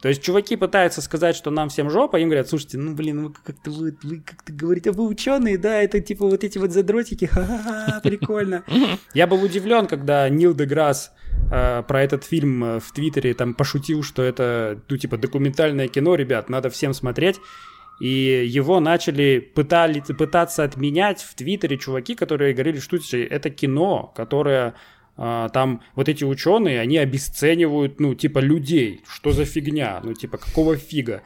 То 0.01 0.09
есть 0.09 0.21
чуваки 0.21 0.57
пытаются 0.57 1.01
сказать, 1.01 1.35
что 1.35 1.49
нам 1.49 1.69
всем 1.69 1.89
жопа, 1.89 2.17
им 2.17 2.27
говорят, 2.27 2.49
слушайте, 2.49 2.77
ну 2.77 2.93
блин, 2.93 3.23
вы 3.23 3.33
как-то 3.33 3.71
вы, 3.71 3.97
вы 4.03 4.19
как-то 4.19 4.51
говорите, 4.51 4.89
а 4.89 4.93
вы 4.93 5.07
ученые, 5.07 5.57
да, 5.57 5.81
это 5.81 6.01
типа 6.01 6.27
вот 6.27 6.43
эти 6.43 6.57
вот 6.57 6.71
задротики, 6.71 7.25
ха-ха-ха, 7.31 8.01
прикольно. 8.03 8.63
Я 9.13 9.27
был 9.27 9.41
удивлен, 9.41 9.87
когда 9.87 10.27
Нил 10.29 10.53
Деграсс 10.53 11.13
э, 11.51 11.83
про 11.87 12.03
этот 12.03 12.23
фильм 12.23 12.63
э, 12.63 12.79
в 12.79 12.91
Твиттере 12.91 13.33
там 13.33 13.53
пошутил, 13.53 14.03
что 14.03 14.23
это, 14.23 14.81
ну 14.89 14.97
типа 14.97 15.17
документальное 15.17 15.87
кино, 15.87 16.15
ребят, 16.15 16.49
надо 16.49 16.69
всем 16.69 16.93
смотреть. 16.93 17.39
И 17.99 18.45
его 18.47 18.79
начали 18.79 19.39
пытали, 19.39 20.01
пытаться 20.01 20.63
отменять 20.63 21.21
в 21.21 21.33
Твиттере 21.33 21.77
чуваки, 21.77 22.13
которые 22.13 22.53
говорили, 22.53 22.79
что 22.79 22.97
это 23.17 23.49
кино, 23.49 24.13
которое 24.15 24.75
а, 25.17 25.49
там 25.49 25.81
вот 25.95 26.07
эти 26.07 26.23
ученые, 26.23 26.79
они 26.79 26.97
обесценивают, 26.97 27.99
ну, 27.99 28.13
типа, 28.13 28.39
людей. 28.39 29.01
Что 29.09 29.31
за 29.31 29.45
фигня? 29.45 29.99
Ну, 30.03 30.13
типа, 30.13 30.37
какого 30.37 30.77
фига? 30.77 31.23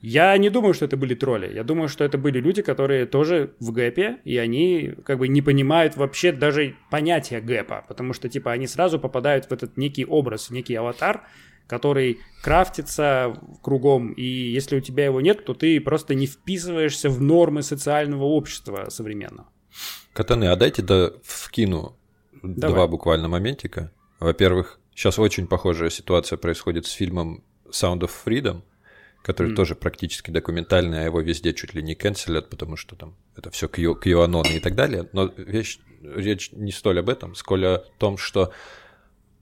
Я 0.00 0.36
не 0.38 0.48
думаю, 0.48 0.72
что 0.72 0.86
это 0.86 0.96
были 0.96 1.14
тролли. 1.14 1.52
Я 1.52 1.62
думаю, 1.62 1.88
что 1.88 2.04
это 2.04 2.16
были 2.16 2.40
люди, 2.40 2.62
которые 2.62 3.04
тоже 3.04 3.54
в 3.60 3.70
гэпе, 3.70 4.20
и 4.24 4.38
они 4.38 4.94
как 5.04 5.18
бы 5.18 5.28
не 5.28 5.42
понимают 5.42 5.96
вообще 5.96 6.32
даже 6.32 6.74
понятия 6.90 7.40
гэпа, 7.40 7.84
потому 7.86 8.14
что, 8.14 8.28
типа, 8.28 8.52
они 8.52 8.66
сразу 8.66 8.98
попадают 8.98 9.46
в 9.46 9.52
этот 9.52 9.76
некий 9.76 10.06
образ, 10.06 10.48
в 10.48 10.52
некий 10.52 10.74
аватар, 10.74 11.26
который 11.66 12.18
крафтится 12.42 13.34
кругом, 13.62 14.12
и 14.12 14.24
если 14.24 14.76
у 14.76 14.80
тебя 14.80 15.04
его 15.04 15.20
нет, 15.20 15.44
то 15.44 15.54
ты 15.54 15.80
просто 15.80 16.14
не 16.14 16.26
вписываешься 16.26 17.10
в 17.10 17.20
нормы 17.20 17.62
социального 17.62 18.24
общества 18.24 18.86
современного. 18.88 19.48
Катаны, 20.12 20.46
а 20.46 20.56
дайте 20.56 20.82
да 20.82 21.12
вкину 21.22 21.96
Давай. 22.42 22.74
два 22.74 22.86
буквально 22.88 23.28
моментика. 23.28 23.92
Во-первых, 24.18 24.80
сейчас 24.94 25.18
очень 25.18 25.46
похожая 25.46 25.90
ситуация 25.90 26.38
происходит 26.38 26.86
с 26.86 26.90
фильмом 26.90 27.44
Sound 27.70 28.00
of 28.00 28.10
Freedom, 28.26 28.62
который 29.22 29.52
mm. 29.52 29.56
тоже 29.56 29.74
практически 29.74 30.30
документальный, 30.30 31.02
а 31.02 31.04
его 31.04 31.20
везде 31.20 31.52
чуть 31.52 31.74
ли 31.74 31.82
не 31.82 31.94
канцелят, 31.94 32.48
потому 32.48 32.76
что 32.76 32.96
там 32.96 33.16
это 33.36 33.50
все 33.50 33.66
QAnon 33.66 34.56
и 34.56 34.60
так 34.60 34.74
далее. 34.74 35.08
Но 35.12 35.26
вещь, 35.36 35.78
речь 36.02 36.52
не 36.52 36.72
столь 36.72 37.00
об 37.00 37.08
этом, 37.08 37.34
сколь 37.34 37.66
о 37.66 37.78
том, 37.98 38.16
что 38.16 38.52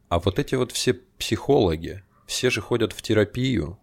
а 0.09 0.19
вот 0.19 0.39
эти 0.39 0.55
вот 0.55 0.73
все 0.73 0.95
психологи, 0.95 2.03
все 2.27 2.51
же 2.51 2.61
ходят 2.61 2.93
в 2.93 3.03
терапию. 3.03 3.79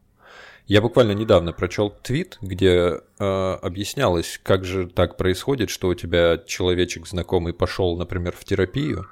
Я 0.67 0.81
буквально 0.81 1.11
недавно 1.11 1.53
прочел 1.53 1.91
твит, 1.91 2.39
где 2.41 3.01
э, 3.19 3.57
объяснялось, 3.61 4.39
как 4.41 4.65
же 4.65 4.87
так 4.87 5.15
происходит, 5.15 5.69
что 5.69 5.89
у 5.89 5.93
тебя 5.93 6.39
человечек 6.39 7.05
знакомый 7.05 7.53
пошел, 7.53 7.95
например, 7.97 8.35
в 8.35 8.43
терапию, 8.43 9.05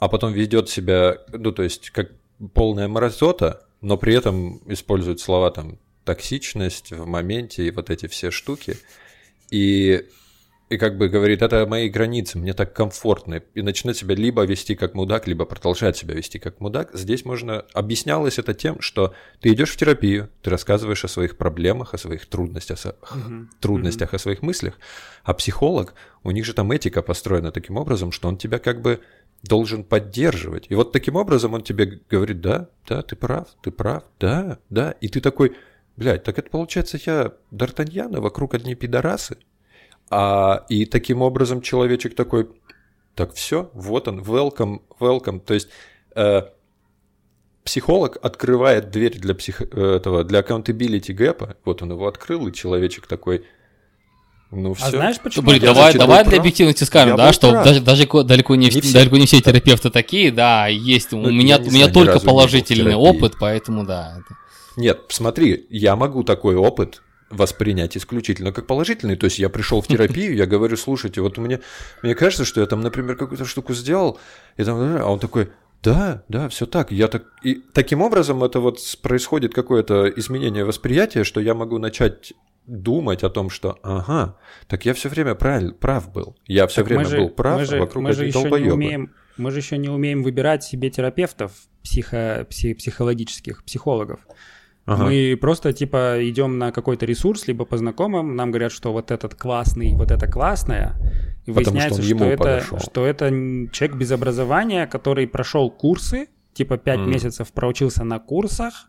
а 0.00 0.08
потом 0.08 0.32
ведет 0.32 0.68
себя, 0.68 1.18
ну 1.32 1.52
то 1.52 1.62
есть 1.62 1.90
как 1.90 2.10
полная 2.52 2.88
мразота, 2.88 3.62
но 3.80 3.96
при 3.96 4.14
этом 4.14 4.60
использует 4.66 5.20
слова 5.20 5.52
там 5.52 5.78
токсичность 6.06 6.92
в 6.92 7.04
моменте 7.06 7.66
и 7.66 7.70
вот 7.70 7.90
эти 7.90 8.06
все 8.06 8.30
штуки. 8.30 8.78
И 9.50 10.06
и 10.68 10.78
как 10.78 10.98
бы 10.98 11.08
говорит, 11.08 11.42
это 11.42 11.64
мои 11.64 11.88
границы, 11.88 12.38
мне 12.38 12.52
так 12.52 12.74
комфортно, 12.74 13.40
и 13.54 13.62
начинает 13.62 13.96
себя 13.96 14.16
либо 14.16 14.44
вести 14.44 14.74
как 14.74 14.94
мудак, 14.94 15.28
либо 15.28 15.44
продолжать 15.44 15.96
себя 15.96 16.14
вести 16.14 16.40
как 16.40 16.60
мудак, 16.60 16.90
здесь 16.92 17.24
можно... 17.24 17.64
Объяснялось 17.72 18.40
это 18.40 18.52
тем, 18.52 18.80
что 18.80 19.14
ты 19.40 19.52
идешь 19.52 19.70
в 19.70 19.76
терапию, 19.76 20.28
ты 20.42 20.50
рассказываешь 20.50 21.04
о 21.04 21.08
своих 21.08 21.36
проблемах, 21.36 21.94
о 21.94 21.98
своих 21.98 22.26
трудностях, 22.26 22.84
о, 22.84 22.88
uh-huh. 22.88 23.46
трудностях, 23.60 24.12
uh-huh. 24.12 24.16
о 24.16 24.18
своих 24.18 24.42
мыслях, 24.42 24.74
а 25.22 25.34
психолог, 25.34 25.94
у 26.24 26.32
них 26.32 26.44
же 26.44 26.52
там 26.52 26.72
этика 26.72 27.00
построена 27.00 27.52
таким 27.52 27.76
образом, 27.76 28.10
что 28.10 28.26
он 28.26 28.36
тебя 28.36 28.58
как 28.58 28.82
бы 28.82 29.00
должен 29.44 29.84
поддерживать. 29.84 30.66
И 30.68 30.74
вот 30.74 30.90
таким 30.90 31.14
образом 31.14 31.54
он 31.54 31.62
тебе 31.62 32.00
говорит, 32.10 32.40
да, 32.40 32.68
да, 32.88 33.02
ты 33.02 33.14
прав, 33.14 33.46
ты 33.62 33.70
прав, 33.70 34.02
да, 34.18 34.58
да, 34.70 34.90
и 35.00 35.08
ты 35.08 35.20
такой, 35.20 35.54
блядь, 35.96 36.24
так 36.24 36.38
это 36.38 36.50
получается 36.50 36.98
я 37.04 37.32
Д'Артаньяна, 37.50 38.20
вокруг 38.20 38.54
одни 38.54 38.74
пидорасы, 38.74 39.38
а, 40.10 40.64
и 40.68 40.84
таким 40.86 41.22
образом 41.22 41.62
человечек 41.62 42.14
такой, 42.14 42.48
так 43.14 43.34
все, 43.34 43.70
вот 43.72 44.08
он, 44.08 44.20
welcome, 44.20 44.82
welcome. 45.00 45.40
То 45.40 45.54
есть 45.54 45.68
э, 46.14 46.42
психолог 47.64 48.18
открывает 48.22 48.90
дверь 48.90 49.18
для, 49.18 49.34
псих, 49.34 49.60
этого, 49.60 50.22
для 50.22 50.40
accountability 50.40 51.12
гэпа, 51.12 51.56
вот 51.64 51.82
он 51.82 51.92
его 51.92 52.06
открыл, 52.06 52.46
и 52.46 52.52
человечек 52.52 53.06
такой, 53.06 53.44
ну 54.52 54.74
все. 54.74 54.86
А 54.86 54.90
знаешь 54.90 55.18
почему? 55.20 55.48
Блин, 55.48 55.62
давай, 55.62 55.94
давай 55.94 56.24
для 56.24 56.38
объективности 56.38 56.84
скажем, 56.84 57.16
да, 57.16 57.32
что 57.32 57.50
даже, 57.50 57.80
даже 57.80 58.06
далеко 58.24 58.54
не, 58.54 58.66
не 58.68 58.80
все. 58.80 58.92
далеко 58.92 59.16
не 59.16 59.26
все 59.26 59.40
терапевты 59.40 59.90
такие, 59.90 60.30
да, 60.30 60.68
есть. 60.68 61.10
Ну, 61.10 61.22
у 61.22 61.32
меня, 61.32 61.58
у 61.58 61.70
меня 61.70 61.88
только 61.88 62.20
положительный 62.20 62.94
опыт, 62.94 63.34
поэтому 63.40 63.84
да. 63.84 64.18
Нет, 64.76 65.00
смотри, 65.08 65.66
я 65.70 65.96
могу 65.96 66.22
такой 66.22 66.54
опыт 66.54 67.02
воспринять 67.30 67.96
исключительно 67.96 68.52
как 68.52 68.66
положительный. 68.66 69.16
То 69.16 69.24
есть 69.24 69.38
я 69.38 69.48
пришел 69.48 69.80
в 69.80 69.88
терапию, 69.88 70.34
я 70.34 70.46
говорю, 70.46 70.76
слушайте, 70.76 71.20
вот 71.20 71.38
мне, 71.38 71.60
мне 72.02 72.14
кажется, 72.14 72.44
что 72.44 72.60
я 72.60 72.66
там, 72.66 72.80
например, 72.80 73.16
какую-то 73.16 73.44
штуку 73.44 73.74
сделал, 73.74 74.18
и 74.56 74.64
там, 74.64 74.78
а 74.78 75.10
он 75.10 75.18
такой, 75.18 75.50
да, 75.82 76.24
да, 76.28 76.48
все 76.48 76.66
так. 76.66 76.92
Я 76.92 77.08
так 77.08 77.24
и 77.42 77.54
таким 77.72 78.02
образом 78.02 78.42
это 78.44 78.60
вот 78.60 78.78
происходит 79.02 79.54
какое-то 79.54 80.08
изменение 80.08 80.64
восприятия, 80.64 81.24
что 81.24 81.40
я 81.40 81.54
могу 81.54 81.78
начать 81.78 82.32
думать 82.66 83.22
о 83.22 83.30
том, 83.30 83.50
что 83.50 83.78
ага, 83.82 84.36
так 84.66 84.84
я 84.84 84.94
все 84.94 85.08
время 85.08 85.34
правиль, 85.34 85.72
прав 85.72 86.12
был. 86.12 86.36
Я 86.46 86.66
все 86.66 86.82
время 86.82 87.04
же, 87.04 87.18
был 87.18 87.30
прав, 87.30 87.60
мы 87.60 87.64
же, 87.64 87.78
вокруг 87.78 88.04
мы 88.04 88.12
же 88.12 88.26
еще 88.26 88.50
не 88.50 88.70
умеем, 88.70 89.14
мы 89.36 89.50
же 89.50 89.58
еще 89.58 89.78
не 89.78 89.88
умеем 89.88 90.22
выбирать 90.22 90.64
себе 90.64 90.90
терапевтов 90.90 91.52
психо, 91.82 92.46
псих, 92.50 92.78
психологических, 92.78 93.64
психологов. 93.64 94.20
Ага. 94.86 95.04
Мы 95.04 95.36
просто 95.40 95.72
типа 95.72 96.18
идем 96.20 96.58
на 96.58 96.70
какой-то 96.70 97.06
ресурс, 97.06 97.48
либо 97.48 97.64
по 97.64 97.76
знакомым, 97.76 98.36
нам 98.36 98.52
говорят, 98.52 98.70
что 98.70 98.92
вот 98.92 99.10
этот 99.10 99.34
классный, 99.34 99.94
вот 99.94 100.12
это 100.12 100.28
классное, 100.28 100.94
и 101.44 101.50
выясняется, 101.50 102.02
что, 102.02 102.14
что, 102.14 102.24
это, 102.24 102.60
что 102.60 103.04
это 103.04 103.28
человек 103.72 103.96
без 103.96 104.12
образования, 104.12 104.86
который 104.86 105.26
прошел 105.26 105.70
курсы, 105.70 106.28
типа 106.54 106.76
5 106.76 107.00
mm. 107.00 107.06
месяцев 107.06 107.52
проучился 107.52 108.04
на 108.04 108.20
курсах, 108.20 108.88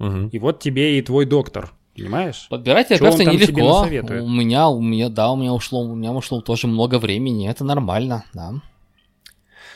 угу. 0.00 0.28
и 0.32 0.38
вот 0.40 0.58
тебе 0.58 0.98
и 0.98 1.02
твой 1.02 1.24
доктор. 1.24 1.72
Понимаешь? 1.96 2.46
Подбирать 2.50 2.88
терапевта 2.88 3.24
нелегко. 3.24 3.82
У 4.22 4.28
меня, 4.28 4.68
у 4.68 4.82
меня, 4.82 5.08
да, 5.08 5.30
у 5.30 5.36
меня 5.36 5.54
ушло, 5.54 5.80
у 5.80 5.94
меня 5.94 6.12
ушло 6.12 6.42
тоже 6.42 6.66
много 6.66 6.98
времени, 6.98 7.48
это 7.48 7.64
нормально, 7.64 8.24
да. 8.34 8.52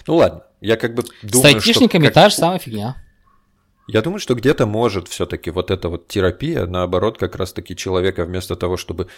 Ну 0.07 0.16
ладно, 0.16 0.43
я 0.61 0.76
как 0.76 0.95
бы 0.95 1.05
думаю, 1.22 1.43
С 1.43 1.45
айтишниками 1.45 2.07
что... 2.07 2.14
та 2.14 2.28
же 2.28 2.35
самая 2.35 2.59
фигня. 2.59 2.97
Я 3.91 4.03
думаю, 4.03 4.20
что 4.20 4.34
где-то 4.34 4.66
может 4.66 5.09
все-таки 5.09 5.51
вот 5.51 5.70
эта 5.72 5.88
вот 5.88 6.07
терапия, 6.07 6.66
наоборот, 6.66 7.18
как 7.18 7.34
раз-таки 7.34 7.74
человека 7.74 8.24
вместо 8.24 8.55
того, 8.55 8.76
чтобы 8.76 9.09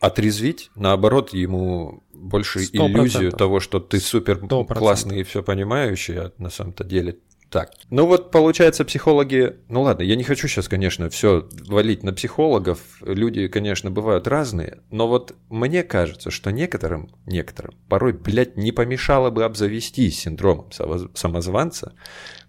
отрезвить, 0.00 0.70
наоборот, 0.74 1.34
ему 1.34 2.02
больше 2.14 2.60
100%. 2.60 2.70
иллюзию 2.72 3.32
того, 3.32 3.60
что 3.60 3.78
ты 3.78 4.00
супер 4.00 4.38
100%. 4.38 4.74
классный 4.74 5.20
и 5.20 5.24
все 5.24 5.42
понимающий, 5.42 6.18
а 6.18 6.32
на 6.38 6.48
самом-то 6.48 6.84
деле 6.84 7.18
так. 7.50 7.70
Ну 7.90 8.06
вот 8.06 8.30
получается 8.30 8.84
психологи, 8.84 9.56
ну 9.68 9.82
ладно, 9.82 10.02
я 10.02 10.16
не 10.16 10.24
хочу 10.24 10.48
сейчас, 10.48 10.68
конечно, 10.68 11.10
все 11.10 11.46
валить 11.68 12.02
на 12.02 12.14
психологов, 12.14 12.80
люди, 13.02 13.46
конечно, 13.46 13.90
бывают 13.90 14.26
разные, 14.26 14.80
но 14.90 15.06
вот 15.06 15.34
мне 15.50 15.82
кажется, 15.82 16.30
что 16.30 16.50
некоторым, 16.50 17.10
некоторым 17.26 17.74
порой, 17.88 18.14
блядь, 18.14 18.56
не 18.56 18.72
помешало 18.72 19.30
бы 19.30 19.44
обзавестись 19.44 20.20
синдромом 20.20 20.70
самозванца, 21.14 21.94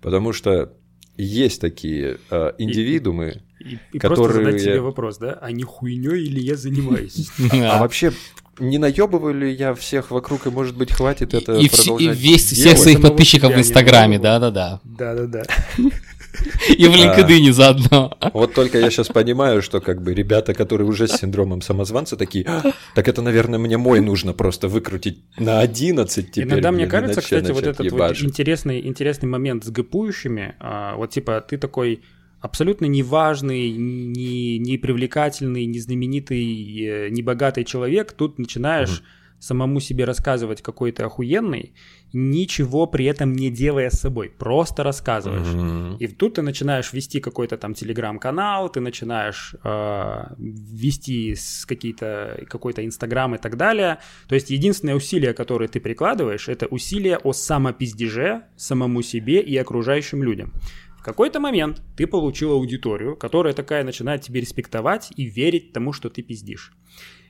потому 0.02 0.34
что 0.34 0.74
есть 1.18 1.62
такие 1.62 2.18
э, 2.30 2.52
индивидуумы, 2.58 3.42
и, 3.60 3.80
и, 3.92 4.00
которые... 4.00 4.16
просто 4.16 4.44
задать 4.44 4.62
себе 4.62 4.82
вопрос, 4.82 5.18
да? 5.18 5.38
А 5.42 5.52
не 5.52 5.64
хуйней 5.64 6.24
или 6.24 6.40
я 6.40 6.56
занимаюсь? 6.56 7.30
А 7.52 7.80
вообще, 7.80 8.14
не 8.60 8.78
наебываю 8.78 9.34
ли 9.34 9.52
я 9.52 9.74
всех 9.74 10.12
вокруг, 10.12 10.48
и, 10.48 10.50
может 10.50 10.76
быть, 10.76 10.92
хватит 10.92 11.34
это 11.34 11.54
и, 11.58 11.70
продолжать 11.70 12.02
И 12.02 12.20
весь, 12.20 12.46
всех 12.46 12.78
своих 12.78 13.02
подписчиков 13.02 13.54
в 13.54 13.58
Инстаграме, 13.58 14.20
да-да-да. 14.20 14.80
Да-да-да. 14.84 15.44
И 16.70 16.88
в 16.88 16.92
LinkedIn 16.92 17.52
заодно. 17.52 18.18
Вот 18.34 18.54
только 18.54 18.80
я 18.80 18.90
сейчас 18.90 19.08
понимаю, 19.08 19.62
что 19.62 19.80
как 19.82 20.02
бы 20.02 20.14
ребята, 20.14 20.54
которые 20.54 20.88
уже 20.88 21.08
с 21.08 21.18
синдромом 21.18 21.62
самозванца, 21.62 22.18
такие, 22.18 22.46
«А, 22.48 22.64
так 22.96 23.08
это, 23.08 23.22
наверное, 23.22 23.60
мне 23.60 23.78
мой 23.78 24.00
нужно 24.00 24.34
просто 24.34 24.68
выкрутить 24.68 25.24
на 25.38 25.60
11 25.60 26.32
теперь. 26.32 26.48
Иногда 26.48 26.72
мне 26.72 26.88
кажется, 26.88 27.22
кстати, 27.22 27.52
вот 27.52 27.64
этот 27.64 27.92
вот 27.92 28.22
интересный, 28.22 28.86
интересный 28.88 29.30
момент 29.30 29.64
с 29.64 29.70
гэпующими, 29.70 30.56
а, 30.60 30.96
вот 30.96 31.12
типа 31.12 31.42
ты 31.42 31.58
такой 31.58 32.02
абсолютно 32.40 32.86
неважный, 32.86 33.72
не, 33.72 34.60
не 34.60 34.78
привлекательный, 34.78 35.66
не 35.66 35.80
знаменитый, 35.80 36.86
э, 36.86 37.10
не 37.10 37.24
богатый 37.24 37.64
человек, 37.64 38.12
тут 38.14 38.38
начинаешь 38.38 39.00
угу 39.00 39.08
самому 39.40 39.80
себе 39.80 40.06
рассказывать 40.06 40.62
какой 40.62 40.92
то 40.92 41.06
охуенный, 41.06 41.74
ничего 42.14 42.88
при 42.88 43.06
этом 43.06 43.34
не 43.34 43.50
делая 43.50 43.90
с 43.90 44.00
собой, 44.00 44.30
просто 44.30 44.84
рассказываешь. 44.84 45.48
Mm-hmm. 45.48 45.98
И 46.00 46.08
тут 46.08 46.36
ты 46.36 46.42
начинаешь 46.42 46.94
вести 46.94 47.20
какой-то 47.20 47.58
там 47.58 47.74
телеграм-канал, 47.74 48.70
ты 48.70 48.80
начинаешь 48.80 49.56
э, 49.64 50.24
вести 50.38 51.36
какие-то, 51.66 52.46
какой-то 52.50 52.86
инстаграм 52.86 53.36
и 53.36 53.38
так 53.38 53.58
далее. 53.58 54.00
То 54.28 54.36
есть 54.36 54.50
единственное 54.50 54.96
усилие, 54.96 55.34
которое 55.34 55.68
ты 55.68 55.80
прикладываешь, 55.80 56.48
это 56.48 56.68
усилие 56.68 57.18
о 57.18 57.34
самопиздеже 57.34 58.44
самому 58.56 59.02
себе 59.02 59.42
и 59.42 59.56
окружающим 59.58 60.24
людям. 60.24 60.54
В 60.98 61.04
какой-то 61.04 61.40
момент 61.40 61.82
ты 61.96 62.08
получил 62.08 62.52
аудиторию, 62.52 63.16
которая 63.16 63.54
такая 63.54 63.84
начинает 63.84 64.22
тебе 64.22 64.42
респектовать 64.42 65.12
и 65.16 65.26
верить 65.26 65.72
тому, 65.72 65.94
что 65.94 66.10
ты 66.10 66.22
пиздишь. 66.22 66.74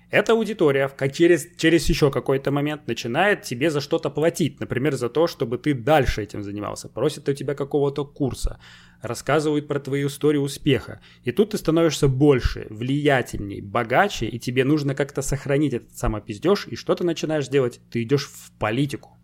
Эта 0.09 0.31
аудитория 0.31 0.87
как 0.87 1.11
через, 1.11 1.47
через 1.57 1.87
еще 1.89 2.11
какой-то 2.11 2.49
момент 2.49 2.87
начинает 2.87 3.41
тебе 3.41 3.69
за 3.69 3.81
что-то 3.81 4.09
платить. 4.09 4.59
Например, 4.61 4.95
за 4.95 5.09
то, 5.09 5.27
чтобы 5.27 5.57
ты 5.57 5.73
дальше 5.73 6.23
этим 6.23 6.43
занимался. 6.43 6.87
Просит 6.87 7.27
у 7.27 7.33
тебя 7.33 7.55
какого-то 7.55 8.05
курса. 8.05 8.59
Рассказывают 9.01 9.67
про 9.67 9.81
твою 9.81 10.07
историю 10.07 10.43
успеха. 10.43 11.01
И 11.23 11.33
тут 11.33 11.51
ты 11.51 11.57
становишься 11.57 12.07
больше, 12.07 12.67
влиятельней, 12.69 13.59
богаче. 13.59 14.27
И 14.27 14.39
тебе 14.39 14.63
нужно 14.63 14.95
как-то 14.95 15.21
сохранить 15.21 15.73
этот 15.73 15.97
самопиздеж. 15.97 16.67
И 16.67 16.77
что 16.77 16.95
ты 16.95 17.03
начинаешь 17.03 17.49
делать? 17.49 17.81
Ты 17.91 18.03
идешь 18.03 18.27
в 18.27 18.51
политику. 18.57 19.17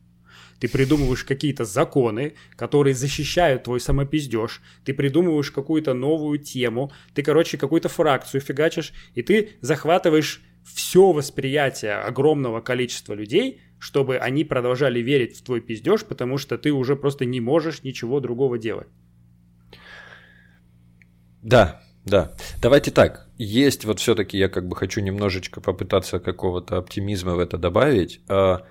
Ты 0.60 0.68
придумываешь 0.68 1.24
какие-то 1.24 1.64
законы, 1.64 2.34
которые 2.58 2.94
защищают 2.94 3.64
твой 3.64 3.80
самопиздеж. 3.80 4.62
Ты 4.84 4.94
придумываешь 4.94 5.52
какую-то 5.52 5.94
новую 5.94 6.40
тему. 6.40 6.92
Ты, 7.14 7.24
короче, 7.24 7.58
какую-то 7.58 7.88
фракцию 7.88 8.42
фигачишь. 8.42 8.94
И 9.16 9.24
ты 9.24 9.52
захватываешь 9.62 10.42
все 10.66 11.12
восприятие 11.12 11.96
огромного 11.96 12.62
количества 12.62 13.14
людей, 13.14 13.62
чтобы 13.80 14.18
они 14.18 14.44
продолжали 14.44 15.00
верить 15.00 15.38
в 15.38 15.44
твой 15.44 15.62
пиздеж, 15.62 16.06
потому 16.06 16.38
что 16.38 16.58
ты 16.58 16.72
уже 16.72 16.96
просто 16.96 17.26
не 17.26 17.42
можешь 17.42 17.84
ничего 17.84 18.20
другого 18.20 18.58
делать. 18.58 18.88
Да, 21.42 21.82
да. 22.06 22.32
Давайте 22.62 22.92
так. 22.92 23.28
Есть 23.38 23.84
вот 23.84 24.00
все-таки 24.00 24.38
я 24.38 24.48
как 24.48 24.68
бы 24.68 24.76
хочу 24.76 25.02
немножечко 25.02 25.60
попытаться 25.60 26.20
какого-то 26.20 26.78
оптимизма 26.78 27.36
в 27.36 27.40
это 27.40 27.58
добавить. 27.58 28.22
А, 28.30 28.66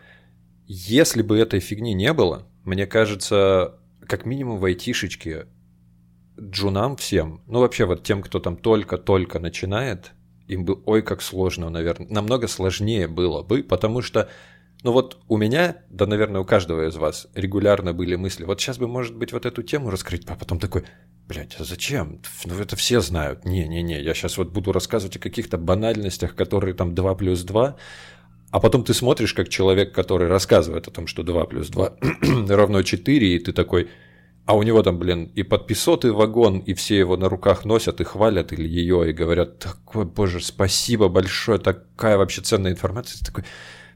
если 0.66 1.22
бы 1.22 1.38
этой 1.38 1.60
фигни 1.60 1.92
не 1.92 2.12
было, 2.12 2.48
мне 2.64 2.86
кажется, 2.86 3.78
как 4.06 4.24
минимум 4.24 4.58
в 4.58 4.64
айтишечке 4.64 5.46
джунам 6.40 6.96
всем, 6.96 7.42
ну 7.46 7.60
вообще 7.60 7.84
вот 7.84 8.02
тем, 8.02 8.22
кто 8.22 8.38
там 8.38 8.56
только-только 8.56 9.38
начинает, 9.38 10.12
им 10.52 10.64
бы, 10.64 10.80
ой, 10.84 11.02
как 11.02 11.22
сложно, 11.22 11.70
наверное, 11.70 12.08
намного 12.08 12.46
сложнее 12.48 13.08
было 13.08 13.42
бы, 13.42 13.62
потому 13.62 14.02
что, 14.02 14.28
ну 14.82 14.92
вот 14.92 15.18
у 15.28 15.36
меня, 15.36 15.78
да, 15.88 16.06
наверное, 16.06 16.40
у 16.40 16.44
каждого 16.44 16.86
из 16.88 16.96
вас 16.96 17.28
регулярно 17.34 17.92
были 17.92 18.16
мысли, 18.16 18.44
вот 18.44 18.60
сейчас 18.60 18.78
бы, 18.78 18.86
может 18.86 19.16
быть, 19.16 19.32
вот 19.32 19.46
эту 19.46 19.62
тему 19.62 19.90
раскрыть, 19.90 20.24
а 20.28 20.34
потом 20.34 20.58
такой, 20.58 20.84
блядь, 21.26 21.56
а 21.58 21.64
зачем? 21.64 22.20
Ну 22.44 22.58
это 22.58 22.76
все 22.76 23.00
знают. 23.00 23.44
Не-не-не, 23.44 24.02
я 24.02 24.14
сейчас 24.14 24.36
вот 24.36 24.50
буду 24.50 24.72
рассказывать 24.72 25.16
о 25.16 25.20
каких-то 25.20 25.56
банальностях, 25.56 26.34
которые 26.34 26.74
там 26.74 26.94
2 26.94 27.14
плюс 27.14 27.42
2, 27.42 27.76
а 28.50 28.60
потом 28.60 28.84
ты 28.84 28.92
смотришь, 28.92 29.32
как 29.32 29.48
человек, 29.48 29.94
который 29.94 30.28
рассказывает 30.28 30.86
о 30.86 30.90
том, 30.90 31.06
что 31.06 31.22
2 31.22 31.46
плюс 31.46 31.68
2 31.68 31.96
равно 32.48 32.82
4, 32.82 33.34
и 33.34 33.38
ты 33.38 33.52
такой, 33.52 33.88
а 34.44 34.56
у 34.56 34.62
него 34.62 34.82
там, 34.82 34.98
блин, 34.98 35.30
и 35.34 35.42
подписоты 35.42 36.12
вагон, 36.12 36.58
и 36.58 36.74
все 36.74 36.98
его 36.98 37.16
на 37.16 37.28
руках 37.28 37.64
носят 37.64 38.00
и 38.00 38.04
хвалят, 38.04 38.52
или 38.52 38.68
ее, 38.68 39.08
и 39.08 39.12
говорят, 39.12 39.60
такой, 39.60 40.04
боже, 40.04 40.40
спасибо 40.40 41.08
большое, 41.08 41.58
такая 41.58 42.18
вообще 42.18 42.42
ценная 42.42 42.72
информация. 42.72 43.18
Ты 43.18 43.26
такой, 43.26 43.44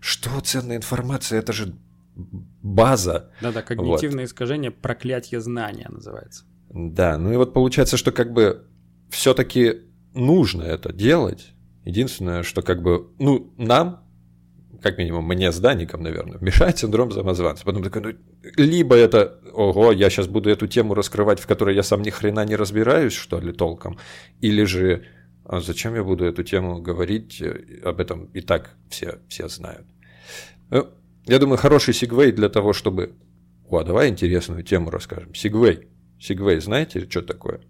что 0.00 0.38
ценная 0.40 0.76
информация? 0.76 1.40
Это 1.40 1.52
же 1.52 1.74
база. 2.14 3.30
Да-да, 3.42 3.62
когнитивное 3.62 4.24
вот. 4.24 4.28
искажение, 4.28 4.70
проклятие 4.70 5.40
знания 5.40 5.88
называется. 5.88 6.44
Да, 6.70 7.18
ну 7.18 7.32
и 7.32 7.36
вот 7.36 7.52
получается, 7.52 7.96
что 7.96 8.12
как 8.12 8.32
бы 8.32 8.66
все-таки 9.10 9.82
нужно 10.14 10.62
это 10.62 10.92
делать. 10.92 11.52
Единственное, 11.84 12.42
что 12.42 12.62
как 12.62 12.82
бы, 12.82 13.10
ну, 13.18 13.52
нам, 13.56 14.05
как 14.82 14.98
минимум 14.98 15.26
мне 15.26 15.52
с 15.52 15.58
Даником, 15.58 16.02
наверное, 16.02 16.38
мешает 16.40 16.78
синдром 16.78 17.10
самозванца. 17.12 17.64
Потом 17.64 17.82
такой, 17.82 18.02
ну, 18.02 18.12
либо 18.56 18.94
это, 18.94 19.40
ого, 19.52 19.92
я 19.92 20.10
сейчас 20.10 20.26
буду 20.26 20.50
эту 20.50 20.66
тему 20.66 20.94
раскрывать, 20.94 21.40
в 21.40 21.46
которой 21.46 21.74
я 21.74 21.82
сам 21.82 22.02
ни 22.02 22.10
хрена 22.10 22.44
не 22.44 22.56
разбираюсь, 22.56 23.12
что 23.12 23.40
ли, 23.40 23.52
толком, 23.52 23.98
или 24.40 24.64
же 24.64 25.04
а 25.48 25.60
зачем 25.60 25.94
я 25.94 26.02
буду 26.02 26.24
эту 26.24 26.42
тему 26.42 26.82
говорить, 26.82 27.40
об 27.84 28.00
этом 28.00 28.26
и 28.34 28.40
так 28.40 28.74
все, 28.90 29.20
все 29.28 29.48
знают. 29.48 29.86
Ну, 30.70 30.88
я 31.26 31.38
думаю, 31.38 31.56
хороший 31.56 31.94
сигвей 31.94 32.32
для 32.32 32.48
того, 32.48 32.72
чтобы... 32.72 33.14
О, 33.68 33.82
давай 33.84 34.08
интересную 34.08 34.64
тему 34.64 34.90
расскажем. 34.90 35.34
Сигвей. 35.34 35.88
Сигвей, 36.18 36.58
знаете, 36.60 37.08
что 37.08 37.22
такое? 37.22 37.60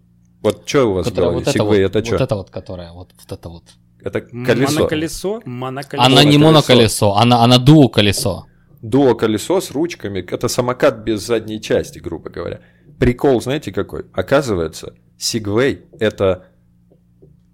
Вот 0.41 0.67
что 0.67 0.89
у 0.89 0.93
вас 0.93 1.07
которая, 1.07 1.31
голове? 1.31 1.45
Вот 1.45 1.53
Сигвей 1.53 1.85
это, 1.85 1.99
это 1.99 2.07
что? 2.07 2.15
Вот 2.15 2.21
это 2.23 2.35
вот, 2.35 2.49
которая, 2.49 2.91
вот, 2.93 3.11
вот 3.15 3.31
это 3.31 3.49
вот. 3.49 3.63
Это 4.07 4.21
колесо. 4.21 4.79
Моноколесо? 4.79 5.41
Моноколесо. 5.45 6.05
Она 6.05 6.23
не 6.23 6.37
моноколесо, 6.37 7.15
она, 7.15 7.43
она 7.43 7.57
дуо-колесо. 7.57 8.45
Дуо-колесо 8.81 9.59
с 9.59 9.71
ручками. 9.71 10.19
Это 10.19 10.47
самокат 10.47 11.03
без 11.03 11.25
задней 11.25 11.61
части, 11.61 11.99
грубо 11.99 12.29
говоря. 12.29 12.61
Прикол, 12.99 13.41
знаете 13.41 13.71
какой? 13.71 14.05
Оказывается, 14.13 14.93
Сигвей– 15.17 15.81
это 15.99 16.45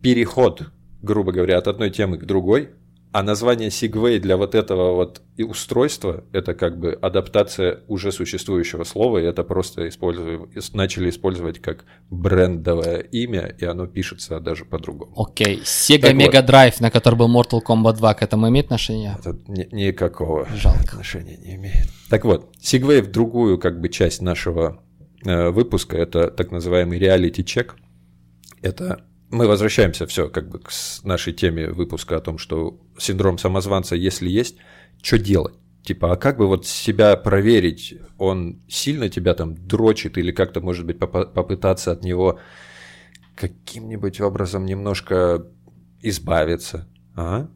переход, 0.02 0.70
грубо 1.02 1.32
говоря, 1.32 1.58
от 1.58 1.68
одной 1.68 1.90
темы 1.90 2.18
к 2.18 2.26
другой, 2.26 2.70
а 3.14 3.22
название 3.22 3.70
Segway 3.70 4.18
для 4.18 4.38
вот 4.38 4.56
этого 4.56 4.96
вот 4.96 5.22
и 5.38 5.44
устройства– 5.44 6.24
это 6.34 6.56
как 6.56 6.80
бы 6.80 6.98
адаптация 7.00 7.82
уже 7.88 8.12
существующего 8.12 8.84
слова, 8.86 9.20
и 9.20 9.24
это 9.24 9.44
просто 9.44 9.88
используем, 9.88 10.50
начали 10.74 11.12
использовать 11.12 11.60
как 11.60 11.86
брендовое 12.10 13.02
имя, 13.02 13.56
и 13.60 13.66
оно 13.66 13.86
пишется 13.86 14.40
даже 14.40 14.66
по-другому. 14.66 15.14
Окей, 15.16 15.62
Sega 15.64 16.02
так 16.02 16.14
Mega 16.16 16.42
вот. 16.42 16.50
Drive, 16.50 16.76
на 16.80 16.90
который 16.90 17.16
был 17.16 17.30
Mortal 17.30 17.62
Kombat 17.64 17.98
2, 17.98 18.14
к 18.16 18.24
этому 18.24 18.50
имеет 18.50 18.66
отношение? 18.66 19.16
Это 19.20 19.38
ни, 19.48 19.68
никакого 19.72 20.48
Жалко. 20.56 20.80
отношения 20.82 21.38
не 21.38 21.54
имеет. 21.54 21.88
Так 22.10 22.26
вот, 22.26 22.52
Segway 22.60 23.04
в 23.04 23.12
другую 23.12 23.60
как 23.60 23.80
бы 23.80 23.90
часть 23.90 24.24
нашего 24.24 24.82
э, 25.24 25.50
выпуска– 25.50 25.98
это 25.98 26.32
так 26.32 26.50
называемый 26.50 26.98
реалити-чек. 26.98 27.76
Это 28.64 29.06
мы 29.34 29.48
возвращаемся 29.48 30.06
все 30.06 30.30
как 30.30 30.48
бы 30.48 30.60
к 30.60 30.70
нашей 31.04 31.34
теме 31.34 31.68
выпуска 31.70 32.18
о 32.18 32.22
том, 32.22 32.38
что 32.38 32.80
синдром 32.98 33.38
самозванца, 33.38 33.96
если 33.96 34.30
есть, 34.30 34.58
что 35.02 35.18
делать? 35.18 35.56
Типа, 35.84 36.14
а 36.14 36.16
как 36.16 36.38
бы 36.38 36.48
вот 36.48 36.66
себя 36.66 37.18
проверить, 37.18 37.96
он 38.18 38.62
сильно 38.70 39.10
тебя 39.10 39.34
там 39.34 39.56
дрочит 39.56 40.18
или 40.18 40.32
как-то, 40.32 40.62
может 40.62 40.86
быть, 40.86 40.98
попытаться 41.00 41.92
от 41.92 42.04
него 42.04 42.40
каким-нибудь 43.36 44.22
образом 44.22 44.66
немножко 44.66 45.46
избавиться, 46.02 46.88
а? 47.16 47.48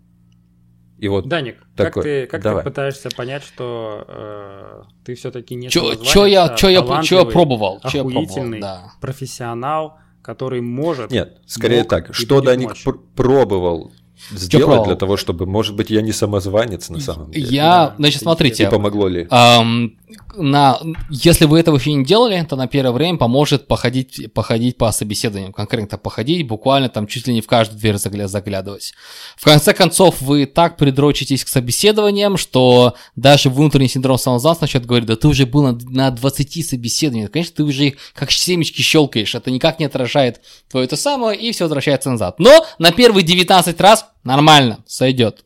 И 0.97 1.07
вот 1.09 1.27
Даник, 1.27 1.57
такой, 1.75 1.91
как, 1.93 2.03
ты, 2.03 2.25
как 2.25 2.41
давай. 2.41 2.63
ты 2.63 2.69
пытаешься 2.71 3.09
понять, 3.15 3.43
что 3.43 4.03
э, 4.07 4.83
ты 5.05 5.13
все-таки 5.13 5.53
не 5.53 5.69
чё, 5.69 5.93
чё 5.93 6.25
я, 6.25 6.49
чё 6.55 6.69
я, 6.69 7.03
чё 7.03 7.19
я 7.19 7.25
пробовал, 7.25 7.79
чё 7.87 7.99
я 7.99 8.03
пробовал, 8.03 8.59
да. 8.59 8.91
профессионал, 8.99 9.99
который 10.27 10.59
может... 10.59 11.09
Нет, 11.09 11.37
скорее 11.45 11.85
так. 11.85 12.13
Что 12.13 12.41
Даник 12.41 12.73
пр- 12.83 12.99
пробовал 13.15 13.93
сделать 14.31 14.83
для 14.85 14.95
того, 14.95 15.17
чтобы, 15.17 15.45
может 15.45 15.75
быть, 15.75 15.89
я 15.89 16.01
не 16.01 16.11
самозванец 16.11 16.89
на 16.89 16.99
самом 16.99 17.31
деле. 17.31 17.47
Я, 17.47 17.63
да. 17.63 17.95
значит, 17.97 18.21
смотрите. 18.21 18.63
И 18.63 18.69
помогло 18.69 19.07
ли? 19.07 19.27
Эм, 19.29 19.97
на, 20.35 20.79
если 21.09 21.45
вы 21.45 21.59
этого 21.59 21.77
еще 21.77 21.93
не 21.93 22.05
делали, 22.05 22.45
то 22.47 22.55
на 22.55 22.67
первое 22.67 22.91
время 22.91 23.17
поможет 23.17 23.67
походить, 23.67 24.31
походить 24.33 24.77
по 24.77 24.91
собеседованиям, 24.91 25.51
конкретно 25.51 25.97
походить, 25.97 26.47
буквально 26.47 26.89
там 26.89 27.07
чуть 27.07 27.27
ли 27.27 27.33
не 27.33 27.41
в 27.41 27.47
каждую 27.47 27.79
дверь 27.79 27.97
заглядывать. 27.97 28.93
В 29.35 29.43
конце 29.43 29.73
концов, 29.73 30.21
вы 30.21 30.45
так 30.45 30.77
придрочитесь 30.77 31.43
к 31.43 31.47
собеседованиям, 31.47 32.37
что 32.37 32.95
даже 33.15 33.49
внутренний 33.49 33.89
синдром 33.89 34.17
самозванца 34.17 34.61
начнет 34.61 34.85
говорить, 34.85 35.07
да 35.07 35.15
ты 35.15 35.27
уже 35.27 35.45
был 35.45 35.63
на, 35.63 35.73
на 35.73 36.11
20 36.11 36.65
собеседованиях, 36.65 37.31
конечно, 37.31 37.55
ты 37.55 37.63
уже 37.63 37.87
их 37.87 37.97
как 38.13 38.31
семечки 38.31 38.81
щелкаешь, 38.81 39.35
это 39.35 39.51
никак 39.51 39.79
не 39.79 39.85
отражает 39.85 40.41
твое 40.69 40.85
это 40.85 40.95
самое, 40.95 41.39
и 41.39 41.51
все 41.51 41.65
возвращается 41.65 42.09
назад. 42.11 42.39
Но 42.39 42.65
на 42.79 42.91
первые 42.91 43.23
19 43.23 43.79
раз 43.81 44.06
нормально, 44.23 44.79
сойдет. 44.85 45.45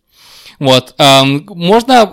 Вот. 0.59 0.93
Эм, 0.99 1.45
можно, 1.49 2.05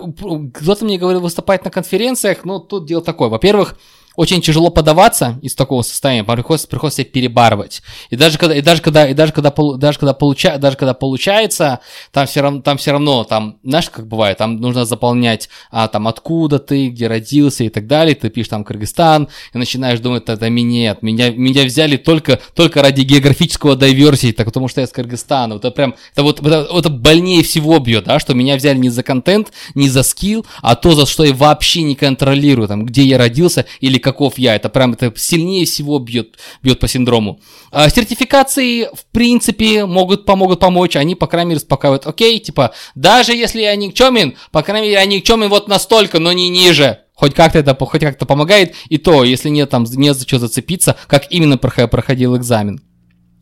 кто-то 0.54 0.84
мне 0.84 0.98
говорил 0.98 1.20
выступать 1.20 1.64
на 1.64 1.70
конференциях, 1.70 2.44
но 2.44 2.58
тут 2.58 2.86
дело 2.86 3.02
такое. 3.02 3.28
Во-первых, 3.28 3.76
очень 4.18 4.42
тяжело 4.42 4.70
подаваться 4.70 5.38
из 5.42 5.54
такого 5.54 5.82
состояния, 5.82 6.24
приходится, 6.24 6.66
приходится 6.66 7.04
перебарывать. 7.04 7.82
И 8.10 8.16
даже 8.16 8.36
когда, 8.36 8.56
и 8.56 8.60
даже 8.60 8.82
когда, 8.82 9.08
и 9.08 9.14
даже 9.14 9.32
когда, 9.32 9.54
даже 9.76 9.96
когда, 10.00 10.12
получа, 10.12 10.58
даже 10.58 10.76
когда 10.76 10.92
получается, 10.92 11.78
там 12.10 12.26
все 12.26 12.40
равно, 12.40 12.60
там 12.60 12.78
все 12.78 12.90
равно, 12.90 13.22
там, 13.22 13.58
знаешь, 13.62 13.88
как 13.88 14.08
бывает, 14.08 14.36
там 14.38 14.56
нужно 14.56 14.84
заполнять, 14.84 15.48
а, 15.70 15.86
там, 15.86 16.08
откуда 16.08 16.58
ты, 16.58 16.88
где 16.88 17.06
родился? 17.06 17.62
и 17.62 17.68
так 17.68 17.86
далее, 17.86 18.16
ты 18.16 18.28
пишешь 18.28 18.48
там 18.48 18.64
Кыргызстан, 18.64 19.28
и 19.54 19.58
начинаешь 19.58 20.00
думать, 20.00 20.24
это 20.26 20.50
меня, 20.50 20.68
нет, 20.68 21.02
меня, 21.02 21.30
меня 21.30 21.64
взяли 21.64 21.96
только, 21.96 22.40
только 22.56 22.82
ради 22.82 23.02
географического 23.02 23.76
diversity, 23.76 24.32
так, 24.32 24.46
потому 24.46 24.66
что 24.66 24.80
я 24.80 24.88
из 24.88 24.90
Кыргызстана, 24.90 25.54
это 25.54 25.70
прям, 25.70 25.94
это 26.12 26.24
вот, 26.24 26.40
это, 26.40 26.66
это 26.76 26.88
больнее 26.88 27.44
всего 27.44 27.78
бьет, 27.78 28.04
да, 28.04 28.18
что 28.18 28.34
меня 28.34 28.56
взяли 28.56 28.78
не 28.78 28.88
за 28.88 29.04
контент, 29.04 29.52
не 29.76 29.88
за 29.88 30.02
скилл, 30.02 30.44
а 30.60 30.74
то, 30.74 30.96
за 30.96 31.06
что 31.06 31.22
я 31.22 31.32
вообще 31.32 31.82
не 31.82 31.94
контролирую, 31.94 32.66
там, 32.66 32.84
где 32.84 33.04
я 33.04 33.16
родился 33.16 33.64
или 33.78 34.07
каков 34.12 34.38
я. 34.38 34.56
Это 34.56 34.68
прям 34.68 34.92
это 34.92 35.12
сильнее 35.16 35.64
всего 35.66 35.98
бьет, 35.98 36.38
бьет 36.62 36.80
по 36.80 36.88
синдрому. 36.88 37.40
А, 37.70 37.88
сертификации, 37.90 38.84
в 38.84 39.04
принципе, 39.12 39.84
могут, 39.84 40.24
помогут 40.24 40.60
помочь. 40.60 40.96
Они, 40.96 41.14
по 41.14 41.26
крайней 41.26 41.50
мере, 41.50 41.58
успокаивают. 41.58 42.06
Окей, 42.06 42.38
типа, 42.38 42.72
даже 42.94 43.32
если 43.32 43.60
я 43.60 43.76
никчемен, 43.76 44.36
по 44.50 44.62
крайней 44.62 44.88
мере, 44.88 45.00
я 45.00 45.06
никчемен 45.06 45.48
вот 45.48 45.68
настолько, 45.68 46.18
но 46.18 46.32
не 46.32 46.48
ниже. 46.48 47.00
Хоть 47.14 47.34
как-то 47.34 47.58
это 47.58 47.74
хоть 47.74 48.00
как-то 48.00 48.26
помогает. 48.26 48.74
И 48.88 48.96
то, 48.96 49.24
если 49.24 49.48
нет 49.48 49.70
там, 49.70 49.84
не 49.84 50.14
за 50.14 50.26
что 50.26 50.38
зацепиться, 50.38 50.96
как 51.06 51.30
именно 51.30 51.58
проходил 51.58 52.36
экзамен. 52.36 52.80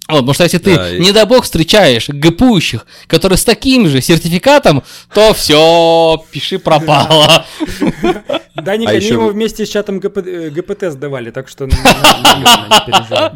Вот, 0.08 0.18
потому 0.18 0.34
что 0.34 0.44
если 0.44 0.58
ты, 0.58 0.76
да, 0.76 0.96
не 0.96 1.10
дай 1.12 1.26
бог, 1.26 1.44
встречаешь 1.44 2.08
ГПУщих, 2.08 2.86
которые 3.08 3.38
с 3.38 3.44
таким 3.44 3.88
же 3.88 4.00
сертификатом, 4.00 4.84
то 5.12 5.34
все, 5.34 6.24
пиши 6.30 6.58
пропало. 6.58 7.44
Да, 8.54 8.76
не, 8.76 8.86
а 8.86 8.90
они 8.90 9.06
ему 9.06 9.28
вместе 9.28 9.66
с 9.66 9.68
чатом 9.68 10.00
ГПТ 10.00 10.92
сдавали, 10.92 11.30
так 11.30 11.48
что 11.48 11.66
не 11.66 11.72
переживай. 11.72 13.32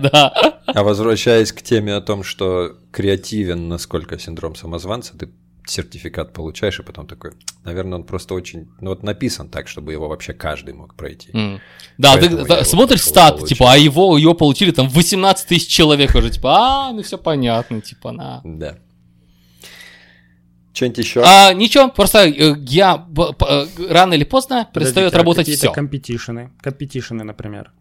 А 0.66 0.82
возвращаясь 0.82 1.52
к 1.52 1.60
теме 1.60 1.94
о 1.94 2.00
том, 2.00 2.22
что 2.22 2.76
креативен, 2.90 3.68
насколько 3.68 4.18
синдром 4.18 4.54
самозванца, 4.54 5.18
ты 5.18 5.28
сертификат 5.66 6.32
получаешь, 6.32 6.78
и 6.80 6.82
потом 6.82 7.06
такой, 7.06 7.32
наверное, 7.64 7.98
он 7.98 8.04
просто 8.04 8.34
очень, 8.34 8.68
ну 8.80 8.90
вот 8.90 9.02
написан 9.02 9.48
так, 9.48 9.68
чтобы 9.68 9.92
его 9.92 10.08
вообще 10.08 10.32
каждый 10.32 10.74
мог 10.74 10.94
пройти. 10.94 11.30
Mm. 11.32 11.61
Да, 11.98 12.16
ты 12.16 12.28
да, 12.28 12.64
смотришь 12.64 13.02
стат, 13.02 13.44
типа, 13.46 13.72
а 13.72 13.76
его, 13.76 14.16
его 14.18 14.34
получили 14.34 14.70
там 14.70 14.88
18 14.88 15.46
тысяч 15.46 15.68
человек 15.68 16.14
уже, 16.14 16.30
типа, 16.30 16.56
а, 16.56 16.92
ну 16.92 17.02
все 17.02 17.18
понятно, 17.18 17.80
типа, 17.80 18.12
на. 18.12 18.40
Да. 18.44 18.78
Что-нибудь 20.72 20.98
еще? 20.98 21.22
А, 21.24 21.52
ничего, 21.52 21.88
просто 21.88 22.26
э, 22.26 22.54
я 22.61 23.06
э, 23.16 23.66
рано 23.90 24.14
или 24.14 24.24
поздно 24.24 24.68
перестает 24.72 25.14
работать 25.14 25.48
все. 25.48 25.72
компетишены, 25.72 26.52
компетишены, 26.61 27.24
например. 27.24 27.72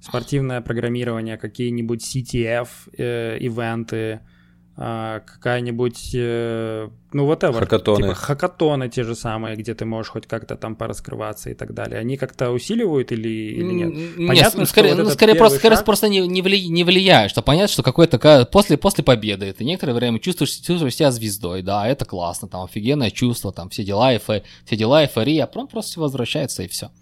Спортивное 0.00 0.60
программирование, 0.60 1.36
какие-нибудь 1.36 2.02
CTF, 2.02 2.68
э, 2.96 3.38
ивенты, 3.40 4.20
а, 4.20 4.37
какая-нибудь, 4.78 6.10
э, 6.14 6.88
ну, 7.12 7.24
вот 7.24 7.42
это 7.42 7.52
Хакатоны. 7.52 8.02
Типа 8.02 8.14
хакатоны 8.14 8.88
те 8.88 9.02
же 9.02 9.16
самые, 9.16 9.56
где 9.56 9.74
ты 9.74 9.84
можешь 9.84 10.12
хоть 10.12 10.28
как-то 10.28 10.54
там 10.54 10.76
пораскрываться 10.76 11.50
и 11.50 11.54
так 11.54 11.74
далее. 11.74 11.98
Они 11.98 12.16
как-то 12.16 12.52
усиливают 12.52 13.10
или, 13.10 13.28
или 13.28 13.72
нет? 13.72 13.92
нет 13.92 14.28
понятно, 14.28 14.60
ну, 14.60 14.66
скорее, 14.66 14.94
вот 14.94 15.02
ну, 15.02 15.10
скорее 15.10 15.34
просто, 15.34 15.58
скорее 15.58 15.78
просто 15.78 16.08
не, 16.08 16.28
не, 16.28 16.42
вли, 16.42 16.68
не 16.68 16.84
влияет, 16.84 17.32
что 17.32 17.42
понятно, 17.42 17.72
что 17.72 17.82
какое-то 17.82 18.46
после, 18.52 18.78
после 18.78 19.02
победы 19.02 19.52
ты 19.52 19.64
некоторое 19.64 19.94
время 19.94 20.20
чувствуешь, 20.20 20.52
чувствуешь 20.52 20.94
себя 20.94 21.10
звездой, 21.10 21.62
да, 21.62 21.88
это 21.88 22.04
классно, 22.04 22.46
там 22.46 22.62
офигенное 22.62 23.10
чувство, 23.10 23.52
там 23.52 23.70
все 23.70 23.82
дела, 23.82 24.16
эфе, 24.16 24.44
все 24.64 24.76
дела, 24.76 25.02
эйфория, 25.02 25.42
а 25.42 25.46
потом 25.48 25.66
просто 25.66 25.98
возвращается 25.98 26.62
и 26.62 26.68
все. 26.68 26.92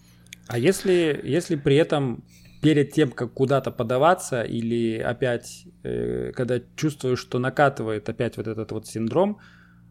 А 0.49 0.59
если, 0.59 1.21
если 1.25 1.57
при 1.57 1.77
этом 1.77 2.25
перед 2.61 2.93
тем, 2.93 3.11
как 3.11 3.33
куда-то 3.33 3.71
подаваться, 3.71 4.43
или 4.43 4.99
опять, 4.99 5.67
э, 5.83 6.33
когда 6.35 6.61
чувствуешь, 6.77 7.19
что 7.19 7.39
накатывает 7.39 8.09
опять 8.09 8.37
вот 8.37 8.47
этот 8.47 8.73
вот 8.73 8.87
синдром, 8.87 9.39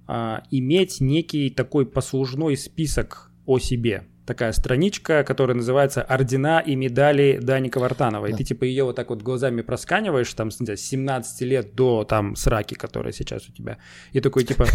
э, 0.07 0.37
иметь 0.51 1.01
некий 1.01 1.49
такой 1.49 1.85
послужной 1.85 2.57
список 2.57 3.31
о 3.45 3.59
себе. 3.59 4.05
такая 4.25 4.53
страничка, 4.53 5.23
которая 5.23 5.55
называется 5.55 6.01
«Ордена 6.01 6.59
и 6.59 6.75
медали 6.75 7.37
Даника 7.39 7.79
Вартанова». 7.79 8.25
И 8.25 8.33
ты 8.33 8.43
типа 8.43 8.63
ее 8.63 8.83
вот 8.83 8.95
так 8.95 9.09
вот 9.09 9.21
глазами 9.21 9.61
просканиваешь, 9.61 10.33
там, 10.33 10.49
с 10.49 10.57
17 10.57 11.41
лет 11.41 11.75
до 11.75 12.03
там 12.05 12.35
сраки, 12.35 12.73
которая 12.73 13.13
сейчас 13.13 13.47
у 13.47 13.51
тебя. 13.51 13.77
И 14.13 14.21
такой 14.21 14.43
типа, 14.43 14.65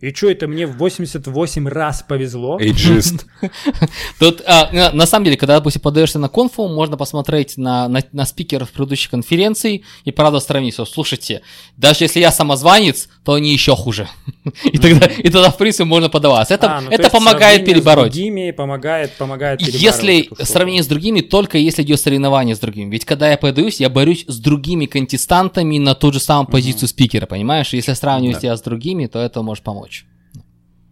и 0.00 0.12
что 0.12 0.30
это 0.30 0.48
мне 0.48 0.66
в 0.66 0.76
88 0.76 1.68
раз 1.68 2.04
повезло? 2.06 2.58
Эйджист. 2.60 3.26
Тут, 4.18 4.42
а, 4.46 4.90
на, 4.92 5.06
самом 5.06 5.24
деле, 5.26 5.36
когда, 5.36 5.56
допустим, 5.56 5.80
подаешься 5.80 6.18
на 6.18 6.28
конфу, 6.28 6.68
можно 6.68 6.96
посмотреть 6.96 7.56
на, 7.56 7.88
на, 7.88 8.02
на 8.12 8.26
спикеров 8.26 8.70
предыдущих 8.70 9.10
конференций 9.10 9.84
и, 10.04 10.10
правда, 10.10 10.40
сравнить. 10.40 10.74
что, 10.74 10.84
Слушайте, 10.84 11.42
даже 11.76 12.04
если 12.04 12.20
я 12.20 12.30
самозванец, 12.30 13.08
то 13.24 13.34
они 13.34 13.52
еще 13.52 13.76
хуже. 13.76 14.08
и, 14.64 14.78
тогда, 14.78 15.06
и 15.06 15.28
тогда, 15.28 15.50
в 15.50 15.56
принципе, 15.56 15.84
можно 15.84 16.08
подаваться. 16.08 16.54
Это, 16.54 16.76
А, 16.76 16.80
ну, 16.80 16.88
то 16.88 16.94
это 16.94 17.10
помогает 17.10 17.64
перебороть. 17.64 18.12
С 18.12 18.14
другими 18.14 18.50
помогает, 18.50 19.12
помогает 19.12 19.60
перебарывать 19.60 19.82
Если 19.82 20.28
сравнение 20.44 20.82
с 20.82 20.86
другими, 20.86 21.20
только 21.20 21.58
если 21.58 21.82
идет 21.82 22.00
соревнование 22.00 22.54
с 22.54 22.58
другими. 22.58 22.90
Ведь 22.90 23.04
когда 23.04 23.30
я 23.30 23.36
подаюсь, 23.36 23.80
я 23.80 23.88
борюсь 23.88 24.24
с 24.26 24.38
другими 24.38 24.86
контестантами 24.86 25.78
на 25.78 25.94
ту 25.94 26.12
же 26.12 26.20
самую 26.20 26.46
позицию 26.46 26.88
спикера, 26.88 27.26
понимаешь? 27.26 27.72
Если 27.72 27.92
сравниваю 27.92 28.34
Да. 28.34 28.40
себя 28.40 28.56
с 28.56 28.62
другими, 28.62 29.06
то 29.06 29.18
это 29.18 29.42
может 29.42 29.64
помочь. 29.64 29.71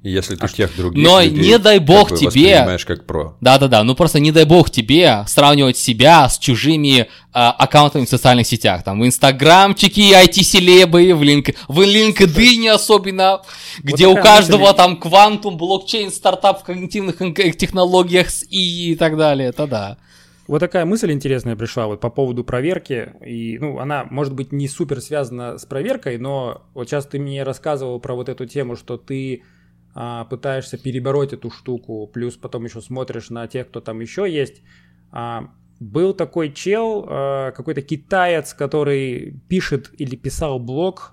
И 0.02 0.10
Если 0.10 0.34
ты 0.34 0.48
тех 0.48 0.74
других 0.76 1.04
Но 1.04 1.20
людей 1.20 1.50
не 1.50 1.58
дай 1.58 1.78
бог 1.78 2.08
как 2.08 2.12
бы 2.12 2.16
тебе- 2.16 2.26
воспринимаешь 2.28 2.86
как 2.86 3.04
про. 3.04 3.36
Да-да-да, 3.42 3.84
ну 3.84 3.94
просто 3.94 4.18
не 4.18 4.32
дай 4.32 4.44
бог 4.44 4.70
тебе 4.70 5.24
сравнивать 5.28 5.76
себя 5.76 6.26
с 6.26 6.38
чужими 6.38 7.06
а, 7.34 7.50
аккаунтами 7.50 8.06
в 8.06 8.08
социальных 8.08 8.46
сетях. 8.46 8.82
Там 8.82 9.00
в 9.00 9.06
инстаграмчике 9.06 10.12
IT-селебы, 10.24 11.14
в, 11.14 11.22
линк... 11.22 11.48
в 11.68 11.80
LinkedIn 11.80 12.70
особенно, 12.70 13.42
где 13.80 14.06
у 14.06 14.14
такая 14.14 14.36
каждого 14.38 14.62
мысль. 14.62 14.76
там 14.76 14.96
квантум, 14.96 15.58
блокчейн, 15.58 16.10
стартап 16.10 16.62
в 16.62 16.64
когнитивных 16.64 17.18
технологиях 17.58 18.28
и 18.48 18.96
так 18.98 19.18
далее. 19.18 19.50
Это 19.50 19.66
да. 19.66 19.98
Вот 20.50 20.58
такая 20.58 20.84
мысль 20.84 21.12
интересная 21.12 21.54
пришла 21.54 21.86
вот 21.86 22.00
по 22.00 22.10
поводу 22.10 22.42
проверки. 22.42 23.12
И, 23.24 23.56
ну, 23.60 23.78
она, 23.78 24.04
может 24.10 24.34
быть, 24.34 24.50
не 24.50 24.66
супер 24.66 25.00
связана 25.00 25.58
с 25.58 25.64
проверкой, 25.64 26.18
но 26.18 26.66
вот 26.74 26.88
сейчас 26.88 27.06
ты 27.06 27.20
мне 27.20 27.44
рассказывал 27.44 28.00
про 28.00 28.16
вот 28.16 28.28
эту 28.28 28.46
тему, 28.46 28.74
что 28.74 28.96
ты 28.96 29.44
а, 29.94 30.24
пытаешься 30.24 30.76
перебороть 30.76 31.32
эту 31.32 31.52
штуку, 31.52 32.10
плюс 32.12 32.34
потом 32.34 32.64
еще 32.64 32.80
смотришь 32.80 33.30
на 33.30 33.46
тех, 33.46 33.68
кто 33.68 33.80
там 33.80 34.00
еще 34.00 34.28
есть. 34.28 34.64
А, 35.12 35.52
был 35.78 36.14
такой 36.14 36.52
чел, 36.52 37.06
а, 37.08 37.52
какой-то 37.52 37.82
китаец, 37.82 38.52
который 38.52 39.40
пишет 39.48 39.92
или 39.98 40.16
писал 40.16 40.58
блог 40.58 41.12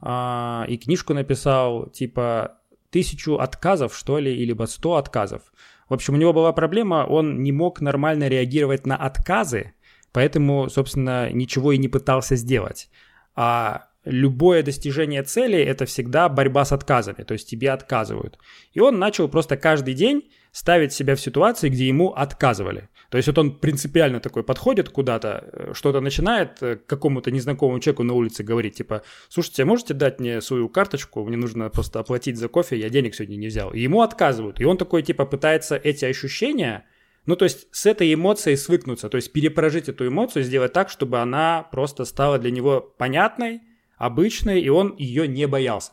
а, 0.00 0.66
и 0.68 0.78
книжку 0.78 1.14
написал, 1.14 1.90
типа, 1.90 2.58
тысячу 2.90 3.36
отказов, 3.36 3.96
что 3.96 4.18
ли, 4.18 4.34
или 4.34 4.46
либо 4.46 4.64
сто 4.64 4.96
отказов. 4.96 5.52
В 5.94 5.96
общем, 5.96 6.14
у 6.14 6.16
него 6.16 6.32
была 6.32 6.52
проблема, 6.52 7.06
он 7.08 7.44
не 7.44 7.52
мог 7.52 7.80
нормально 7.80 8.26
реагировать 8.26 8.84
на 8.84 8.96
отказы, 8.96 9.74
поэтому, 10.10 10.68
собственно, 10.68 11.30
ничего 11.30 11.70
и 11.70 11.78
не 11.78 11.86
пытался 11.86 12.34
сделать. 12.34 12.90
А 13.36 13.86
любое 14.04 14.64
достижение 14.64 15.22
цели– 15.22 15.56
это 15.64 15.86
всегда 15.86 16.28
борьба 16.28 16.64
с 16.64 16.72
отказами, 16.72 17.22
то 17.22 17.34
есть 17.34 17.48
тебе 17.48 17.70
отказывают. 17.70 18.40
И 18.72 18.80
он 18.80 18.98
начал 18.98 19.28
просто 19.28 19.56
каждый 19.56 19.94
день 19.94 20.32
ставить 20.50 20.92
себя 20.92 21.14
в 21.14 21.20
ситуации, 21.20 21.68
где 21.68 21.86
ему 21.86 22.12
отказывали. 22.12 22.88
То 23.14 23.18
есть 23.18 23.28
вот 23.28 23.38
он 23.38 23.52
принципиально 23.52 24.18
такой 24.18 24.42
подходит 24.42 24.88
куда-то, 24.88 25.44
э, 25.52 25.72
что-то 25.72 26.00
начинает 26.00 26.60
э, 26.64 26.74
какому-то 26.74 27.30
незнакомому 27.30 27.78
человеку 27.78 28.02
на 28.02 28.12
улице 28.12 28.42
говорить, 28.42 28.74
типа, 28.74 29.04
слушайте, 29.28 29.62
а 29.62 29.66
можете 29.66 29.94
дать 29.94 30.18
мне 30.18 30.40
свою 30.40 30.68
карточку, 30.68 31.24
мне 31.24 31.36
нужно 31.36 31.70
просто 31.70 32.00
оплатить 32.00 32.36
за 32.36 32.48
кофе, 32.48 32.76
я 32.76 32.88
денег 32.88 33.14
сегодня 33.14 33.36
не 33.36 33.46
взял. 33.46 33.72
И 33.72 33.78
ему 33.78 34.02
отказывают. 34.02 34.60
И 34.60 34.64
он 34.64 34.78
такой, 34.78 35.02
типа, 35.02 35.26
пытается 35.26 35.76
эти 35.76 36.04
ощущения, 36.04 36.86
ну, 37.24 37.36
то 37.36 37.44
есть 37.44 37.68
с 37.70 37.86
этой 37.86 38.12
эмоцией 38.12 38.56
свыкнуться, 38.56 39.08
то 39.08 39.16
есть 39.16 39.32
перепрожить 39.32 39.88
эту 39.88 40.08
эмоцию, 40.08 40.42
сделать 40.42 40.72
так, 40.72 40.90
чтобы 40.90 41.20
она 41.20 41.68
просто 41.70 42.04
стала 42.06 42.40
для 42.40 42.50
него 42.50 42.80
понятной, 42.80 43.60
обычной, 43.96 44.60
и 44.60 44.68
он 44.70 44.92
ее 44.96 45.28
не 45.28 45.46
боялся. 45.46 45.92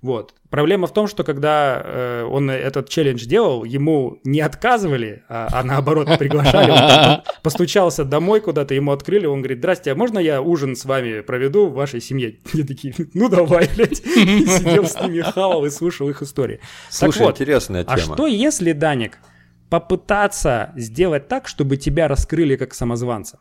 Вот. 0.00 0.34
Проблема 0.48 0.86
в 0.86 0.92
том, 0.92 1.08
что 1.08 1.24
когда 1.24 1.82
э, 1.84 2.22
он 2.22 2.48
этот 2.50 2.88
челлендж 2.88 3.24
делал, 3.26 3.64
ему 3.64 4.20
не 4.22 4.40
отказывали, 4.40 5.24
а, 5.28 5.48
а 5.50 5.64
наоборот 5.64 6.18
приглашали. 6.18 6.70
Он 6.70 7.22
постучался 7.42 8.04
домой 8.04 8.40
куда-то, 8.40 8.74
ему 8.74 8.92
открыли, 8.92 9.26
он 9.26 9.40
говорит, 9.40 9.58
здрасте, 9.58 9.92
а 9.92 9.94
можно 9.96 10.20
я 10.20 10.40
ужин 10.40 10.76
с 10.76 10.84
вами 10.84 11.20
проведу 11.20 11.66
в 11.66 11.74
вашей 11.74 12.00
семье? 12.00 12.38
Они 12.54 12.62
такие, 12.62 12.94
ну 13.14 13.28
давай, 13.28 13.68
блядь. 13.74 14.00
И 14.06 14.46
сидел 14.46 14.86
с 14.86 15.00
ними, 15.00 15.20
хавал 15.20 15.66
и 15.66 15.70
слушал 15.70 16.08
их 16.08 16.22
истории. 16.22 16.60
Слушай, 16.90 17.22
вот, 17.22 17.34
интересная 17.34 17.84
а 17.86 17.98
тема. 17.98 18.14
что 18.14 18.26
если, 18.26 18.72
Даник, 18.72 19.18
попытаться 19.68 20.72
сделать 20.76 21.26
так, 21.26 21.48
чтобы 21.48 21.76
тебя 21.76 22.06
раскрыли 22.06 22.54
как 22.54 22.72
самозванца? 22.72 23.40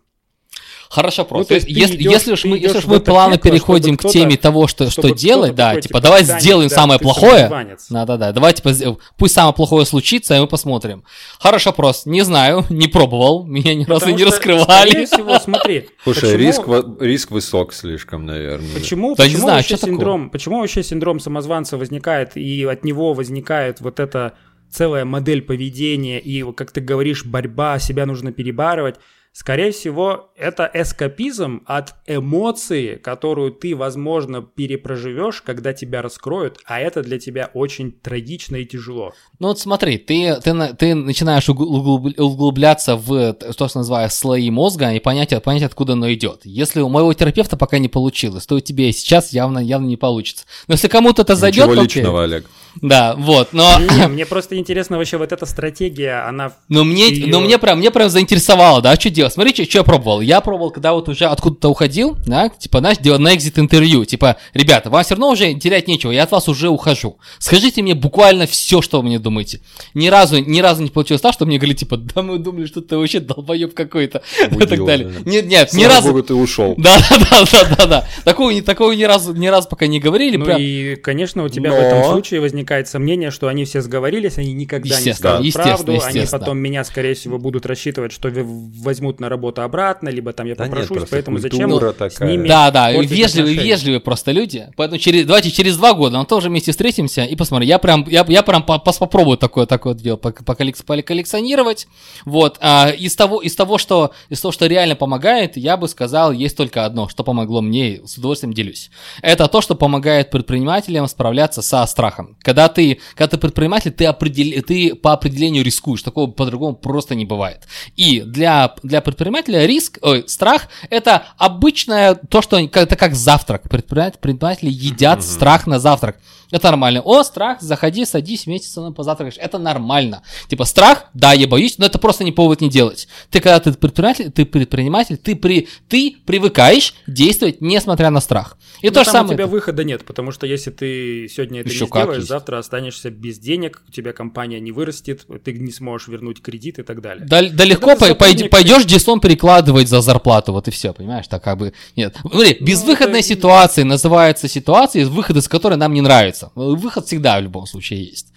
Хорошо, 0.89 1.26
просто. 1.26 1.41
Ну, 1.41 1.47
то 1.47 1.53
есть 1.55 1.68
ты 1.68 1.74
если, 1.74 1.97
идёшь- 1.97 2.12
если 2.14 2.32
уж 2.34 2.45
мы, 2.45 2.58
если 2.58 2.78
уж 2.78 2.86
мы 2.86 2.99
плавно 3.01 3.36
пекло, 3.38 3.51
переходим 3.51 3.97
к 3.97 4.08
теме 4.08 4.38
того, 4.38 4.68
что, 4.68 4.89
что 4.89 5.10
делать, 5.10 5.53
да, 5.53 5.70
такой, 5.70 5.82
типа, 5.82 5.88
типа, 5.89 6.01
давай 6.01 6.26
«Даник, 6.26 6.41
сделаем 6.41 6.70
да, 6.70 6.76
самое 6.76 6.99
плохое. 6.99 7.32
самозванец». 7.39 7.86
Да-да-да, 7.89 8.32
давай, 8.32 8.53
типа, 8.53 8.97
пусть 9.18 9.34
самое 9.34 9.53
плохое 9.53 9.86
случится, 9.86 10.36
и 10.36 10.39
мы 10.39 10.47
посмотрим. 10.47 11.03
Хороший 11.39 11.68
вопрос, 11.68 12.05
не 12.05 12.22
знаю, 12.22 12.66
не 12.70 12.88
пробовал, 12.88 13.45
меня 13.45 13.76
ни 13.76 13.84
разу 13.84 14.10
не 14.10 14.24
раскрывали. 14.24 14.89
Скорее 14.89 15.05
всего, 15.08 15.39
смотри. 15.39 15.89
Слушай, 16.03 16.32
почему- 16.34 16.38
риск, 16.38 17.01
риск 17.01 17.32
высок 17.32 17.74
слишком, 17.74 18.26
наверное. 18.26 18.74
Почему, 18.74 19.16
Да 19.16 19.24
не 19.26 19.30
почему, 19.32 19.41
знаю, 19.43 19.58
вообще 19.58 19.76
такое? 19.76 19.91
синдром, 19.91 20.30
почему 20.30 20.60
вообще 20.62 20.84
синдром 20.84 21.20
самозванца 21.20 21.78
возникает, 21.78 22.38
и 22.38 22.64
от 22.64 22.86
него 22.86 23.14
возникает 23.14 23.82
вот 23.82 23.99
эта 23.99 24.34
целая 24.72 25.05
модель 25.05 25.41
поведения, 25.41 26.20
и, 26.20 26.43
как 26.53 26.72
ты 26.72 26.82
говоришь, 26.82 27.26
борьба, 27.26 27.80
себя 27.80 28.05
нужно 28.05 28.32
перебарывать. 28.32 28.95
Скорее 29.39 29.71
всего, 29.71 30.31
это 30.35 30.67
эскапизм 30.73 31.61
от 31.67 31.93
эмоции, 32.07 32.95
которую 32.95 33.51
ты, 33.51 33.75
возможно, 33.75 34.41
перепроживешь, 34.41 35.43
когда 35.43 35.73
тебя 35.73 36.01
раскроют, 36.01 36.57
а 36.65 36.79
это 36.79 37.03
для 37.03 37.19
тебя 37.19 37.51
очень 37.53 37.91
трагично 37.91 38.55
и 38.55 38.65
тяжело. 38.65 39.13
Ну 39.38 39.49
вот 39.49 39.59
смотри, 39.59 39.99
ты, 39.99 40.38
ты, 40.43 40.73
ты 40.73 40.95
начинаешь 40.95 41.47
угл- 41.49 41.67
углуб- 41.67 42.19
углубляться 42.19 42.95
в 42.95 43.33
то, 43.33 43.67
что 43.67 43.77
называю 43.77 44.09
слои 44.09 44.49
мозга, 44.49 44.91
и 44.93 44.99
понять, 44.99 45.39
понять, 45.43 45.61
откуда 45.61 45.93
оно 45.93 46.11
идет. 46.11 46.41
Если 46.43 46.81
у 46.81 46.89
моего 46.89 47.13
терапевта 47.13 47.57
пока 47.57 47.77
не 47.77 47.89
получилось, 47.89 48.47
то 48.47 48.55
у 48.55 48.59
тебя 48.59 48.89
и 48.89 48.91
сейчас 48.91 49.33
явно, 49.33 49.59
явно 49.59 49.85
не 49.85 49.97
получится. 49.97 50.45
Но 50.67 50.73
если 50.73 50.88
кому-то 50.88 51.21
это 51.21 51.35
зайдет, 51.35 51.67
Ничего 51.67 51.83
личного, 51.83 52.23
Олег. 52.23 52.49
Да, 52.81 53.15
вот, 53.17 53.53
но... 53.53 53.79
Не, 53.79 54.07
Мне 54.07 54.25
просто 54.25 54.57
интересно 54.57 54.97
вообще 54.97 55.17
вот 55.17 55.31
эта 55.31 55.45
стратегия, 55.45 56.27
она... 56.27 56.53
Но 56.69 56.83
мне, 56.83 57.09
но 57.27 57.39
мне 57.39 57.57
прям, 57.57 57.79
мне 57.79 57.91
прям 57.91 58.09
заинтересовало, 58.09 58.81
да, 58.81 58.95
что 58.95 59.09
делать. 59.09 59.26
Смотрите, 59.30 59.65
что 59.65 59.80
я 59.80 59.84
пробовал. 59.84 60.21
Я 60.21 60.41
пробовал, 60.41 60.71
когда 60.71 60.93
вот 60.93 61.09
уже 61.09 61.25
откуда-то 61.25 61.69
уходил, 61.69 62.17
да, 62.25 62.49
типа, 62.49 62.80
знаешь, 62.80 62.97
делал 62.97 63.19
на 63.19 63.34
экзит 63.36 63.59
интервью. 63.59 64.05
Типа, 64.05 64.38
ребята, 64.53 64.89
вам 64.89 65.03
все 65.03 65.15
равно 65.15 65.30
уже 65.32 65.53
терять 65.55 65.88
нечего, 65.88 66.11
я 66.11 66.23
от 66.23 66.32
вас 66.32 66.47
уже 66.49 66.69
ухожу. 66.69 67.17
Скажите 67.39 67.82
мне 67.82 67.95
буквально 67.95 68.45
все, 68.47 68.82
что 68.82 68.99
вы 69.01 69.07
мне 69.07 69.19
думаете. 69.19 69.61
Ни 69.93 70.07
разу, 70.07 70.39
ни 70.39 70.59
разу 70.59 70.84
не 70.84 70.89
получилось 70.89 71.21
так, 71.21 71.34
что 71.34 71.45
мне 71.45 71.57
говорили, 71.57 71.78
типа, 71.78 71.97
да 71.97 72.21
мы 72.21 72.38
думали, 72.39 72.65
что 72.65 72.82
ты 72.82 72.97
вообще 72.97 73.19
долбоеб 73.19 73.73
какой-то. 73.73 74.21
И 74.51 74.55
так 74.65 74.86
далее. 74.86 75.07
да. 75.09 75.30
Нет, 75.30 75.45
нет, 75.47 75.73
ни 75.73 75.84
разу. 75.86 76.09
богу, 76.09 76.23
ты 76.23 76.34
ушел. 76.34 76.75
Да, 76.78 76.97
да, 77.09 77.17
да, 77.19 77.45
да, 77.51 77.75
да, 77.75 77.86
да. 77.86 78.07
Такого, 78.23 78.51
ни- 78.51 78.61
такого 78.61 78.91
ни 78.93 79.03
разу, 79.03 79.34
ни 79.34 79.47
разу 79.47 79.67
пока 79.67 79.88
не 79.88 79.99
говорили. 79.99 80.38
Ну 80.38 80.45
прям. 80.45 80.57
и, 80.59 80.95
конечно, 80.95 81.43
у 81.43 81.49
тебя 81.49 81.69
Но- 81.71 81.75
в 81.78 81.80
этом 81.80 82.03
случае 82.11 82.41
возникает 82.41 82.88
сомнение, 82.88 83.32
что 83.32 83.47
они 83.47 83.65
все 83.65 83.82
сговорились, 83.82 84.38
они 84.38 84.53
никогда 84.53 84.95
не 84.99 85.13
скажут 85.13 85.53
правду, 85.53 85.91
они 86.03 86.25
потом 86.32 86.57
меня, 86.57 86.84
скорее 86.84 87.13
всего, 87.13 87.38
будут 87.38 87.65
рассчитывать, 87.65 88.11
что 88.11 88.30
в- 88.30 88.84
возьмут 89.08 89.20
на 89.20 89.30
работу 89.30 89.62
обратно, 89.62 90.10
либо 90.10 90.34
там 90.34 90.47
я 90.47 90.55
Да 90.55 90.64
нет, 90.66 90.72
попрошусь, 90.72 90.97
просто 90.97 91.16
поэтому 91.16 91.38
зачем 91.39 91.70
культура 91.70 91.91
с 91.93 91.95
такая. 91.95 92.30
ними 92.32 92.47
Да, 92.47 92.72
да, 92.72 92.91
вежливые, 92.91 93.53
отношения? 93.53 93.64
вежливые 93.64 93.99
просто 93.99 94.32
люди. 94.32 94.68
Поэтому 94.76 94.99
через, 94.99 95.26
давайте 95.26 95.51
через 95.51 95.78
два 95.78 95.93
года 95.93 96.20
мы 96.20 96.26
тоже 96.26 96.49
вместе 96.49 96.72
встретимся 96.72 97.24
и 97.24 97.36
посмотрим. 97.36 97.68
Я 97.68 97.80
прям, 97.80 98.05
я, 98.08 98.26
я 98.28 98.43
прям 98.43 98.64
по- 98.64 98.82
пос- 98.86 98.99
попробую 98.99 99.38
такое, 99.38 99.66
такое 99.66 99.93
дело 99.93 100.18
поколлекционировать. 100.18 101.88
Вот. 102.26 102.58
А, 102.60 102.89
из 102.89 103.16
того, 103.16 103.41
из 103.41 103.55
того, 103.55 103.78
что, 103.78 104.12
из 104.30 104.41
того, 104.41 104.51
что 104.51 104.68
реально 104.68 104.95
помогает, 104.95 105.58
я 105.58 105.78
бы 105.78 105.88
сказал, 105.88 106.32
есть 106.32 106.58
только 106.58 106.86
одно, 106.86 107.08
что 107.08 107.24
помогло 107.24 107.62
мне, 107.62 108.01
с 108.05 108.18
удовольствием 108.18 108.53
делюсь. 108.53 108.89
Это 109.22 109.47
то, 109.47 109.62
что 109.62 109.76
помогает 109.76 110.30
предпринимателям 110.32 111.08
справляться 111.08 111.62
со 111.62 111.86
страхом. 111.86 112.38
Когда 112.41 112.68
ты, 112.68 112.99
когда 113.16 113.28
ты 113.30 113.38
предприниматель, 113.38 113.91
ты, 113.91 114.05
определ, 114.05 114.62
ты 114.64 114.95
по 114.95 115.14
определению 115.14 115.64
рискуешь. 115.64 116.01
Такого 116.03 116.30
по-другому 116.32 116.76
просто 116.76 117.16
не 117.16 117.26
бывает. 117.26 117.68
И 117.95 118.22
для, 118.22 118.74
для 118.84 118.96
предпринимателя 119.01 119.65
риск, 119.65 119.99
ой, 120.01 120.25
страх 120.27 120.67
это 120.89 121.25
обычное 121.37 122.15
то, 122.15 122.41
что 122.41 122.59
это 122.59 122.95
как 122.95 123.15
завтрак. 123.15 123.63
Предприниматели, 123.69 124.19
предприниматели 124.19 124.69
едят 124.69 125.23
страх 125.23 125.67
на 125.67 125.79
завтрак. 125.79 126.17
Это 126.51 126.67
нормально. 126.67 127.01
О, 127.03 127.23
страх, 127.23 127.61
заходи, 127.61 128.05
садись 128.05 128.45
вместе 128.45 128.67
со 128.69 128.79
мной 128.81 128.93
позавтракаешь. 128.93 129.37
Это 129.37 129.57
нормально. 129.57 130.21
Типа, 130.49 130.63
страх, 130.65 131.05
да, 131.13 131.33
я 131.33 131.47
боюсь, 131.47 131.77
но 131.77 131.85
это 131.85 131.99
просто 131.99 132.23
не 132.23 132.31
повод 132.31 132.61
не 132.61 132.69
делать. 132.69 133.07
Ты 133.29 133.39
когда 133.41 133.59
ты 133.59 133.73
предприниматель, 133.73 134.31
ты 134.31 134.45
предприниматель, 134.45 135.17
ты, 135.17 135.35
при, 135.35 135.67
ты 135.89 136.15
привыкаешь 136.25 136.93
действовать, 137.05 137.61
несмотря 137.61 138.09
на 138.11 138.21
страх. 138.21 138.57
И 138.81 138.87
Ну, 138.87 138.93
то 138.93 139.03
же 139.03 139.09
самое. 139.11 139.33
у 139.33 139.37
тебя 139.37 139.47
выхода 139.47 139.83
нет, 139.83 140.05
потому 140.05 140.31
что 140.31 140.45
если 140.47 140.69
ты 140.71 141.27
сегодня 141.27 141.61
это 141.61 141.69
Ещё 141.69 141.85
не 141.85 141.89
сделаешь, 141.89 142.17
есть. 142.17 142.27
завтра 142.29 142.59
останешься 142.59 143.09
без 143.09 143.39
денег, 143.39 143.83
у 143.87 143.91
тебя 143.91 144.13
компания 144.13 144.59
не 144.59 144.71
вырастет, 144.71 145.25
ты 145.43 145.51
не 145.53 145.71
сможешь 145.71 146.07
вернуть 146.07 146.41
кредит 146.41 146.79
и 146.79 146.83
так 146.83 147.01
далее. 147.01 147.25
Да, 147.27 147.41
да 147.41 147.63
легко 147.65 147.95
пойди- 147.95 148.13
сотрудник- 148.13 148.49
пойдешь 148.51 148.85
дислом 148.85 149.19
перекладывать 149.19 149.87
за 149.89 150.01
зарплату, 150.01 150.53
вот 150.53 150.67
и 150.67 150.71
все, 150.71 150.93
понимаешь, 150.93 151.27
так 151.27 151.43
как 151.43 151.57
бы, 151.57 151.73
нет. 151.95 152.15
Смотри, 152.21 152.57
безвыходная 152.61 153.19
это- 153.19 153.27
ситуация 153.29 153.83
называется 153.85 154.47
ситуацией, 154.47 155.05
выход 155.05 155.37
из 155.37 155.47
которой 155.47 155.75
нам 155.77 155.93
не 155.93 156.01
нравится. 156.01 156.36
Выход 156.55 157.05
всегда 157.05 157.39
в 157.39 157.43
любом 157.43 157.65
случае 157.65 158.03
есть. 158.03 158.33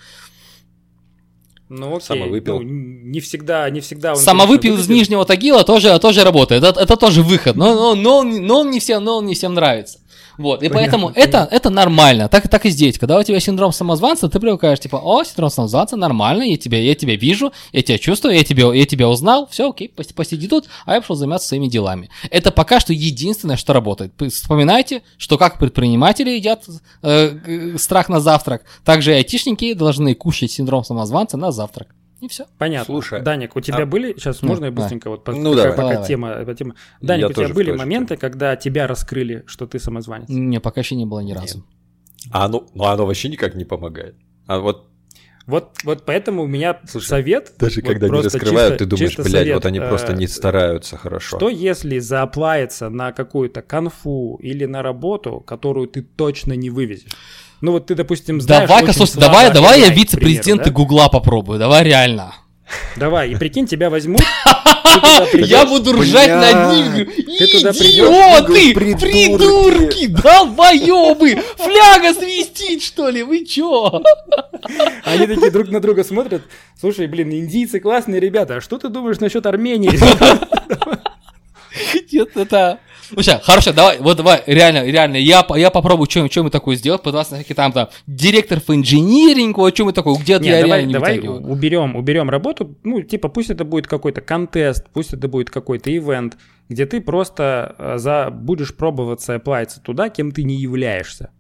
Ну 1.70 1.94
окей, 1.94 2.01
Самовыпил. 2.01 2.61
ну, 2.61 2.62
не 2.62 3.20
всегда, 3.20 3.70
не 3.70 3.80
всегда 3.80 4.11
он... 4.11 4.16
Самовыпил 4.16 4.72
конечно, 4.72 4.92
из 4.92 4.96
Нижнего 4.96 5.24
Тагила 5.24 5.62
тоже, 5.62 5.96
тоже 6.01 6.24
работает, 6.24 6.64
это, 6.64 6.80
это 6.80 6.96
тоже 6.96 7.22
выход, 7.22 7.55
но, 7.55 7.74
но, 7.74 7.94
но, 7.94 8.18
он, 8.18 8.44
но, 8.44 8.61
он 8.61 8.70
не 8.70 8.80
всем, 8.80 9.05
но 9.05 9.18
он 9.18 9.26
не 9.26 9.36
всем 9.36 9.55
нравится. 9.55 10.01
Вот, 10.39 10.62
и 10.62 10.68
Понятно, 10.68 10.78
поэтому 10.78 11.09
понятно. 11.14 11.37
это, 11.39 11.49
это 11.51 11.70
нормально, 11.70 12.28
так, 12.28 12.49
так 12.49 12.66
и 12.66 12.70
здесь. 12.70 12.99
Когда 12.99 13.18
у 13.18 13.22
тебя 13.22 13.41
синдром 13.41 13.72
самозванца, 13.72 14.28
ты 14.28 14.41
привыкаешь, 14.41 14.81
типа, 14.81 14.97
о, 14.97 15.24
синдром 15.24 15.51
самозванца, 15.51 15.97
нормально, 15.97 16.43
я 16.45 16.57
тебя, 16.57 16.78
я 16.81 16.95
тебя 16.95 17.16
вижу, 17.16 17.53
я 17.72 17.83
тебя 17.83 17.99
чувствую, 17.99 18.35
я 18.35 18.45
тебя, 18.45 18.72
я 18.72 18.87
тебя 18.87 19.09
узнал, 19.09 19.47
все, 19.51 19.70
окей, 19.70 19.93
пос- 19.95 20.14
посиди 20.14 20.49
тут, 20.49 20.66
а 20.87 20.95
я 20.95 21.01
пошел 21.01 21.16
заниматься 21.16 21.49
своими 21.49 21.68
делами. 21.68 22.11
Это 22.31 22.51
пока 22.51 22.81
что 22.81 22.93
единственное, 22.93 23.57
что 23.57 23.72
работает. 23.72 24.12
Вспоминайте, 24.33 25.03
что 25.16 25.39
как 25.39 25.59
предприниматели 25.59 26.31
едят 26.31 26.64
э, 27.03 27.31
г- 27.31 27.78
страх 27.78 28.09
на 28.09 28.20
завтрак, 28.20 28.64
так 28.85 29.03
же 29.03 29.12
и 29.12 29.14
айтишники 29.14 29.74
должны 29.74 30.14
кушать 30.14 30.51
синдром 30.51 30.85
самозванца 30.85 31.37
на 31.37 31.53
завтрак. 31.53 31.89
И 32.21 32.29
все. 32.29 32.47
Понятно. 32.59 32.85
Слушай, 32.87 33.23
Даник, 33.23 33.57
у 33.57 33.61
тебя 33.61 33.85
а- 33.85 33.87
были... 33.87 34.12
Сейчас 34.14 34.43
Ну, 34.43 34.49
можно 34.49 34.66
я 34.66 34.71
быстренько 34.71 35.09
вот... 35.11 35.25
по- 35.25 35.33
Ну, 35.33 35.51
пока, 35.53 35.62
давай. 35.62 35.77
пока 35.77 35.93
Давай. 35.93 36.07
тема, 36.09 36.45
по 36.45 36.55
теме. 36.55 36.75
Даник, 37.01 37.21
Я 37.23 37.29
у 37.29 37.33
тебя 37.33 37.49
были 37.55 37.73
моменты, 37.73 38.16
когда 38.16 38.57
тебя 38.57 38.87
раскрыли, 38.87 39.43
что 39.47 39.66
ты 39.66 39.79
самозванец? 39.79 40.29
Не, 40.29 40.61
пока 40.61 40.81
еще 40.83 40.97
не 40.97 41.07
было 41.07 41.21
ни 41.21 41.33
разу. 41.33 41.64
А 42.31 42.45
оно, 42.45 42.66
ну, 42.75 42.85
оно 42.85 43.07
вообще 43.07 43.29
никак 43.31 43.55
не 43.55 43.64
помогает. 43.64 44.14
А 44.47 44.59
вот 44.59 44.87
Вот, 45.47 45.71
вот 45.85 46.05
поэтому 46.05 46.43
у 46.43 46.47
меня 46.47 46.79
Слушай, 46.87 47.07
совет... 47.07 47.53
даже 47.59 47.81
вот 47.81 47.89
когда 47.89 48.07
не 48.07 48.11
просто 48.12 48.39
раскрывают, 48.39 48.73
чисто- 48.75 48.85
ты 48.85 48.91
думаешь, 48.91 49.09
чисто 49.11 49.23
блядь, 49.23 49.33
совет, 49.43 49.55
вот 49.55 49.66
они 49.66 49.81
просто 49.81 50.12
э, 50.12 50.16
не 50.16 50.27
стараются 50.27 50.97
хорошо. 50.99 51.39
Что 51.39 51.49
если 51.49 51.99
зааплается 51.99 52.91
на 52.91 53.12
какую-то 53.12 53.62
конфу 53.62 54.39
или 54.43 54.66
на 54.66 54.83
работу, 54.83 55.41
которую 55.41 55.89
ты 55.89 56.03
точно 56.03 56.53
не 56.53 56.68
вывезешь? 56.68 57.11
Ну 57.61 57.72
вот 57.72 57.86
ты, 57.86 57.94
допустим, 57.94 58.40
знаешь 58.40 58.70
очень 58.70 58.94
слушай, 58.94 59.18
давай, 59.18 59.52
давай 59.52 59.80
я 59.80 59.90
вице-президента 59.90 60.70
Гугла 60.70 61.08
попробую, 61.08 61.58
давай 61.58 61.84
реально. 61.84 62.16
да? 62.16 62.34
Давай, 62.96 63.30
и 63.30 63.36
прикинь, 63.36 63.66
тебя 63.66 63.90
возьмут, 63.90 64.22
Я 65.34 65.66
буду 65.66 65.92
ржать 65.92 66.28
над 66.28 66.72
ним. 66.72 67.08
Идиоты! 67.08 68.74
придурки. 68.74 69.04
Придурки! 69.04 70.06
Долбоёбы! 70.06 71.36
Фляга 71.56 72.14
свистит, 72.14 72.82
что 72.82 73.08
ли? 73.08 73.22
Вы 73.22 73.44
чё? 73.44 74.02
они 75.04 75.26
такие 75.26 75.50
друг 75.50 75.68
на 75.68 75.80
друга 75.80 76.04
смотрят, 76.04 76.42
слушай, 76.78 77.06
блин, 77.06 77.32
индийцы 77.32 77.80
классные 77.80 78.20
ребята, 78.20 78.56
а 78.56 78.61
что 78.61 78.78
ты 78.78 78.88
думаешь 78.88 79.20
насчет 79.20 79.46
Армении? 79.46 79.90
Нет, 82.12 82.36
это... 82.36 82.78
Ну, 83.12 83.22
сейчас, 83.22 83.42
хорошо, 83.44 83.72
давай, 83.72 83.98
вот 83.98 84.16
давай, 84.16 84.42
реально, 84.46 84.84
реально, 84.84 85.16
я, 85.16 85.46
я 85.56 85.70
попробую 85.70 86.08
что-нибудь 86.11 86.52
такое 86.52 86.76
сделать, 86.76 87.02
податься 87.02 87.32
на 87.32 87.38
всякие 87.38 87.56
там, 87.56 87.72
там, 87.72 87.88
директор 88.06 88.61
по 88.61 88.74
инжинирингу, 88.74 89.61
вот 89.61 89.74
что-нибудь 89.74 89.94
такое, 89.94 90.16
где-то 90.16 90.44
я 90.44 90.61
давай, 90.61 90.78
реально 90.78 90.86
не 90.86 90.92
давай 90.92 91.18
уберем, 91.18 91.96
уберем 91.96 92.30
работу. 92.30 92.76
Ну, 92.84 93.02
типа, 93.02 93.28
пусть 93.28 93.50
это 93.50 93.64
будет 93.64 93.86
какой-то 93.86 94.20
контест, 94.20 94.86
пусть 94.92 95.12
это 95.12 95.28
будет 95.28 95.50
какой-то 95.50 95.94
ивент, 95.94 96.36
где 96.68 96.86
ты 96.86 97.00
просто 97.00 97.74
э, 97.78 97.98
за, 97.98 98.30
будешь 98.30 98.74
пробоваться 98.74 99.34
оплавиться 99.34 99.80
туда, 99.80 100.08
кем 100.08 100.32
ты 100.32 100.44
не 100.44 100.56
являешься. 100.56 101.30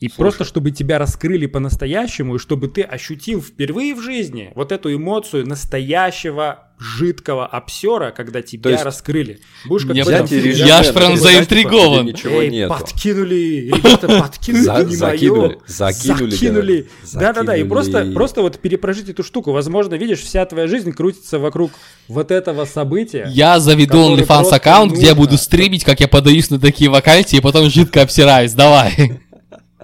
И 0.00 0.08
просто, 0.08 0.44
чтобы 0.44 0.70
тебя 0.70 0.98
раскрыли 0.98 1.44
по-настоящему, 1.46 2.36
и 2.36 2.38
чтобы 2.38 2.68
ты 2.68 2.80
ощутил 2.82 3.42
впервые 3.42 3.94
в 3.94 4.00
жизни 4.02 4.50
вот 4.54 4.72
эту 4.72 4.94
эмоцию 4.94 5.46
настоящего 5.46 6.66
жидкого 6.78 7.46
обсера, 7.46 8.10
когда 8.10 8.40
тебя 8.40 8.70
есть 8.70 8.84
раскрыли. 8.84 9.40
Будешь 9.66 9.84
как 9.86 9.94
Я 9.94 10.04
в 10.04 10.08
этом 10.08 10.26
прям- 10.26 10.42
фильме, 10.42 10.58
я 10.66 10.78
аж 10.78 10.94
прям 10.94 11.10
написать, 11.10 11.32
заинтригован. 11.34 12.04
где 12.04 12.12
Ничего 12.14 12.40
Эй, 12.40 12.48
нету. 12.50 12.72
подкинули, 12.72 13.70
ребята, 13.76 14.08
подкинули, 14.08 14.62
За- 14.62 14.84
не 14.84 14.96
закинули, 14.96 15.46
моё. 15.48 15.58
закинули, 15.66 16.30
закинули. 16.30 16.88
Да-да-да, 17.12 17.56
и 17.56 17.64
просто, 17.64 18.10
просто 18.14 18.40
вот 18.40 18.58
перепрожить 18.58 19.10
эту 19.10 19.22
штуку. 19.22 19.52
Возможно, 19.52 19.96
видишь, 19.96 20.20
вся 20.20 20.46
твоя 20.46 20.66
жизнь 20.68 20.92
крутится 20.94 21.38
вокруг 21.38 21.70
вот 22.08 22.30
этого 22.30 22.64
события. 22.64 23.28
Я 23.30 23.60
заведу 23.60 23.98
OnlyFans 24.16 24.48
аккаунт, 24.50 24.92
где 24.92 25.02
я 25.02 25.08
нужно. 25.14 25.24
буду 25.26 25.36
стримить, 25.36 25.84
как 25.84 26.00
я 26.00 26.08
подаюсь 26.08 26.48
на 26.48 26.58
такие 26.58 26.88
вакансии, 26.88 27.36
и 27.36 27.40
потом 27.40 27.68
жидко 27.68 28.00
обсираюсь. 28.00 28.54
Давай. 28.54 29.20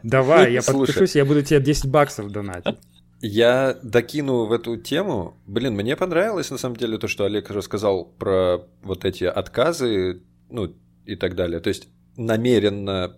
Давай, 0.07 0.53
я 0.53 0.63
Слушай. 0.63 0.93
подпишусь, 0.93 1.17
я 1.17 1.25
буду 1.25 1.43
тебе 1.43 1.61
10 1.61 1.91
баксов 1.91 2.31
донатить. 2.31 2.77
Я 3.21 3.77
докину 3.83 4.45
в 4.45 4.53
эту 4.53 4.77
тему. 4.77 5.37
Блин, 5.47 5.75
мне 5.75 5.97
понравилось 5.97 6.51
на 6.51 6.59
самом 6.59 6.77
деле 6.77 6.97
то, 6.97 7.09
что 7.09 7.25
Олег 7.25 7.51
рассказал 7.51 8.05
про 8.05 8.59
вот 8.83 9.05
эти 9.05 9.25
отказы, 9.25 10.23
ну 10.49 10.73
и 11.07 11.17
так 11.17 11.35
далее. 11.35 11.59
То 11.59 11.71
есть 11.71 11.89
намеренно 12.17 13.17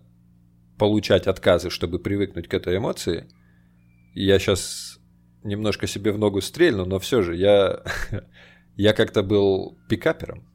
получать 0.78 1.26
отказы, 1.26 1.68
чтобы 1.68 1.98
привыкнуть 1.98 2.48
к 2.48 2.54
этой 2.54 2.78
эмоции. 2.78 3.28
Я 4.14 4.38
сейчас 4.38 4.98
немножко 5.44 5.86
себе 5.86 6.10
в 6.10 6.18
ногу 6.18 6.40
стрельну, 6.40 6.86
но 6.86 6.98
все 6.98 7.20
же 7.20 7.36
я, 7.36 7.82
я 8.76 8.94
как-то 8.94 9.22
был 9.22 9.76
пикапером. 9.90 10.48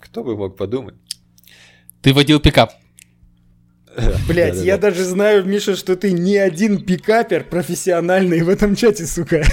Кто 0.00 0.24
бы 0.24 0.34
мог 0.34 0.56
подумать? 0.56 0.94
Ты 2.00 2.14
водил 2.14 2.40
пикап. 2.40 2.72
Блять, 4.28 4.56
я 4.62 4.78
даже 4.78 5.04
знаю, 5.04 5.44
Миша, 5.44 5.76
что 5.76 5.96
ты 5.96 6.12
не 6.12 6.36
один 6.36 6.84
пикапер 6.84 7.44
профессиональный 7.44 8.42
в 8.42 8.48
этом 8.48 8.74
чате, 8.74 9.06
сука. 9.06 9.44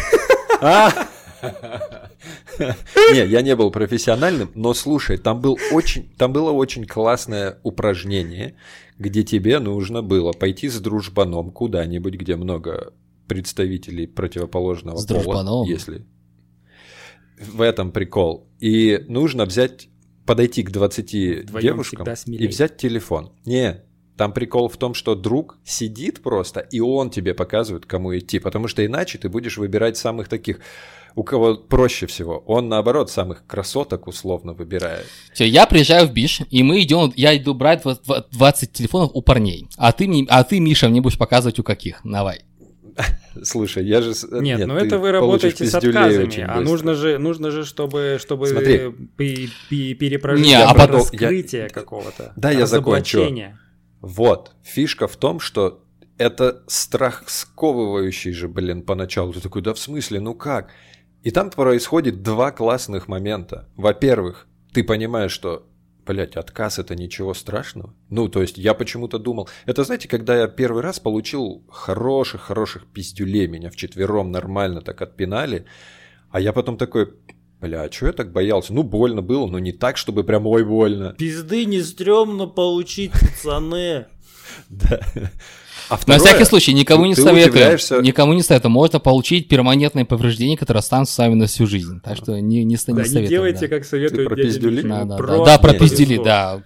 А! 0.62 0.92
Не, 2.60 3.26
я 3.26 3.42
не 3.42 3.56
был 3.56 3.72
профессиональным, 3.72 4.52
но 4.54 4.74
слушай, 4.74 5.18
там, 5.18 5.42
был 5.42 5.58
очень, 5.72 6.10
там 6.18 6.34
было 6.34 6.52
очень 6.52 6.86
классное 6.86 7.60
упражнение, 7.64 8.56
где 9.00 9.24
тебе 9.24 9.60
нужно 9.60 10.04
было 10.04 10.32
пойти 10.32 10.70
с 10.70 10.80
дружбаном 10.80 11.52
куда-нибудь, 11.52 12.14
где 12.16 12.36
много 12.36 12.94
представителей 13.28 14.06
противоположного 14.06 14.98
С 14.98 15.06
пола, 15.06 15.22
дружбаном? 15.22 15.66
если 15.66 16.06
в 17.40 17.62
этом 17.62 17.92
прикол. 17.92 18.48
И 18.60 19.04
нужно 19.08 19.46
взять, 19.46 19.88
подойти 20.26 20.64
к 20.64 20.72
20 20.72 21.44
Вдвоем 21.44 21.62
девушкам 21.62 22.08
и 22.28 22.48
взять 22.48 22.78
телефон. 22.78 23.32
Не, 23.46 23.82
там 24.18 24.34
прикол 24.34 24.70
в 24.70 24.78
том, 24.78 24.94
что 24.94 25.16
друг 25.16 25.58
сидит 25.64 26.22
просто, 26.22 26.60
и 26.60 26.80
он 26.80 27.10
тебе 27.10 27.34
показывает, 27.34 27.86
кому 27.86 28.18
идти, 28.18 28.40
потому 28.40 28.68
что 28.68 28.86
иначе 28.86 29.18
ты 29.18 29.30
будешь 29.30 29.58
выбирать 29.58 29.98
самых 29.98 30.28
таких, 30.28 30.60
у 31.16 31.24
кого 31.24 31.56
проще 31.56 32.06
всего. 32.08 32.44
Он, 32.46 32.70
наоборот, 32.70 33.10
самых 33.10 33.46
красоток 33.48 34.08
условно 34.08 34.54
выбирает. 34.54 35.06
Все, 35.34 35.46
я 35.46 35.66
приезжаю 35.66 36.08
в 36.08 36.14
Биш, 36.14 36.42
и 36.50 36.64
мы 36.64 36.82
идем, 36.82 37.12
я 37.16 37.36
иду 37.36 37.54
брать 37.54 37.84
вот 37.84 38.02
дв- 38.08 38.26
20 38.32 38.72
телефонов 38.72 39.12
у 39.14 39.22
парней. 39.22 39.68
А 39.78 39.92
ты, 39.92 40.08
мне, 40.08 40.26
а 40.30 40.44
ты, 40.44 40.60
Миша, 40.60 40.88
мне 40.88 41.02
будешь 41.02 41.18
показывать 41.18 41.60
у 41.60 41.64
каких. 41.64 42.00
Давай. 42.06 42.42
Слушай, 43.44 43.86
я 43.86 44.02
же... 44.02 44.14
с- 44.14 44.28
Нет, 44.30 44.66
ну 44.68 44.78
ты 44.78 44.86
это 44.86 45.00
вы 45.00 45.12
работаете 45.12 45.66
с 45.66 45.74
отказами, 45.76 46.24
очень 46.28 46.44
а 46.44 46.60
нужно 46.62 46.94
же, 46.94 47.18
нужно 47.18 47.50
же, 47.52 47.66
чтобы, 47.66 48.18
чтобы 48.22 48.48
Смотри. 48.48 48.92
пе- 49.18 49.94
перепрожить 49.96 50.46
Не, 50.46 50.62
а 50.62 50.74
потом- 50.74 50.98
раскрытие 50.98 51.64
я- 51.64 51.70
какого-то. 51.70 52.34
Да, 52.36 52.52
я 52.52 52.66
закончу. 52.66 53.24
Вот, 54.02 54.56
фишка 54.64 55.08
в 55.08 55.16
том, 55.16 55.40
что 55.40 55.84
это 56.18 56.64
страх 56.68 57.24
сковывающий 57.28 58.32
же, 58.32 58.48
блин, 58.48 58.84
поначалу. 58.84 59.34
Ты 59.34 59.42
такой, 59.42 59.62
да 59.62 59.74
в 59.74 59.80
смысле, 59.80 60.20
ну 60.20 60.36
как? 60.36 60.70
И 61.24 61.32
там 61.32 61.50
происходит 61.50 62.22
два 62.22 62.52
классных 62.52 63.08
момента. 63.08 63.70
Во-первых, 63.76 64.48
ты 64.74 64.84
понимаешь, 64.84 65.32
что, 65.32 65.68
блядь, 66.06 66.36
отказ 66.36 66.80
это 66.80 66.96
ничего 66.96 67.34
страшного. 67.34 67.94
Ну, 68.10 68.28
то 68.28 68.42
есть 68.42 68.58
я 68.58 68.74
почему-то 68.74 69.20
думал... 69.20 69.50
Это, 69.66 69.84
знаете, 69.84 70.08
когда 70.08 70.38
я 70.38 70.48
первый 70.48 70.82
раз 70.82 71.00
получил 71.00 71.64
хороших-хороших 71.70 72.88
пиздюлей, 72.88 73.48
меня 73.48 73.70
вчетвером 73.70 74.32
нормально 74.32 74.82
так 74.82 75.02
отпинали, 75.02 75.66
а 76.30 76.40
я 76.40 76.54
потом 76.54 76.78
такой, 76.78 77.14
бля, 77.62 77.84
а 77.84 77.90
чё 77.90 78.08
я 78.08 78.14
так 78.14 78.32
боялся? 78.32 78.74
Ну, 78.74 78.84
больно 78.84 79.22
было, 79.22 79.48
но 79.48 79.60
не 79.60 79.72
так, 79.72 79.98
чтобы 79.98 80.24
прям 80.24 80.48
ой 80.48 80.64
больно. 80.66 81.14
Пизды 81.18 81.66
не 81.66 81.82
стрёмно 81.82 82.48
получить, 82.48 83.12
пацаны. 83.12 84.06
Да. 84.70 85.00
А 85.90 85.94
На 85.94 85.98
второе, 85.98 86.20
всякий 86.20 86.44
случай, 86.46 86.74
никому 86.74 87.04
ты- 87.04 87.10
не 87.10 87.16
ты 87.16 87.22
советую. 87.22 87.52
удивляешься- 87.54 88.02
Никому 88.02 88.34
не 88.34 88.44
советую. 88.44 88.72
Можно 88.72 89.00
получить 89.00 89.48
перманентные 89.50 90.06
повреждения, 90.06 90.58
которые 90.58 90.80
останутся 90.80 91.14
с 91.16 91.18
вами 91.18 91.34
на 91.36 91.48
всю 91.48 91.68
жизнь. 91.68 92.00
Так 92.02 92.18
что 92.18 92.40
не, 92.40 92.64
не, 92.64 92.64
не 92.64 92.76
Да, 92.76 92.92
не 92.94 93.06
советую. 93.08 93.28
делайте, 93.28 93.60
да. 93.62 93.68
как 93.68 93.86
советует 93.86 94.28
про 94.28 94.36
дядя 94.36 94.48
пиздюли? 94.50 94.82
Да, 94.82 94.88
да, 95.00 95.06
да. 95.06 95.18
Просто 95.18 95.46
Да, 95.46 95.58
про 95.58 95.72
не, 95.74 95.80
пиздюли, 95.80 96.18
да. 96.24 96.62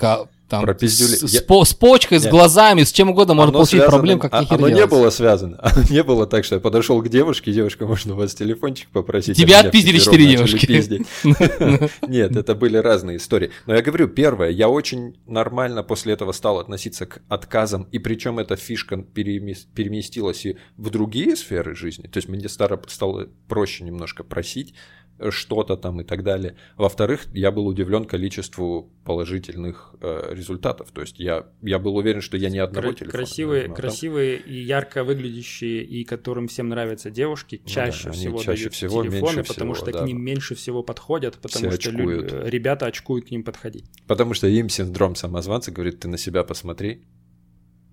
Там, 0.48 0.62
Про 0.64 0.76
пиздюлей. 0.76 1.16
с, 1.18 1.22
с 1.22 1.34
Я- 1.34 1.42
с 1.66 1.74
почкой, 1.74 2.20
с 2.20 2.24
Нет. 2.24 2.32
глазами, 2.32 2.84
с 2.84 2.92
чем 2.92 3.10
угодно 3.10 3.34
можно 3.34 3.50
Оно 3.50 3.54
получить 3.60 3.80
связано- 3.80 3.90
проблем, 3.90 4.20
как 4.20 4.32
а- 4.34 4.42
нихер 4.42 4.56
Оно 4.56 4.70
не 4.70 4.76
делать. 4.76 4.92
было 4.92 5.10
связано. 5.10 5.58
Оно 5.64 5.84
не 5.90 6.04
было 6.04 6.28
так, 6.28 6.46
что 6.46 6.56
я 6.56 6.62
подошел 6.62 7.02
к 7.02 7.10
девушке, 7.10 7.52
девушка, 7.52 7.88
можно 7.88 8.14
у 8.14 8.18
вас 8.18 8.36
телефончик 8.36 8.90
попросить? 8.90 9.38
Тебя 9.38 9.62
а 9.62 9.66
отпиздили 9.66 9.98
четыре 9.98 10.28
девушки. 10.28 10.68
Нет, 12.08 12.36
это 12.36 12.54
были 12.56 12.78
разные 12.78 13.18
истории. 13.18 13.52
Но 13.66 13.74
я 13.76 13.82
говорю, 13.82 14.08
первое, 14.08 14.50
я 14.52 14.70
очень 14.70 15.18
нормально 15.26 15.82
после 15.84 16.14
этого 16.14 16.32
стал 16.32 16.60
относиться 16.60 17.06
к 17.08 17.22
отказам, 17.28 17.88
и 17.92 17.98
причем 18.00 18.38
эта 18.40 18.56
фишка 18.56 18.96
перемес- 18.98 19.66
переместилась 19.74 20.46
и 20.46 20.58
в 20.78 20.90
другие 20.90 21.36
сферы 21.36 21.76
жизни. 21.76 22.08
То 22.08 22.18
есть 22.18 22.30
мне 22.30 22.48
стало, 22.50 22.80
проще 23.48 23.84
немножко 23.84 24.24
просить 24.24 24.74
что-то 25.30 25.78
там 25.78 26.02
и 26.02 26.04
так 26.04 26.24
далее. 26.24 26.56
Во-вторых, 26.78 27.26
я 27.34 27.52
был 27.52 27.68
удивлен 27.68 28.06
количеству 28.06 28.92
положительных 29.06 29.96
э, 30.02 30.30
результатов. 30.34 30.92
То 30.92 31.02
есть 31.02 31.20
я, 31.20 31.46
я 31.62 31.80
был 31.80 31.96
уверен, 31.96 32.22
что 32.22 32.36
я 32.38 32.50
ни 32.50 32.58
одного 32.58 32.88
Кра- 32.90 32.96
телефона 32.96 33.08
не 33.22 33.26
красивые, 33.26 33.62
возьму, 33.62 33.74
а 33.74 33.76
там- 33.76 33.82
красивые 33.82 34.38
и 34.38 34.62
ярко 34.62 35.04
выглядящие, 35.06 35.84
и 35.84 36.04
которым 36.04 36.48
всем 36.48 36.68
нравятся 36.70 37.10
девушки, 37.12 37.62
Ну 37.64 37.70
чаще 37.70 38.04
да, 38.06 38.10
они 38.12 38.20
всего 38.20 38.38
чаще 38.40 38.62
дают 38.64 38.74
всего, 38.74 39.04
телефоны, 39.04 39.44
потому 39.44 39.74
всего, 39.74 39.76
что 39.76 39.92
да. 39.98 40.04
к 40.04 40.08
ним 40.08 40.22
меньше 40.22 40.56
всего 40.56 40.84
подходят, 40.84 41.36
потому 41.42 41.70
Все 41.72 41.80
что 41.82 41.90
очкуют. 41.92 42.34
э, 42.34 42.50
ребята 42.50 42.86
очкуют 42.88 43.28
к 43.28 43.32
ним 43.32 43.44
подходить. 43.44 43.86
Потому 44.08 44.34
что 44.34 44.48
им 44.48 44.68
синдром 44.70 45.16
самозванца 45.16 45.72
говорит, 45.72 46.00
ты 46.02 46.08
на 46.10 46.18
себя 46.18 46.44
посмотри. 46.44 47.04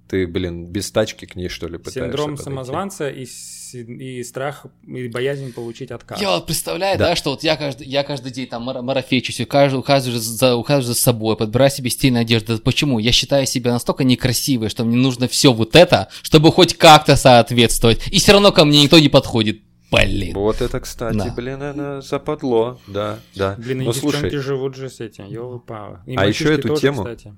Ты, 0.09 0.27
блин, 0.27 0.66
без 0.66 0.91
тачки 0.91 1.25
к 1.25 1.37
ней, 1.37 1.49
что 1.49 1.68
ли, 1.68 1.79
пытаешься 1.79 2.01
Синдром 2.01 2.25
подойти? 2.33 2.43
самозванца 2.45 3.09
и, 3.09 3.25
с- 3.73 3.75
и 3.75 4.23
страх, 4.23 4.66
и 4.87 5.09
боязнь 5.09 5.53
получить 5.53 5.91
отказ. 5.91 6.20
Я 6.20 6.31
вот 6.31 6.47
представляю, 6.47 6.99
Да. 6.99 7.09
да. 7.09 7.16
что 7.16 7.31
вот 7.31 7.43
я 7.43 7.57
каждый, 7.57 7.87
я 7.87 8.03
каждый 8.05 8.31
день 8.33 8.47
там 8.47 8.62
мара- 8.62 8.83
марафечусь, 8.83 9.41
ухаживаю, 9.41 9.81
ухаживаю, 9.81 10.20
за, 10.20 10.55
ухаживаю 10.57 10.95
за 10.95 11.01
собой, 11.01 11.37
подбираю 11.37 11.70
себе 11.70 11.91
стильную 11.91 12.23
одежду. 12.23 12.59
Почему? 12.59 12.99
Я 12.99 13.12
считаю 13.12 13.47
себя 13.47 13.73
настолько 13.73 14.05
некрасивой, 14.05 14.68
что 14.68 14.85
мне 14.85 14.97
нужно 14.97 15.29
все 15.29 15.53
вот 15.53 15.75
это, 15.77 16.09
чтобы 16.23 16.53
хоть 16.53 16.75
как-то 16.75 17.16
соответствовать. 17.16 18.01
И 18.09 18.18
все 18.18 18.33
равно 18.33 18.53
ко 18.53 18.64
мне 18.64 18.83
никто 18.83 18.99
не 18.99 19.09
подходит. 19.09 19.62
Блин. 19.91 20.33
Вот 20.35 20.62
это, 20.62 20.81
кстати, 20.81 21.16
Да. 21.18 21.35
блин, 21.37 21.61
это 21.62 22.01
западло. 22.01 22.81
Да, 22.87 23.18
да. 23.35 23.57
Блин, 23.59 23.83
и 23.83 23.85
Но 23.85 23.93
девчонки 23.93 24.18
слушай, 24.20 24.39
живут 24.39 24.75
же 24.75 24.89
с 24.89 25.01
этим, 25.01 25.27
ёлы-палы. 25.27 25.99
И 26.07 26.16
А 26.16 26.25
ещё 26.27 26.51
эту 26.53 26.68
тоже, 26.68 26.81
тему- 26.81 27.03
кстати. 27.05 27.35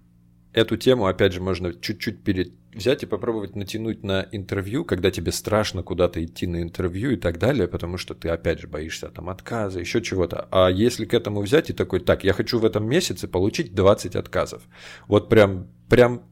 Эту 0.54 0.76
тему, 0.76 1.06
опять 1.06 1.32
же, 1.32 1.40
можно 1.40 1.74
чуть-чуть 1.74 2.22
перед... 2.22 2.52
взять 2.72 3.02
и 3.02 3.06
попробовать 3.06 3.56
натянуть 3.56 4.04
на 4.04 4.26
интервью, 4.30 4.84
когда 4.84 5.10
тебе 5.10 5.32
страшно 5.32 5.82
куда-то 5.82 6.24
идти 6.24 6.46
на 6.46 6.62
интервью 6.62 7.10
и 7.10 7.16
так 7.16 7.38
далее, 7.38 7.66
потому 7.66 7.98
что 7.98 8.14
ты, 8.14 8.28
опять 8.28 8.60
же, 8.60 8.68
боишься 8.68 9.08
там 9.08 9.28
отказа, 9.28 9.80
еще 9.80 10.00
чего-то. 10.00 10.48
А 10.50 10.68
если 10.68 11.04
к 11.04 11.12
этому 11.12 11.42
взять 11.42 11.70
и 11.70 11.72
такой, 11.72 12.00
так, 12.00 12.24
я 12.24 12.32
хочу 12.32 12.58
в 12.60 12.64
этом 12.64 12.88
месяце 12.88 13.26
получить 13.26 13.74
20 13.74 14.14
отказов. 14.14 14.62
Вот 15.08 15.28
прям, 15.28 15.68
прям 15.88 16.22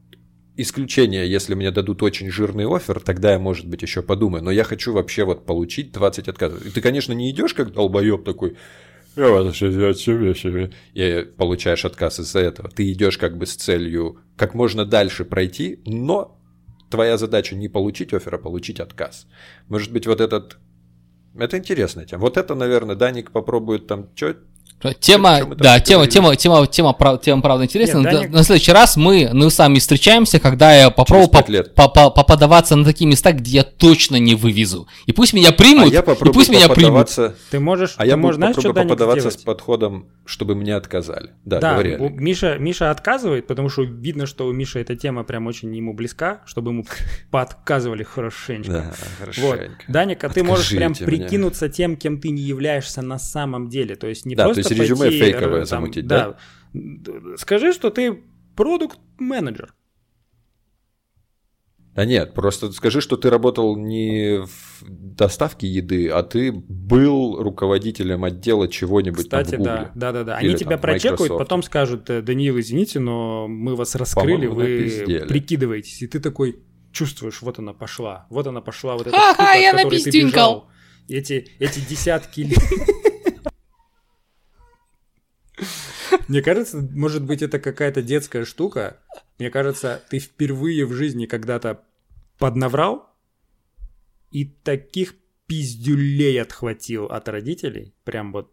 исключение, 0.57 1.29
если 1.29 1.55
мне 1.55 1.73
дадут 1.73 2.03
очень 2.03 2.31
жирный 2.31 2.67
офер, 2.67 3.01
тогда 3.01 3.33
я, 3.33 3.39
может 3.41 3.67
быть, 3.67 3.83
еще 3.83 4.03
подумаю. 4.03 4.45
Но 4.45 4.53
я 4.53 4.63
хочу 4.63 4.93
вообще 4.93 5.25
вот 5.25 5.47
получить 5.47 5.93
20 5.93 6.29
отказов. 6.29 6.65
И 6.65 6.71
ты, 6.71 6.81
конечно, 6.81 7.13
не 7.13 7.31
идешь 7.31 7.55
как 7.55 7.73
долбоеб 7.73 8.25
такой, 8.25 8.57
я 9.17 9.29
вас 9.29 9.55
сейчас 9.55 9.99
себе, 9.99 10.35
себе. 10.35 10.73
И 10.95 11.27
получаешь 11.37 11.85
отказ 11.85 12.21
из-за 12.21 12.41
этого. 12.41 12.71
Ты 12.71 12.91
идешь 12.93 13.19
как 13.19 13.37
бы 13.37 13.47
с 13.47 13.55
целью 13.55 14.19
как 14.37 14.55
можно 14.55 14.85
дальше 14.85 15.25
пройти, 15.25 15.81
но 15.85 16.39
твоя 16.91 17.19
задача 17.19 17.55
не 17.55 17.69
получить 17.69 18.13
оффер, 18.13 18.35
а 18.35 18.39
получить 18.39 18.81
отказ. 18.81 19.27
Может 19.69 19.93
быть, 19.93 20.07
вот 20.07 20.21
этот... 20.21 20.59
Это 21.35 21.59
интересная 21.59 22.05
тема. 22.05 22.23
Вот 22.23 22.37
это, 22.37 22.55
наверное, 22.55 22.97
Даник 22.97 23.31
попробует 23.33 23.87
там... 23.87 24.15
Чё? 24.15 24.37
Тема, 24.99 25.45
да, 25.57 25.79
тема, 25.79 26.09
тема, 26.09 26.35
тема, 26.35 26.67
тема, 26.67 26.93
прав- 26.93 27.21
тема 27.21 27.41
правда 27.41 27.67
интересная. 27.67 28.03
Нет, 28.03 28.13
На- 28.13 28.19
Даник- 28.19 28.31
На 28.33 28.43
следующий 28.43 28.73
раз 28.73 28.97
мы, 28.97 29.31
мы 29.33 29.49
с 29.49 29.57
вами 29.57 29.79
встречаемся, 29.79 30.41
когда 30.41 30.75
я 30.75 30.91
попробую 30.91 31.29
по- 31.29 31.89
по- 31.89 32.11
поподаваться 32.11 32.75
на 32.75 32.85
такие 32.85 33.09
места, 33.09 33.31
где 33.33 33.59
я 33.59 33.63
точно 33.63 34.17
не 34.17 34.35
вывезу. 34.35 34.89
И 35.07 35.13
пусть 35.13 35.35
меня 35.35 35.51
А 35.51 35.53
примут, 35.53 35.93
я 35.93 36.01
и 36.01 36.33
пусть 36.33 36.51
меня 36.51 36.69
примут. 36.69 37.11
Ты 37.53 37.61
можешь, 37.61 37.95
А 37.97 38.03
ты 38.03 38.09
я 38.09 38.17
можешь, 38.17 38.37
буду 38.39 38.41
знаешь, 38.47 38.55
что, 38.57 38.63
попробую 38.71 38.89
поподаваться 38.89 39.31
с 39.31 39.37
подходом, 39.37 40.07
чтобы 40.27 40.57
мне 40.57 40.75
отказали. 40.75 41.31
Да, 41.45 41.61
Да, 41.61 41.73
говори, 41.75 41.97
у-. 41.99 42.09
Миша, 42.09 42.57
Миша 42.59 42.91
отказывает, 42.91 43.47
потому 43.47 43.69
что 43.69 43.83
видно, 43.83 44.27
что 44.27 44.47
у 44.49 44.53
Миши 44.53 44.81
эта 44.81 44.97
тема 44.97 45.23
прям 45.23 45.47
очень 45.47 45.73
ему 45.77 45.95
близка, 45.95 46.41
чтобы 46.45 46.73
ему 46.73 46.85
поотказывали 47.31 48.03
хорошенечко. 48.03 48.73
Да, 48.73 48.85
Вот. 48.89 48.97
хорошенько. 49.21 49.77
Даник, 49.87 50.25
а 50.25 50.29
ты 50.29 50.43
можешь 50.43 50.71
прям 50.71 50.93
мне. 50.93 51.07
прикинуться 51.07 51.69
тем, 51.69 51.97
кем 51.97 52.21
ты 52.21 52.31
не 52.31 52.43
являешься 52.43 53.01
на 53.03 53.19
самом 53.19 53.69
деле. 53.69 53.95
То 53.95 54.09
есть 54.09 54.27
не 54.27 54.35
Да, 54.35 54.45
то 54.55 54.61
просто 54.61 54.75
есть 54.75 54.91
резюме 54.91 55.09
пойти, 55.11 55.19
фейковое 55.19 55.59
там, 55.61 55.67
замутить, 55.67 56.07
да? 56.07 56.37
Скажи, 57.37 57.73
что 57.73 57.91
ты 57.91 58.23
продукт-менеджер. 58.57 59.75
Да 61.95 62.07
нет, 62.07 62.33
просто 62.33 62.73
скажи, 62.73 63.03
что 63.03 63.19
ты 63.19 63.29
работал 63.29 63.77
не 63.77 64.47
в 64.47 64.83
доставке 64.89 65.67
еды, 65.67 66.09
а 66.09 66.23
ты 66.23 66.51
был 66.51 67.43
руководителем 67.43 68.25
отдела 68.25 68.67
чего-нибудь 68.67 69.29
там 69.29 69.41
в 69.41 69.45
Кстати, 69.45 69.57
Гугле. 69.59 69.73
да, 69.73 69.91
да, 69.95 70.13
да, 70.13 70.25
да. 70.25 70.37
Они 70.37 70.51
там 70.51 70.59
тебя 70.59 70.77
в 70.79 70.81
прочекают, 70.81 71.21
Microsoft. 71.21 71.39
потом 71.39 71.63
скажут, 71.63 72.09
«Э, 72.09 72.23
Даниил, 72.23 72.59
извините, 72.59 72.99
но 72.99 73.47
мы 73.47 73.77
вас 73.77 73.95
раскрыли, 73.95 74.47
По-моему, 74.47 74.55
вы 74.55 74.63
напиздели». 74.63 75.27
прикидываетесь, 75.29 76.01
и 76.01 76.07
ты 76.07 76.19
такой 76.19 76.61
чувствуешь, 76.93 77.43
вот 77.43 77.59
она 77.59 77.75
пошла, 77.75 78.27
вот 78.31 78.47
она 78.47 78.63
пошла, 78.63 78.95
вот 78.95 79.09
эта 79.09 79.17
штука, 79.17 79.53
от 79.53 79.61
я 79.61 79.73
которой 79.73 80.03
ты 80.03 80.23
бежал. 80.23 80.69
Эти, 81.09 81.47
эти 81.59 81.81
десятки 81.81 82.41
лет. 82.41 82.59
Мне 86.29 86.43
кажется, 86.43 86.79
может 86.79 87.25
быть, 87.25 87.43
это 87.43 87.59
какая-то 87.59 88.03
детская 88.03 88.45
штука. 88.45 88.99
Мне 89.39 89.51
кажется, 89.51 90.03
ты 90.09 90.19
впервые 90.19 90.87
в 90.87 90.93
жизни 90.93 91.27
когда-то 91.27 91.83
поднаврал 92.39 93.11
и 94.31 94.45
таких 94.45 95.15
пиздюлей 95.47 96.41
отхватил 96.41 97.07
от 97.07 97.29
родителей. 97.29 97.95
Прям 98.05 98.33
вот. 98.33 98.53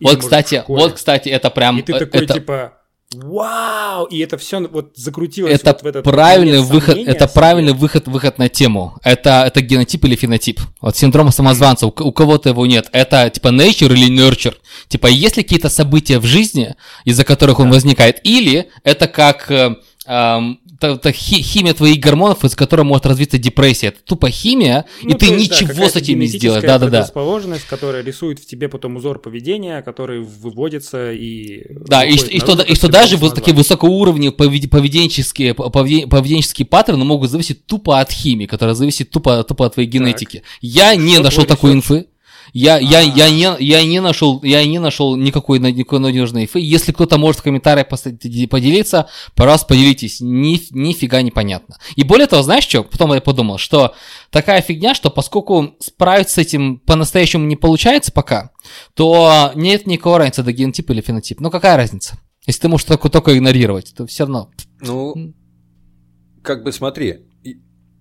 Вот, 0.00 0.20
кстати, 0.20 0.64
вот, 0.68 0.94
кстати, 0.94 1.28
это 1.28 1.50
прям... 1.50 1.78
И 1.78 1.82
ты 1.82 1.92
э, 1.92 1.98
такой, 1.98 2.24
это, 2.24 2.34
типа, 2.34 2.81
вау! 3.14 4.04
И 4.06 4.18
это 4.18 4.38
все 4.38 4.60
вот 4.60 4.92
закрутилось 4.96 5.52
это 5.52 5.72
вот 5.72 5.82
в 5.82 5.86
этот 5.86 6.04
правильный 6.04 6.58
момент 6.58 6.72
выход, 6.72 6.94
сомнения 6.94 7.10
это 7.10 7.28
правильный 7.28 7.72
выход, 7.72 8.08
выход 8.08 8.38
на 8.38 8.48
тему. 8.48 8.98
Это, 9.02 9.44
это 9.46 9.60
генотип 9.60 10.04
или 10.04 10.16
фенотип. 10.16 10.60
Вот 10.80 10.96
синдром 10.96 11.30
самозванца, 11.30 11.86
у, 11.86 11.88
у 11.90 12.12
кого-то 12.12 12.50
его 12.50 12.66
нет. 12.66 12.88
Это 12.92 13.30
типа 13.30 13.48
nature 13.48 13.92
или 13.92 14.08
nurture. 14.08 14.54
Типа 14.88 15.06
есть 15.06 15.36
ли 15.36 15.42
какие-то 15.42 15.68
события 15.68 16.18
в 16.18 16.24
жизни, 16.24 16.74
из-за 17.04 17.24
которых 17.24 17.60
он 17.60 17.70
возникает, 17.70 18.20
или 18.24 18.68
это 18.84 19.08
как 19.08 19.50
э, 19.50 19.76
эм, 20.06 20.60
химия 21.12 21.74
твоих 21.74 21.98
гормонов, 22.00 22.44
из-за 22.44 22.56
которой 22.56 22.82
может 22.82 23.06
развиться 23.06 23.38
депрессия. 23.38 23.88
Это 23.88 23.98
тупо 24.04 24.30
химия, 24.30 24.84
и 25.02 25.06
Ну, 25.08 25.12
ты 25.14 25.26
то 25.26 25.34
есть, 25.34 25.50
да, 25.50 25.54
ничего 25.56 25.68
какая-то 25.70 25.98
с 25.98 26.02
этим 26.02 26.18
не 26.20 26.26
сделаешь. 26.26 26.62
Да-да-да. 26.62 26.86
предрасположенность, 26.86 27.66
которая 27.66 28.02
рисует 28.02 28.38
в 28.38 28.46
тебе 28.46 28.68
потом 28.68 28.96
узор 28.96 29.18
поведения, 29.18 29.82
который 29.82 30.20
выводится 30.20 31.12
и... 31.12 31.64
Да, 31.86 32.04
и, 32.04 32.14
и, 32.14 32.38
что, 32.40 32.62
и 32.62 32.74
что 32.74 32.88
даже 32.88 33.16
вот 33.16 33.34
такие 33.34 33.54
высокоуровневые 33.54 34.32
повед- 34.36 34.68
поведенческие, 34.68 35.54
поведен- 35.54 36.08
поведенческие 36.08 36.66
паттерны 36.66 37.04
могут 37.04 37.30
зависеть 37.30 37.66
тупо 37.66 38.00
от 38.00 38.10
химии, 38.10 38.46
которая 38.46 38.74
зависит 38.74 39.10
тупо, 39.10 39.42
тупо 39.44 39.66
от 39.66 39.74
твоей 39.74 39.88
генетики. 39.88 40.42
Я 40.60 40.94
не 40.96 41.14
Что 41.14 41.22
нашел 41.22 41.44
такой 41.44 41.72
инфы. 41.72 42.06
Я, 42.52 42.78
я, 42.78 42.98
А. 42.98 43.02
я, 43.02 43.30
не, 43.30 43.64
я 43.64 43.84
не 43.84 44.00
нашел, 44.00 44.42
я 44.42 44.64
не 44.66 44.78
нашел 44.78 45.16
никакой, 45.16 45.58
никакой 45.58 46.00
надежной 46.00 46.42
инфы. 46.44 46.60
Если 46.60 46.92
кто-то 46.92 47.16
может 47.16 47.40
в 47.40 47.42
комментариях 47.42 47.88
поделиться, 47.88 49.08
пожалуйста, 49.34 49.68
поделитесь. 49.68 50.20
Ни, 50.20 50.60
нифига 50.70 51.22
непонятно. 51.22 51.78
И 51.96 52.04
более 52.04 52.26
того, 52.26 52.42
знаешь 52.42 52.64
что? 52.64 52.84
Потом 52.84 53.14
я 53.14 53.22
подумал, 53.22 53.56
что 53.56 53.94
такая 54.30 54.60
фигня, 54.60 54.94
что 54.94 55.10
поскольку 55.10 55.76
справиться 55.78 56.34
с 56.34 56.38
этим 56.38 56.78
по-настоящему 56.80 57.46
не 57.46 57.56
получается 57.56 58.12
пока, 58.12 58.50
то 58.94 59.52
нет 59.54 59.86
никакой 59.86 60.18
разницы, 60.18 60.42
это 60.42 60.52
генотип 60.52 60.90
или 60.90 61.00
фенотип. 61.00 61.40
Ну 61.40 61.50
какая 61.50 61.76
разница? 61.76 62.18
Если 62.46 62.60
ты 62.60 62.68
можешь 62.68 62.86
только, 62.86 63.08
только 63.08 63.36
игнорировать, 63.36 63.94
то 63.96 64.06
все 64.06 64.24
равно. 64.24 64.50
Ну, 64.80 65.32
как 66.42 66.64
бы 66.64 66.72
смотри, 66.72 67.20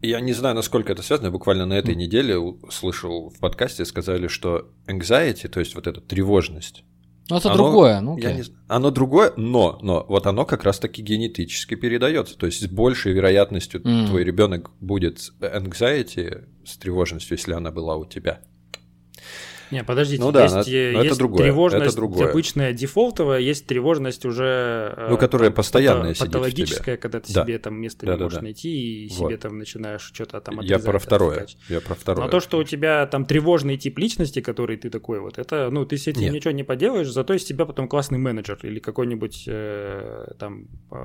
я 0.02 0.20
не 0.20 0.34
знаю, 0.34 0.56
насколько 0.56 0.91
это 0.91 1.04
связано, 1.04 1.28
я 1.28 1.32
буквально 1.32 1.66
на 1.66 1.74
этой 1.74 1.95
неделе 1.95 2.36
слышал 2.70 3.30
в 3.30 3.39
подкасте, 3.39 3.86
сказали, 3.86 4.28
что 4.28 4.70
anxiety, 4.88 5.47
то 5.47 5.60
есть 5.60 5.76
вот 5.76 5.88
эта 5.88 6.02
тревожность, 6.02 6.84
Ну 7.30 7.38
это 7.38 7.52
Оно- 7.52 7.64
другое. 7.64 8.02
Ну, 8.02 8.18
окей. 8.18 8.34
не 8.34 8.43
оно 8.68 8.91
другое, 8.91 9.32
но, 9.38 9.80
но 9.82 10.06
вот 10.10 10.28
оно 10.28 10.43
как 10.45 10.64
раз-таки 10.66 11.02
генетически 11.02 11.76
передается. 11.76 12.38
То 12.38 12.45
есть 12.45 12.62
с 12.62 12.68
большей 12.68 13.14
вероятностью 13.14 13.82
М. 13.88 14.08
твой 14.08 14.24
ребенок 14.26 14.72
будет 14.82 15.20
с 15.20 15.32
anxiety, 15.39 16.45
с 16.66 16.78
тревожностью, 16.78 17.38
если 17.38 17.54
она 17.54 17.72
была 17.72 17.95
у 17.95 18.06
тебя. 18.06 18.41
Не, 19.72 19.84
подождите, 19.84 20.22
Ну 20.22 20.32
да, 20.32 20.44
есть, 20.44 20.56
это 20.56 20.70
есть 21.04 21.18
другое, 21.18 21.44
тревожность 21.44 21.86
это 21.88 21.96
другое. 21.96 22.30
обычная 22.30 22.74
дефолтовая, 22.74 23.40
есть 23.40 23.66
тревожность 23.68 24.26
уже... 24.26 24.94
э, 24.98 25.08
Ну, 25.10 25.18
которая 25.18 25.50
там, 25.50 25.56
постоянная 25.56 26.14
сидит 26.14 26.18
в 26.18 26.20
тебе. 26.30 26.40
Патологическая, 26.40 26.98
когда 26.98 27.20
ты 27.22 27.34
Да. 27.34 27.44
себе 27.46 27.58
там 27.60 27.76
место 27.80 28.06
Да, 28.06 28.12
не 28.14 28.18
да, 28.18 28.24
можешь 28.26 28.38
да. 28.40 28.44
найти 28.44 29.06
и 29.06 29.08
Вот. 29.10 29.30
себе 29.30 29.38
там 29.38 29.58
начинаешь 29.58 30.02
что-то 30.14 30.42
там 30.42 30.56
Я 30.56 30.76
отрезать, 30.76 30.86
про 30.86 31.00
второе. 31.00 31.42
отсекать. 31.44 31.58
Я 31.70 31.82
про 31.82 31.96
второе. 31.96 32.26
Но 32.26 32.30
то, 32.32 32.40
что 32.42 32.58
у 32.58 32.64
тебя 32.64 33.06
там 33.08 33.26
тревожный 33.26 33.78
тип 33.78 33.98
личности, 33.98 34.42
который 34.42 34.78
ты 34.78 34.90
такой 34.90 35.20
вот, 35.22 35.38
это, 35.38 35.70
ну, 35.72 35.86
ты 35.86 35.98
с 35.98 36.08
этим 36.08 36.22
Нет. 36.22 36.34
ничего 36.34 36.52
не 36.52 36.64
поделаешь, 36.64 37.08
зато 37.10 37.34
из 37.34 37.44
тебя 37.46 37.66
потом 37.66 37.88
классный 37.88 38.18
менеджер 38.20 38.60
или 38.64 38.80
какой-нибудь 38.80 39.46
э, 39.48 40.34
там 40.38 40.68
э, 40.92 40.96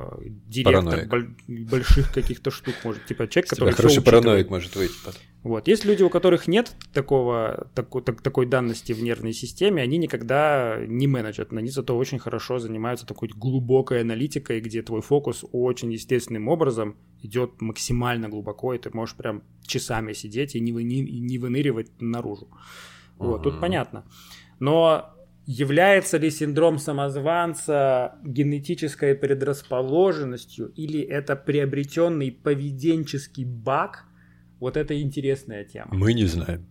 директор 0.46 1.06
боль- 1.06 1.28
больших 1.46 2.12
каких-то 2.12 2.50
штук, 2.50 2.74
может, 2.84 3.06
типа 3.06 3.28
человек, 3.28 3.50
который 3.50 3.74
хороший 3.74 4.02
параноик 4.02 4.50
может 4.50 4.74
выйти 4.74 4.94
потом. 5.04 5.20
Вот. 5.46 5.68
Есть 5.68 5.84
люди, 5.84 6.02
у 6.02 6.10
которых 6.10 6.48
нет 6.48 6.74
такого, 6.92 7.68
таку- 7.74 8.00
так- 8.00 8.20
такой 8.20 8.46
данности 8.46 8.92
в 8.92 9.02
нервной 9.02 9.32
системе, 9.32 9.80
они 9.82 9.96
никогда 9.98 10.76
не 10.86 11.06
менеджат, 11.06 11.52
они 11.52 11.70
зато 11.70 11.96
очень 11.96 12.18
хорошо 12.18 12.58
занимаются 12.58 13.06
такой 13.06 13.28
глубокой 13.28 14.00
аналитикой, 14.00 14.60
где 14.60 14.82
твой 14.82 15.02
фокус 15.02 15.44
очень 15.52 15.92
естественным 15.92 16.48
образом 16.48 16.96
идет 17.22 17.62
максимально 17.62 18.28
глубоко, 18.28 18.74
и 18.74 18.78
ты 18.78 18.90
можешь 18.92 19.14
прям 19.14 19.42
часами 19.64 20.14
сидеть 20.14 20.56
и 20.56 20.60
не, 20.60 20.72
выни- 20.72 21.06
и 21.06 21.20
не 21.20 21.38
выныривать 21.38 21.90
наружу. 22.00 22.48
Вот, 23.18 23.44
тут 23.44 23.60
понятно. 23.60 24.04
Но 24.58 25.14
является 25.46 26.18
ли 26.18 26.30
синдром 26.30 26.78
самозванца 26.78 28.18
генетической 28.24 29.14
предрасположенностью 29.14 30.72
или 30.76 31.00
это 31.00 31.36
приобретенный 31.36 32.32
поведенческий 32.32 33.44
баг? 33.44 34.06
Вот 34.60 34.76
это 34.76 35.00
интересная 35.00 35.64
тема. 35.64 35.88
Мы 35.92 36.14
не 36.14 36.24
знаем. 36.26 36.66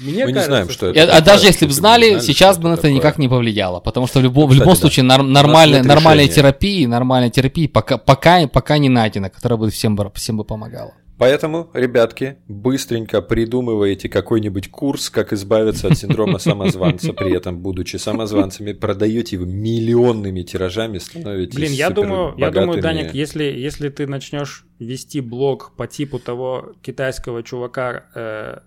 Мне 0.00 0.24
Мы 0.24 0.32
не 0.32 0.34
кажется, 0.34 0.46
знаем, 0.50 0.68
что 0.70 0.86
это 0.86 1.02
а 1.02 1.06
такое, 1.06 1.24
даже 1.24 1.46
если 1.46 1.66
бы 1.66 1.72
знали, 1.72 2.08
знали, 2.10 2.22
сейчас 2.24 2.58
бы 2.58 2.68
на 2.68 2.74
это 2.74 2.88
это 2.88 2.90
никак 2.92 3.12
такое. 3.14 3.22
не 3.22 3.28
повлияло. 3.28 3.80
Потому 3.80 4.06
что 4.08 4.18
в 4.18 4.22
любом, 4.22 4.46
в 4.46 4.48
Кстати, 4.48 4.60
любом 4.60 4.74
да. 4.74 4.80
случае 4.80 5.04
нар- 5.04 5.22
нормальная, 5.22 5.82
решения. 5.82 6.28
терапии, 6.28 6.86
нормальной 6.86 7.30
терапии 7.30 7.66
пока, 7.68 7.96
пока, 7.98 8.48
пока 8.48 8.78
не 8.78 8.88
найдено, 8.88 9.30
которая 9.30 9.58
бы 9.58 9.70
всем, 9.70 9.94
бы- 9.94 10.10
всем 10.14 10.36
бы 10.38 10.44
помогала. 10.44 10.92
Поэтому, 11.18 11.70
ребятки, 11.72 12.36
быстренько 12.46 13.22
придумываете 13.22 14.08
какой-нибудь 14.08 14.70
курс, 14.70 15.08
как 15.08 15.32
избавиться 15.32 15.88
от 15.88 15.96
синдрома 15.96 16.38
самозванца, 16.38 17.12
при 17.12 17.34
этом, 17.34 17.60
будучи 17.60 17.96
самозванцами, 17.96 18.72
продаете 18.72 19.36
его 19.36 19.46
миллионными 19.46 20.42
тиражами, 20.42 20.98
становитесь 20.98 21.56
Блин, 21.56 21.72
я 21.72 21.90
думаю, 21.90 22.34
я 22.36 22.50
думаю. 22.50 22.82
Даник, 22.82 23.14
если, 23.14 23.44
если 23.44 23.88
ты 23.88 24.06
начнешь 24.06 24.66
вести 24.78 25.20
блог 25.20 25.72
по 25.76 25.86
типу 25.86 26.18
того 26.18 26.74
китайского 26.82 27.42
чувака 27.42 28.04
э, 28.14 28.58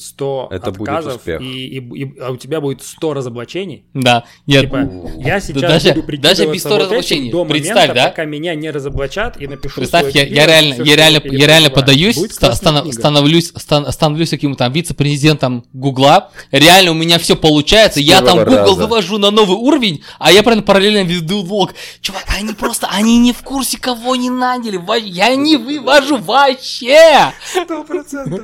100 0.00 0.48
Это 0.50 0.70
будет 0.72 0.88
отказов, 0.88 1.16
успех. 1.16 1.40
И, 1.40 1.66
и- 1.66 2.02
и- 2.02 2.18
а 2.20 2.30
у 2.30 2.36
тебя 2.36 2.60
будет 2.60 2.82
100 2.82 3.14
разоблачений, 3.14 3.84
Да, 3.94 4.24
я, 4.46 4.60
Типа, 4.62 4.88
я 5.18 5.40
сейчас 5.40 5.60
даже- 5.62 5.94
буду 5.94 6.18
даже 6.18 6.46
без 6.46 6.62
прикидываться 6.62 6.68
sto 6.68 6.70
вот 6.70 6.76
этим 6.76 6.84
разоблачений. 6.86 7.30
до 7.30 7.44
Представь, 7.44 7.76
момента, 7.76 7.94
да? 7.94 8.08
пока 8.08 8.24
меня 8.24 8.54
не 8.54 8.70
разоблачат 8.70 9.40
и 9.40 9.46
напишу 9.46 9.76
Представь, 9.76 10.10
свой 10.10 10.12
я, 10.14 10.22
я 10.28 10.46
реально, 10.46 10.74
всё, 10.74 10.84
я 10.84 10.96
реально, 10.96 11.20
я 11.24 11.46
реально 11.46 11.70
подаюсь, 11.70 12.16
Будет 12.16 12.32
ста- 12.32 12.52
станов- 12.54 12.92
становлюсь, 12.92 13.52
стан- 13.56 13.90
становлюсь 13.92 14.30
каким-то 14.30 14.58
там 14.58 14.72
вице-президентом 14.72 15.64
Гугла. 15.72 16.30
Реально 16.50 16.90
у 16.92 16.94
меня 16.94 17.18
все 17.18 17.36
получается. 17.36 18.00
Я 18.00 18.20
там 18.22 18.38
Google 18.38 18.56
раза. 18.56 18.74
вывожу 18.74 19.18
на 19.18 19.30
новый 19.30 19.56
уровень, 19.56 20.02
а 20.18 20.32
я 20.32 20.42
прям 20.42 20.62
параллельно 20.62 21.04
веду 21.06 21.42
влог. 21.42 21.74
Чувак, 22.00 22.24
они 22.38 22.52
просто, 22.52 22.88
они 22.90 23.18
не 23.18 23.32
в 23.32 23.42
курсе, 23.42 23.78
кого 23.78 24.16
не 24.16 24.30
наняли. 24.30 24.80
Я 25.04 25.34
не 25.34 25.56
вывожу 25.56 26.16
вообще. 26.18 27.32
Сто 27.44 27.84
процентов. 27.84 28.40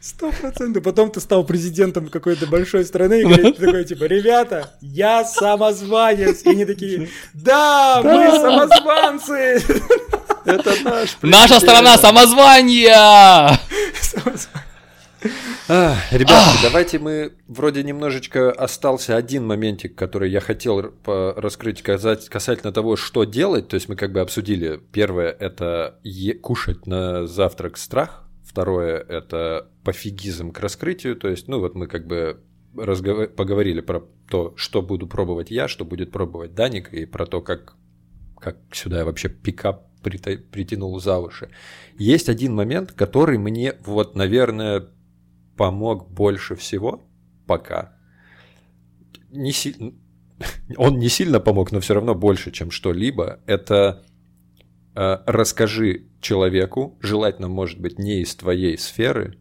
Сто 0.00 0.30
процентов. 0.30 0.82
Потом 0.88 1.10
ты 1.10 1.20
стал 1.20 1.44
президентом 1.44 2.08
какой-то 2.08 2.46
большой 2.46 2.82
страны 2.86 3.20
и 3.20 3.24
говоришь, 3.24 3.56
ты 3.56 3.66
такой, 3.66 3.84
типа, 3.84 4.04
ребята, 4.04 4.70
я 4.80 5.22
самозванец. 5.22 6.42
И 6.44 6.48
они 6.48 6.64
такие, 6.64 7.10
да, 7.34 8.00
мы 8.02 8.30
самозванцы. 8.40 9.62
Это 10.46 10.74
наш 10.84 11.18
Наша 11.22 11.60
страна 11.60 11.98
самозвания. 11.98 13.50
А, 15.68 15.94
Ребята, 16.10 16.48
давайте 16.62 16.98
мы 16.98 17.32
вроде 17.48 17.82
немножечко 17.82 18.50
остался 18.50 19.16
один 19.16 19.46
моментик, 19.46 19.94
который 19.94 20.30
я 20.30 20.40
хотел 20.40 20.94
раскрыть 21.04 21.82
казать- 21.82 22.30
касательно 22.30 22.72
того, 22.72 22.96
что 22.96 23.24
делать. 23.24 23.68
То 23.68 23.74
есть 23.74 23.90
мы 23.90 23.96
как 23.96 24.12
бы 24.12 24.20
обсудили. 24.20 24.80
Первое– 24.92 25.28
это 25.38 25.96
е- 26.02 26.32
кушать 26.32 26.86
на 26.86 27.26
завтрак 27.26 27.76
страх. 27.76 28.24
Второе– 28.48 29.04
это 29.08 29.66
пофигизм 29.88 30.52
к 30.52 30.60
раскрытию. 30.60 31.16
То 31.16 31.28
есть, 31.30 31.48
ну 31.48 31.60
вот 31.60 31.74
мы 31.74 31.86
как 31.86 32.06
бы 32.06 32.42
разгова- 32.74 33.26
поговорили 33.26 33.80
про 33.80 34.06
то, 34.28 34.52
что 34.54 34.82
буду 34.82 35.06
пробовать 35.06 35.50
я, 35.50 35.66
что 35.66 35.86
будет 35.86 36.12
пробовать 36.12 36.54
Даник, 36.54 36.92
и 36.92 37.06
про 37.06 37.24
то, 37.24 37.40
как, 37.40 37.74
как 38.38 38.58
сюда 38.70 38.98
я 38.98 39.04
вообще 39.06 39.30
пикап 39.30 39.86
прита- 40.02 40.36
притянул 40.36 41.00
за 41.00 41.18
уши. 41.18 41.48
Есть 41.96 42.28
один 42.28 42.54
момент, 42.54 42.92
который 42.92 43.38
мне, 43.38 43.76
вот, 43.86 44.14
наверное, 44.14 44.88
помог 45.56 46.10
больше 46.10 46.54
всего 46.54 47.08
пока. 47.46 47.96
Не 49.30 49.52
си- 49.52 49.94
Он 50.76 50.98
не 50.98 51.08
сильно 51.08 51.40
помог, 51.40 51.72
но 51.72 51.80
все 51.80 51.94
равно 51.94 52.14
больше, 52.14 52.50
чем 52.50 52.70
что-либо. 52.70 53.40
Это 53.46 54.04
э, 54.94 55.16
расскажи 55.24 56.08
человеку, 56.20 56.98
желательно, 57.00 57.48
может 57.48 57.80
быть, 57.80 57.98
не 57.98 58.20
из 58.20 58.36
твоей 58.36 58.76
сферы, 58.76 59.38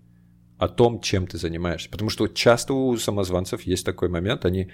о 0.57 0.67
том, 0.67 1.01
чем 1.01 1.27
ты 1.27 1.37
занимаешься. 1.37 1.89
Потому 1.89 2.09
что 2.09 2.27
часто 2.27 2.73
у 2.73 2.97
самозванцев 2.97 3.61
есть 3.61 3.85
такой 3.85 4.09
момент, 4.09 4.45
они 4.45 4.71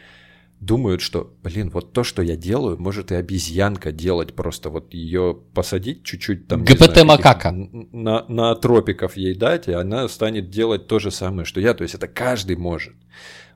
думают, 0.60 1.02
что, 1.02 1.34
блин, 1.44 1.70
вот 1.70 1.92
то, 1.94 2.04
что 2.04 2.22
я 2.22 2.38
делаю, 2.38 2.78
может 2.78 3.12
и 3.12 3.16
обезьянка 3.16 3.92
делать, 3.92 4.34
просто 4.34 4.70
вот 4.70 4.94
ее 4.94 5.38
посадить 5.54 6.04
чуть-чуть 6.04 6.48
там... 6.48 6.64
ГПТ 6.64 7.04
макака. 7.04 7.52
На, 7.52 8.26
на 8.28 8.56
тропиков 8.56 9.18
ей 9.18 9.36
дать, 9.36 9.68
и 9.68 9.74
она 9.74 10.08
станет 10.08 10.50
делать 10.50 10.88
то 10.88 11.00
же 11.00 11.12
самое, 11.12 11.46
что 11.46 11.60
я. 11.60 11.74
То 11.74 11.84
есть 11.84 11.96
это 11.96 12.08
каждый 12.08 12.56
может. 12.56 12.94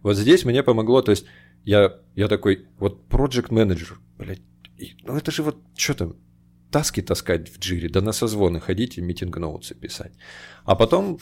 Вот 0.04 0.18
здесь 0.18 0.44
мне 0.44 0.64
помогло, 0.64 1.02
то 1.02 1.12
есть 1.12 1.26
я, 1.64 1.96
я 2.16 2.28
такой, 2.28 2.66
вот 2.78 3.08
project 3.10 3.48
менеджер, 3.50 4.00
блядь, 4.18 4.42
ну 5.04 5.16
это 5.18 5.32
же 5.32 5.44
вот 5.44 5.58
что 5.76 5.94
там, 5.94 6.16
таски 6.72 7.02
таскать 7.02 7.50
в 7.50 7.60
джире, 7.60 7.90
да 7.90 8.02
на 8.02 8.12
созвоны 8.12 8.60
ходить 8.60 8.98
и 8.98 9.02
митинг 9.02 9.38
ноутсы 9.38 9.76
писать. 9.76 10.12
А 10.66 10.76
потом 10.76 11.20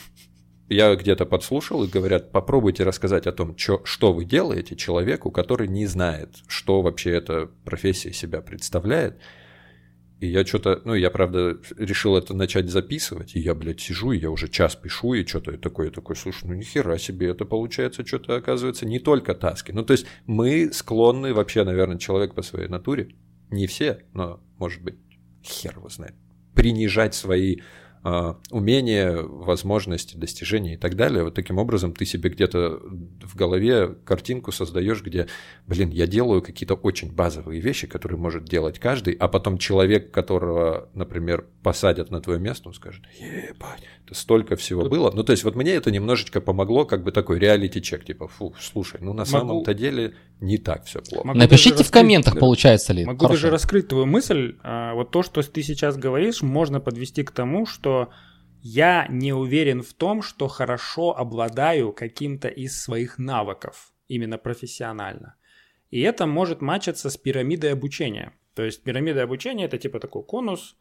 я 0.69 0.95
где-то 0.95 1.25
подслушал 1.25 1.83
и 1.83 1.89
говорят, 1.89 2.31
попробуйте 2.31 2.83
рассказать 2.83 3.27
о 3.27 3.31
том, 3.31 3.55
чё, 3.55 3.81
что 3.83 4.13
вы 4.13 4.25
делаете 4.25 4.75
человеку, 4.75 5.31
который 5.31 5.67
не 5.67 5.85
знает, 5.85 6.37
что 6.47 6.81
вообще 6.81 7.11
эта 7.11 7.51
профессия 7.63 8.11
себя 8.11 8.41
представляет. 8.41 9.19
И 10.19 10.27
я 10.27 10.45
что-то, 10.45 10.81
ну, 10.85 10.93
я, 10.95 11.11
правда, 11.11 11.59
решил 11.77 12.15
это 12.15 12.33
начать 12.33 12.69
записывать, 12.69 13.35
и 13.35 13.39
я, 13.39 13.53
блядь, 13.53 13.81
сижу, 13.81 14.13
и 14.13 14.17
я 14.17 14.31
уже 14.31 14.47
час 14.47 14.75
пишу, 14.75 15.13
и 15.13 15.25
что-то 15.25 15.57
такое, 15.57 15.91
такой, 15.91 16.15
слушай, 16.15 16.45
ну, 16.45 16.53
нихера 16.53 16.97
себе, 16.97 17.29
это 17.29 17.45
получается 17.45 18.05
что-то, 18.05 18.35
оказывается, 18.37 18.85
не 18.85 18.99
только 18.99 19.35
таски. 19.35 19.71
Ну, 19.71 19.83
то 19.83 19.91
есть 19.91 20.05
мы 20.25 20.71
склонны 20.71 21.33
вообще, 21.33 21.63
наверное, 21.65 21.97
человек 21.97 22.33
по 22.33 22.41
своей 22.41 22.69
натуре, 22.69 23.09
не 23.49 23.67
все, 23.67 24.05
но, 24.13 24.41
может 24.57 24.81
быть, 24.81 24.95
хер 25.43 25.75
его 25.75 25.89
знает, 25.89 26.15
принижать 26.55 27.13
свои 27.13 27.57
умения, 28.51 29.17
возможности, 29.17 30.15
достижения 30.15 30.75
и 30.75 30.77
так 30.77 30.95
далее. 30.95 31.23
Вот 31.23 31.33
таким 31.33 31.57
образом 31.57 31.91
ты 31.91 32.05
себе 32.05 32.29
где-то 32.29 32.79
в 32.79 33.35
голове 33.35 33.95
картинку 34.05 34.51
создаешь, 34.51 35.01
где, 35.01 35.27
блин, 35.65 35.89
я 35.89 36.05
делаю 36.05 36.43
какие-то 36.43 36.75
очень 36.75 37.11
базовые 37.11 37.61
вещи, 37.61 37.87
которые 37.87 38.19
может 38.19 38.45
делать 38.45 38.77
каждый, 38.77 39.15
а 39.15 39.27
потом 39.27 39.57
человек, 39.57 40.11
которого, 40.11 40.89
например, 40.93 41.47
посадят 41.63 42.11
на 42.11 42.21
твое 42.21 42.39
место, 42.39 42.67
он 42.69 42.75
скажет, 42.75 43.03
ебать, 43.19 43.81
это 44.05 44.13
столько 44.13 44.55
всего 44.55 44.87
было. 44.87 45.09
Ну, 45.11 45.23
то 45.23 45.31
есть 45.31 45.43
вот 45.43 45.55
мне 45.55 45.71
это 45.71 45.89
немножечко 45.89 46.41
помогло, 46.41 46.85
как 46.85 47.03
бы 47.03 47.11
такой 47.11 47.39
реалити-чек, 47.39 48.05
типа, 48.05 48.27
фу, 48.27 48.53
слушай, 48.59 48.99
ну 49.01 49.13
на 49.13 49.25
самом-то 49.25 49.73
деле 49.73 50.13
не 50.41 50.57
так 50.57 50.85
все 50.85 51.01
плохо. 51.01 51.27
Могу 51.27 51.39
Напишите 51.39 51.83
в 51.83 51.91
комментах, 51.91 52.33
да. 52.35 52.39
получается 52.39 52.93
ли. 52.93 53.05
Могу 53.05 53.25
Хорошо. 53.25 53.33
даже 53.33 53.49
раскрыть 53.49 53.87
твою 53.87 54.05
мысль. 54.05 54.57
А, 54.63 54.93
Вот 54.93 55.11
то, 55.11 55.23
что 55.23 55.41
ты 55.41 55.63
сейчас 55.63 55.97
говоришь, 55.97 56.41
можно 56.41 56.79
подвести 56.79 57.23
к 57.23 57.31
тому, 57.31 57.65
что 57.65 57.94
я 58.61 59.07
не 59.09 59.33
уверен 59.33 59.81
в 59.81 59.93
том, 59.93 60.21
что 60.21 60.47
хорошо 60.47 61.15
обладаю 61.15 61.93
каким-то 61.93 62.47
из 62.47 62.81
своих 62.81 63.19
навыков, 63.19 63.93
именно 64.07 64.37
профессионально. 64.37 65.35
И 65.91 66.01
это 66.01 66.25
может 66.25 66.61
матчиться 66.61 67.09
с 67.09 67.17
пирамидой 67.17 67.73
обучения. 67.73 68.33
То 68.55 68.63
есть 68.63 68.83
пирамида 68.83 69.23
обучения 69.23 69.65
это 69.65 69.77
типа 69.77 69.99
такой 69.99 70.23
конус. 70.23 70.77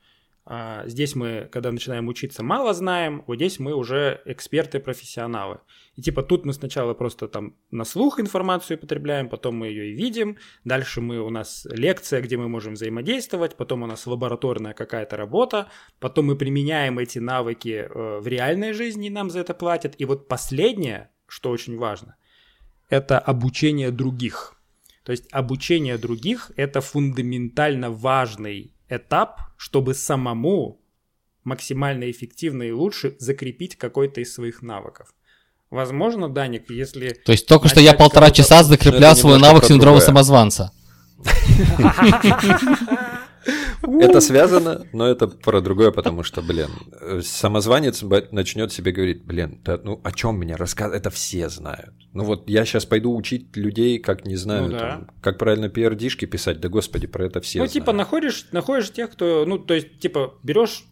А, 0.46 0.86
Здесь 0.86 1.14
мы, 1.14 1.48
когда 1.50 1.72
начинаем 1.72 2.08
учиться, 2.08 2.42
мало 2.42 2.74
знаем, 2.74 3.24
вот 3.26 3.36
здесь 3.36 3.58
мы 3.58 3.74
уже 3.74 4.20
эксперты-профессионалы. 4.26 5.60
И 5.96 6.02
типа 6.02 6.22
тут 6.22 6.44
мы 6.44 6.52
сначала 6.52 6.92
просто 6.92 7.28
там 7.28 7.56
на 7.70 7.84
слух 7.84 8.20
информацию 8.20 8.78
потребляем, 8.78 9.28
потом 9.30 9.56
мы 9.56 9.68
ее 9.68 9.92
и 9.92 9.94
видим, 9.94 10.36
дальше 10.64 11.00
мы 11.00 11.20
у 11.20 11.30
нас 11.30 11.66
лекция, 11.70 12.20
где 12.20 12.36
мы 12.36 12.48
можем 12.48 12.74
взаимодействовать, 12.74 13.56
потом 13.56 13.84
у 13.84 13.86
нас 13.86 14.06
лабораторная 14.06 14.74
какая-то 14.74 15.16
работа, 15.16 15.68
потом 15.98 16.26
мы 16.26 16.36
применяем 16.36 16.98
эти 16.98 17.18
навыки 17.18 17.88
э, 17.88 18.18
в 18.20 18.26
реальной 18.26 18.74
жизни, 18.74 19.06
и 19.06 19.10
нам 19.10 19.30
за 19.30 19.40
это 19.40 19.54
платят. 19.54 19.94
И 19.98 20.04
вот 20.04 20.28
последнее, 20.28 21.10
что 21.26 21.50
очень 21.50 21.78
важно, 21.78 22.16
это 22.90 23.18
обучение 23.18 23.90
других. 23.90 24.54
То 25.04 25.12
есть 25.12 25.26
обучение 25.32 25.96
других– 25.96 26.50
это 26.56 26.80
фундаментально 26.80 27.90
важный 27.90 28.74
этап, 28.88 29.40
чтобы 29.64 29.94
самому 29.94 30.78
максимально 31.42 32.10
эффективно 32.10 32.64
и 32.64 32.70
лучше 32.70 33.16
закрепить 33.18 33.76
какой-то 33.76 34.20
из 34.20 34.34
своих 34.34 34.60
навыков. 34.60 35.14
Возможно, 35.70 36.28
Даник, 36.28 36.68
если... 36.68 37.14
То 37.24 37.32
есть 37.32 37.46
только 37.46 37.68
что 37.68 37.80
я 37.80 37.94
полтора 37.94 38.30
часа 38.30 38.62
закреплял 38.62 39.16
свой 39.16 39.40
навык 39.40 39.64
синдрома 39.64 40.00
самозванца. 40.00 40.70
Это 44.00 44.20
связано, 44.20 44.86
но 44.92 45.06
это 45.06 45.28
про 45.28 45.60
другое, 45.60 45.90
потому 45.90 46.22
что, 46.22 46.42
блин, 46.42 46.68
э, 47.00 47.20
самозванец 47.22 48.02
начнет 48.30 48.72
себе 48.72 48.92
говорить, 48.92 49.24
блин, 49.24 49.60
да, 49.64 49.78
ну 49.82 50.00
о 50.02 50.12
чем 50.12 50.36
мне 50.38 50.56
рассказывать? 50.56 51.00
Это 51.00 51.10
все 51.10 51.48
знают. 51.48 51.94
Ну 52.12 52.24
вот 52.24 52.48
я 52.48 52.64
сейчас 52.64 52.86
пойду 52.86 53.14
учить 53.14 53.56
людей, 53.56 53.98
как 53.98 54.24
не 54.24 54.36
знаю, 54.36 54.64
Ну 54.64 54.70
да. 54.70 54.78
там, 54.78 55.10
как 55.20 55.38
правильно 55.38 55.66
PRD-шки 55.66 56.26
писать, 56.26 56.60
да 56.60 56.68
господи, 56.68 57.06
про 57.06 57.26
это 57.26 57.40
все 57.40 57.58
ну, 57.58 57.64
знают. 57.64 57.72
типа, 57.72 57.92
находишь, 57.92 58.48
находишь 58.52 58.90
тех, 58.92 59.10
кто, 59.10 59.44
ну, 59.46 59.58
то 59.58 59.74
есть, 59.74 59.98
типа, 59.98 60.34
берешь, 60.42 60.84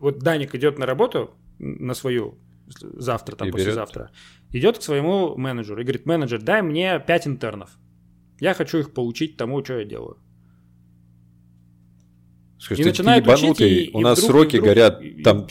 вот 0.00 0.18
Даник 0.18 0.54
идет 0.54 0.78
на 0.78 0.86
работу, 0.86 1.34
на 1.58 1.94
свою, 1.94 2.38
завтра, 2.66 3.36
там, 3.36 3.48
И 3.48 3.50
берет. 3.50 3.66
послезавтра, 3.66 4.10
идет 4.50 4.78
к 4.78 4.82
своему 4.82 5.36
менеджеру 5.36 5.80
и 5.80 5.84
говорит, 5.84 6.06
менеджер, 6.06 6.42
дай 6.42 6.62
мне 6.62 6.98
5 6.98 7.26
интернов. 7.26 7.70
Я 8.40 8.54
хочу 8.54 8.78
их 8.78 8.92
поучить 8.92 9.36
тому, 9.36 9.64
что 9.64 9.78
я 9.78 9.84
делаю. 9.84 10.18
Скажешь, 12.58 12.80
И 12.80 12.82
ты 12.84 12.88
начинают 12.90 13.24
ебанутый, 13.26 13.50
учить, 13.50 13.88
и- 13.88 13.90
у 13.96 14.00
и 14.00 14.02
нас 14.02 14.18
вдруг- 14.18 14.30
сроки 14.30 14.56
вдруг- 14.56 14.64
горят, 14.66 15.02
и- 15.02 15.22
там 15.22 15.46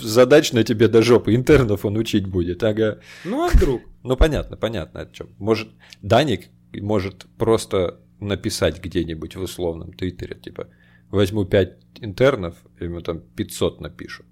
задач 0.00 0.52
на 0.52 0.64
тебе 0.64 0.88
до 0.88 1.02
жопы, 1.02 1.34
интернов 1.34 1.84
он 1.84 1.96
учить 1.96 2.26
будет, 2.26 2.62
ага. 2.62 3.00
Ну, 3.24 3.44
а 3.44 3.48
вдруг? 3.48 3.82
Ну 4.02 4.16
понятно, 4.16 4.56
понятно 4.56 5.00
о 5.00 5.06
чем. 5.06 5.28
Может, 5.38 5.68
Даник 6.02 6.48
может 6.72 7.26
просто 7.36 8.00
написать 8.20 8.82
где-нибудь 8.82 9.36
в 9.36 9.42
условном 9.42 9.92
твиттере, 9.92 10.36
типа, 10.36 10.68
возьму 11.10 11.44
5 11.44 11.76
интернов, 12.00 12.54
ему 12.80 13.00
там 13.00 13.20
500 13.20 13.80
напишут. 13.80 14.24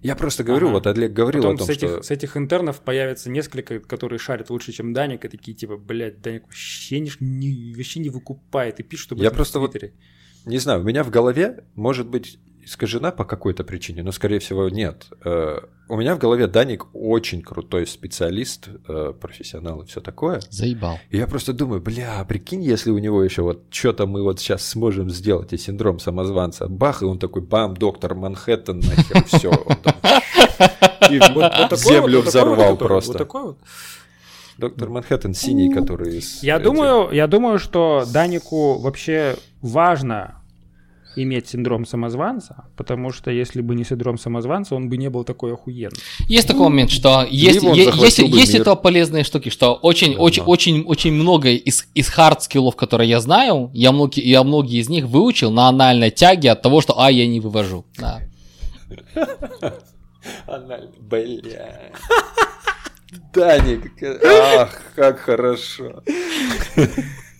Я 0.00 0.16
просто 0.16 0.42
говорю, 0.42 0.66
Ага. 0.68 0.74
вот 0.74 0.86
Олег 0.88 1.12
говорил 1.12 1.42
Потом 1.42 1.54
о 1.54 1.58
том, 1.58 1.66
с, 1.68 1.70
этих, 1.70 1.88
что... 1.88 2.02
с 2.02 2.10
этих 2.10 2.36
интернов 2.36 2.80
появится 2.80 3.30
несколько, 3.30 3.78
которые 3.78 4.18
шарят 4.18 4.50
лучше, 4.50 4.72
чем 4.72 4.92
Даник, 4.92 5.24
и 5.24 5.28
такие, 5.28 5.56
типа, 5.56 5.76
блядь, 5.76 6.20
Даник 6.20 6.42
вообще 6.44 6.98
не, 6.98 7.12
не- 7.20 7.72
вообще 7.76 8.00
не 8.00 8.10
выкупает, 8.10 8.80
и 8.80 8.82
пишут 8.82 9.12
об 9.12 9.18
Я 9.18 9.30
просто 9.30 9.58
в 9.58 9.62
вот 9.62 9.70
Твиттере. 9.72 9.92
Не 10.46 10.58
знаю, 10.58 10.80
у 10.80 10.84
меня 10.84 11.04
в 11.04 11.10
голове 11.10 11.64
может 11.74 12.06
быть 12.08 12.38
искажена 12.64 13.10
по 13.10 13.24
какой-то 13.24 13.64
причине, 13.64 14.02
но, 14.04 14.12
скорее 14.12 14.38
всего, 14.38 14.68
нет. 14.68 15.06
Э, 15.24 15.58
У 15.88 15.96
меня 15.96 16.14
в 16.14 16.18
голове 16.18 16.46
Даник 16.46 16.86
очень 16.94 17.42
крутой 17.42 17.86
специалист, 17.88 18.68
э, 18.88 19.12
профессионал 19.20 19.82
и 19.82 19.86
все 19.86 20.00
такое. 20.00 20.40
Заебал. 20.48 20.98
И 21.10 21.16
я 21.18 21.26
просто 21.26 21.52
думаю, 21.52 21.80
бля, 21.80 22.24
прикинь, 22.24 22.62
если 22.62 22.90
у 22.92 22.98
него 22.98 23.22
еще 23.24 23.42
вот 23.42 23.64
что-то 23.70 24.06
мы 24.06 24.22
вот 24.22 24.38
сейчас 24.40 24.64
сможем 24.64 25.10
сделать, 25.10 25.52
и 25.52 25.58
синдром 25.58 25.98
самозванца, 25.98 26.68
бах, 26.68 27.02
и 27.02 27.04
он 27.04 27.18
такой, 27.18 27.42
бам, 27.42 27.76
доктор 27.76 28.14
Манхэттен, 28.14 28.78
нахер, 28.78 29.24
все. 29.24 29.50
И 31.10 31.18
Вот- 31.18 31.34
вот 31.34 31.50
такой 31.68 31.78
землю 31.78 32.18
вот, 32.18 32.24
вот 32.26 32.32
такой 32.32 32.54
взорвал 32.56 32.76
просто. 32.76 33.12
Вот 33.12 33.18
такой 33.18 33.42
вот. 33.42 33.58
Доктор 34.62 34.90
Манхэттен 34.90 35.34
синий, 35.34 35.74
который 35.74 36.18
из... 36.18 36.42
Я 36.42 36.54
этих- 36.56 36.64
думаю, 36.64 37.10
я 37.12 37.26
думаю, 37.26 37.58
что 37.58 38.04
Данику 38.12 38.78
вообще 38.78 39.36
важно 39.60 40.36
иметь 41.16 41.48
синдром 41.48 41.84
самозванца, 41.84 42.64
потому 42.76 43.12
что 43.12 43.30
если 43.30 43.60
бы 43.60 43.74
не 43.74 43.84
синдром 43.84 44.16
самозванца, 44.18 44.74
он 44.76 44.88
бы 44.88 44.96
не 44.96 45.10
был 45.10 45.24
такой 45.24 45.52
охуенный. 45.52 45.98
Есть 46.28 46.46
такой 46.48 46.68
момент, 46.68 46.90
что 46.90 47.26
есть, 47.28 47.62
е- 47.62 47.92
есть, 48.00 48.18
есть 48.18 48.54
это 48.54 48.76
полезные 48.76 49.24
штуки, 49.24 49.48
что 49.50 49.74
очень, 49.74 50.14
Да, 50.14 50.20
очень, 50.20 50.42
да. 50.44 50.48
очень, 50.48 50.82
очень 50.84 51.12
много 51.12 51.48
из, 51.50 51.86
из 51.92 52.08
хард 52.08 52.42
скиллов, 52.44 52.76
которые 52.76 53.10
я 53.10 53.20
знаю, 53.20 53.70
я 53.74 53.90
многие, 53.92 54.24
я 54.26 54.42
многие 54.44 54.78
из 54.80 54.88
них 54.88 55.06
выучил 55.06 55.50
на 55.50 55.68
анальной 55.68 56.10
тяге 56.12 56.52
от 56.52 56.62
того, 56.62 56.80
что 56.80 56.98
а 56.98 57.10
я 57.10 57.26
не 57.26 57.40
вывожу. 57.40 57.84
Да. 57.98 58.20
Бля. 61.00 61.90
Даник, 63.12 63.92
ах, 64.24 64.80
как 64.96 65.18
хорошо. 65.20 66.02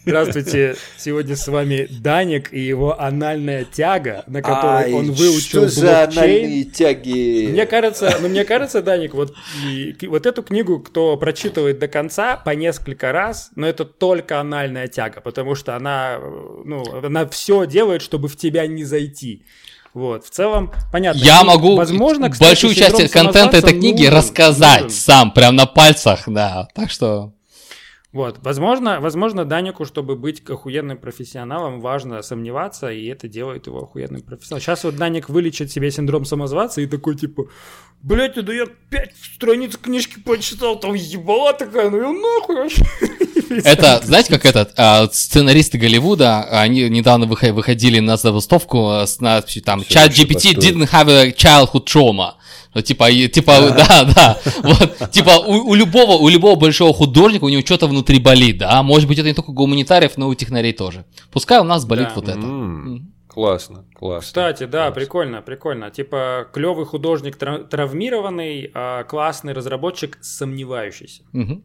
Здравствуйте, 0.05 0.75
сегодня 0.99 1.37
с 1.37 1.47
вами 1.49 1.87
Даник 1.89 2.53
и 2.53 2.61
его 2.61 3.01
анальная 3.01 3.64
тяга, 3.64 4.25
на 4.27 4.43
которой 4.43 4.85
Ай, 4.85 4.93
он 4.93 5.12
выучил 5.12 5.68
что 5.68 5.68
за 5.68 5.81
блокчейн. 6.07 6.18
анальные 6.18 6.64
тяги? 6.64 7.47
Мне 7.53 7.66
кажется, 7.66 8.18
ну 8.20 8.29
мне 8.29 8.45
кажется, 8.45 8.83
Даник, 8.83 9.14
вот, 9.14 9.33
и- 9.64 9.97
вот 10.09 10.27
эту 10.27 10.43
книгу, 10.43 10.81
кто 10.81 11.16
прочитывает 11.16 11.79
до 11.79 11.87
конца 11.89 12.37
по 12.37 12.51
несколько 12.51 13.12
раз, 13.12 13.51
но 13.55 13.66
это 13.66 13.85
только 13.85 14.41
анальная 14.41 14.89
тяга, 14.89 15.20
потому 15.20 15.55
что 15.55 15.77
она, 15.77 16.16
э, 16.18 16.62
ну, 16.64 16.83
она 17.03 17.27
все 17.29 17.64
делает, 17.64 18.03
чтобы 18.03 18.27
в 18.29 18.37
тебя 18.37 18.66
не 18.66 18.85
зайти. 18.85 19.47
Вот, 19.95 20.24
в 20.24 20.30
целом, 20.30 20.72
понятно. 20.90 21.18
Я 21.18 21.43
И, 21.43 21.45
могу 21.45 21.76
возможно, 21.76 22.30
кстати, 22.30 22.49
большую 22.49 22.74
часть 22.74 23.12
контента 23.12 23.59
этой 23.59 23.78
книги 23.78 24.05
нужен, 24.05 24.14
рассказать 24.14 24.82
нужен. 24.84 24.97
сам, 24.97 25.30
прям 25.32 25.55
на 25.55 25.66
пальцах, 25.66 26.22
да. 26.26 26.68
Так 26.74 26.90
что 26.90 27.34
Вот, 28.12 28.38
возможно, 28.43 29.01
возможно, 29.01 29.45
Данику, 29.45 29.84
чтобы 29.84 30.16
быть 30.16 30.49
охуенным 30.49 30.97
профессионалом, 30.97 31.80
важно 31.80 32.22
сомневаться, 32.22 32.90
и 32.90 33.07
это 33.07 33.28
делает 33.28 33.66
его 33.66 33.82
охуенным 33.84 34.22
профессионалом. 34.22 34.62
Сейчас 34.62 34.84
вот 34.84 34.97
Даник 34.97 35.28
вылечит 35.28 35.70
себе 35.70 35.90
синдром 35.90 36.24
самозванца 36.24 36.80
и 36.80 36.86
такой, 36.86 37.14
типа, 37.16 37.49
блядь, 38.03 38.43
да 38.43 38.53
я 38.53 38.66
пять 38.90 39.14
страниц 39.16 39.76
книжки 39.76 40.20
прочитал, 40.20 40.78
там 40.78 40.95
ебала 40.95 41.53
такая, 41.53 41.90
ну 41.90 41.99
и 41.99 42.20
нахуй 42.20 42.57
вообще. 42.57 42.84
Это, 43.64 44.00
знаете, 44.05 44.30
как 44.30 44.44
этот, 44.44 44.72
а, 44.76 45.09
сценаристы 45.12 45.78
Голливуда, 45.78 46.42
они 46.44 46.88
недавно 46.88 47.26
выхо- 47.26 47.53
выходили 47.53 47.98
на 48.00 48.16
забастовку 48.16 48.88
а, 48.88 49.07
с 49.07 49.20
надписью 49.20 49.62
там 49.62 49.80
Всё 49.82 49.98
«Chat 49.98 50.07
лучше 50.09 50.22
GPT 50.22 50.34
бастует». 50.34 50.59
didn't 50.59 50.90
have 50.90 51.11
a 51.11 51.30
childhood 51.30 51.84
trauma». 51.84 52.32
Ну, 52.74 52.80
типа, 52.80 53.11
и- 53.11 53.28
типа, 53.28 53.53
да, 53.76 54.05
да, 54.05 54.38
вот, 54.62 55.11
типа, 55.11 55.32
у, 55.46 55.70
у 55.70 55.74
любого, 55.74 56.12
у 56.12 56.28
любого 56.30 56.55
большого 56.59 56.94
художника 56.94 57.44
у 57.44 57.48
него 57.50 57.61
что-то 57.64 57.86
внутри 57.86 58.18
болит, 58.18 58.57
да, 58.59 58.82
может 58.82 59.07
быть, 59.09 59.18
это 59.18 59.28
не 59.28 59.34
только 59.34 59.53
гуманитариев, 59.53 60.12
но 60.16 60.26
и 60.28 60.30
у 60.30 60.34
технарей 60.34 60.72
тоже. 60.72 61.05
Пускай 61.30 61.59
у 61.61 61.64
нас 61.64 61.84
болит 61.84 62.09
Да. 62.09 62.12
вот 62.16 62.28
это. 62.28 62.38
М, 62.38 62.86
М. 62.96 63.12
Классно, 63.28 63.84
классно. 63.94 64.26
Кстати, 64.26 64.64
да, 64.64 64.84
Классно. 64.86 64.94
прикольно, 64.94 65.42
прикольно. 65.42 65.90
Типа, 65.90 66.46
клевый 66.53 66.84
художник 66.84 67.36
тра- 67.36 67.61
травмированный, 67.64 68.70
а 68.74 69.05
классный 69.05 69.53
разработчик 69.55 70.18
сомневающийся. 70.20 71.22
Мгм. 71.32 71.62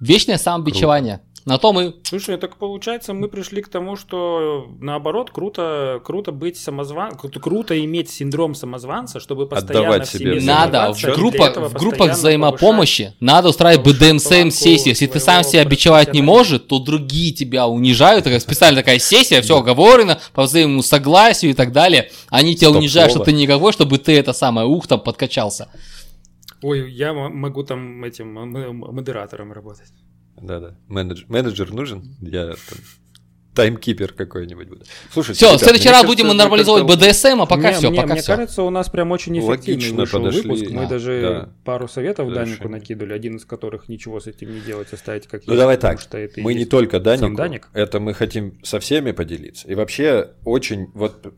Вечное 0.00 0.38
самобичевание. 0.38 1.20
На 1.46 1.58
то 1.58 1.72
мы... 1.72 1.94
Слушай, 2.02 2.36
так 2.36 2.56
получается, 2.56 3.14
мы 3.14 3.26
пришли 3.28 3.62
к 3.62 3.68
тому, 3.68 3.96
что 3.96 4.66
наоборот, 4.78 5.30
круто, 5.30 6.00
круто 6.04 6.32
быть 6.32 6.58
самозван, 6.58 7.16
круто, 7.16 7.40
круто 7.40 7.82
иметь 7.84 8.10
синдром 8.10 8.54
самозванца, 8.54 9.20
чтобы 9.20 9.46
постоянно 9.46 9.88
Отдавать 9.88 10.08
в 10.08 10.12
себе 10.12 10.40
Надо 10.42 10.92
в, 10.92 11.04
этого 11.04 11.68
в 11.70 11.74
группах 11.74 12.12
взаимопомощи 12.12 13.14
надо 13.20 13.48
устраивать 13.48 13.82
повышать 13.82 14.02
BDMSM 14.02 14.28
планку 14.28 14.50
сессии. 14.50 14.88
Если 14.90 15.06
ты 15.06 15.18
сам 15.18 15.42
себя 15.42 15.64
бичевать 15.64 16.12
не 16.12 16.20
можешь, 16.20 16.60
то 16.60 16.78
другие 16.78 17.32
тебя 17.32 17.66
унижают. 17.66 18.24
Такая 18.24 18.40
специальная 18.40 18.82
такая 18.82 18.98
сессия, 18.98 19.40
все 19.40 19.56
оговорено, 19.58 20.20
по 20.34 20.42
взаимному 20.42 20.82
согласию 20.82 21.52
и 21.52 21.54
так 21.54 21.72
далее. 21.72 22.10
Они 22.28 22.54
тебя 22.54 22.70
унижают, 22.70 23.12
что 23.12 23.24
ты 23.24 23.32
никакой, 23.32 23.72
чтобы 23.72 23.96
ты 23.98 24.16
это 24.16 24.34
самое 24.34 24.66
ух 24.66 24.86
там 24.86 25.00
подкачался. 25.00 25.68
Ой, 26.62 26.90
я 26.92 27.12
могу 27.12 27.62
там 27.64 28.04
этим 28.04 28.32
модератором 28.32 29.52
работать. 29.52 29.92
Да-да. 30.40 30.76
Менедж- 30.88 31.24
Менеджер 31.28 31.72
нужен? 31.72 32.16
Я 32.20 32.46
там 32.48 32.78
таймкипер 33.54 34.12
какой-нибудь 34.12 34.68
буду. 34.68 34.84
Слушай, 35.12 35.34
Все, 35.34 35.56
в 35.56 35.58
следующий 35.58 35.88
раз 35.88 36.06
будем 36.06 36.28
нормализовывать 36.36 36.84
BDSM, 36.88 37.42
а 37.42 37.46
пока 37.46 37.68
Мне- 37.68 37.72
все, 37.72 37.90
мне, 37.90 38.00
пока 38.00 38.12
мне 38.12 38.22
все. 38.22 38.36
кажется, 38.36 38.62
у 38.62 38.70
нас 38.70 38.88
прям 38.88 39.10
очень 39.10 39.36
эффективный 39.38 39.96
вышел 39.96 40.20
подошли. 40.20 40.42
выпуск. 40.42 40.64
Мы 40.70 40.82
Да, 40.82 40.86
даже 40.88 41.20
да. 41.20 41.52
пару 41.64 41.88
советов 41.88 42.28
Совершенно. 42.28 42.46
Данику 42.46 42.68
накидывали, 42.68 43.12
один 43.12 43.36
из 43.36 43.44
которых 43.44 43.88
ничего 43.88 44.20
с 44.20 44.28
этим 44.28 44.54
не 44.54 44.60
делать, 44.60 44.92
оставить 44.92 45.26
как 45.26 45.46
Ну 45.46 45.52
есть, 45.54 45.60
давай 45.60 45.76
потому 45.76 45.94
так, 45.94 46.00
что 46.00 46.16
это 46.16 46.40
и 46.40 46.42
мы 46.44 46.54
не 46.54 46.64
только 46.64 47.00
Данику, 47.00 47.34
Даник. 47.36 47.68
это 47.74 47.98
мы 47.98 48.14
хотим 48.14 48.62
со 48.62 48.78
всеми 48.78 49.10
поделиться. 49.12 49.66
И 49.68 49.74
вообще 49.74 50.30
очень, 50.44 50.86
вот, 50.94 51.34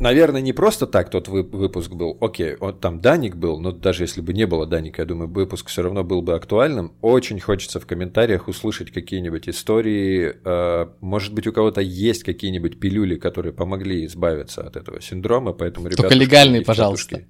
наверное, 0.00 0.40
не 0.40 0.52
просто 0.52 0.86
так 0.86 1.10
тот 1.10 1.28
вы- 1.28 1.42
выпуск 1.42 1.92
был. 1.92 2.16
Окей, 2.20 2.56
вот 2.58 2.80
там 2.80 3.00
Даник 3.00 3.36
был, 3.36 3.60
но 3.60 3.72
даже 3.72 4.04
если 4.04 4.20
бы 4.20 4.32
не 4.32 4.46
было 4.46 4.66
Даника, 4.66 5.02
я 5.02 5.06
думаю, 5.06 5.28
выпуск 5.30 5.68
все 5.68 5.82
равно 5.82 6.02
был 6.04 6.22
бы 6.22 6.34
актуальным. 6.34 6.94
Очень 7.00 7.40
хочется 7.40 7.78
в 7.80 7.86
комментариях 7.86 8.48
услышать 8.48 8.90
какие-нибудь 8.90 9.48
истории. 9.48 10.34
э, 10.44 10.86
Может 11.00 11.34
быть, 11.34 11.46
у 11.46 11.52
кого-то 11.52 11.80
есть 11.80 12.24
какие-нибудь 12.24 12.80
пилюли, 12.80 13.16
которые 13.16 13.52
помогли 13.52 14.04
избавиться 14.06 14.62
от 14.62 14.76
этого 14.76 15.00
синдрома, 15.00 15.52
поэтому, 15.52 15.86
ребята... 15.86 16.02
Только 16.02 16.14
легальные, 16.16 16.62
пожалуйста. 16.62 17.22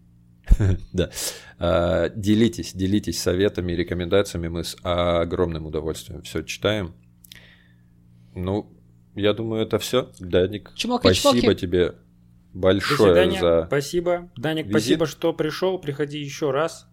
Да. 0.92 1.10
А, 1.58 2.08
Делитесь, 2.16 2.72
делитесь 2.74 3.20
советами, 3.22 3.72
рекомендациями. 3.72 4.48
Мы 4.48 4.64
с 4.64 4.76
огромным 4.82 5.66
удовольствием 5.66 6.22
все 6.22 6.42
читаем. 6.42 6.94
Ну, 8.34 8.66
я 9.14 9.34
думаю, 9.34 9.62
это 9.62 9.78
все. 9.78 10.10
Даник, 10.18 10.72
Чмоки, 10.74 11.02
спасибо 11.14 11.42
чмоки. 11.42 11.60
тебе 11.60 11.94
До 12.54 12.60
большое 12.60 12.98
свидания. 13.12 13.40
за... 13.40 13.64
Спасибо. 13.66 14.30
Даник, 14.36 14.66
визит. 14.66 14.80
спасибо, 14.80 15.06
что 15.06 15.32
пришел. 15.32 15.78
Приходи 15.78 16.18
еще 16.18 16.50
раз. 16.50 16.86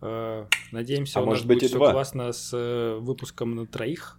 Э, 0.00 0.46
Надеемся, 0.72 1.18
А 1.18 1.22
у 1.22 1.26
нас 1.26 1.32
может 1.32 1.46
быть, 1.46 1.56
будет 1.58 1.64
и 1.64 1.68
все 1.68 1.78
два. 1.78 1.92
классно 1.92 2.32
с 2.32 2.50
э, 2.52 2.98
выпуском 3.00 3.54
на 3.54 3.66
троих. 3.66 4.18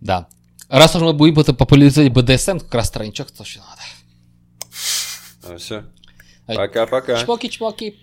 Да. 0.00 0.28
Раз 0.68 0.94
уж 0.94 1.02
мы 1.02 1.12
будем 1.12 1.38
это 1.40 1.52
популяризировать 1.54 2.12
БДСМ, 2.12 2.58
как 2.58 2.74
раз 2.74 2.90
тройничок 2.90 3.30
тоже 3.32 3.58
надо. 3.58 5.58
Все. 5.58 5.84
Ай. 6.46 6.56
Пока-пока. 6.56 7.20
Чпоки-чпоки. 7.22 7.94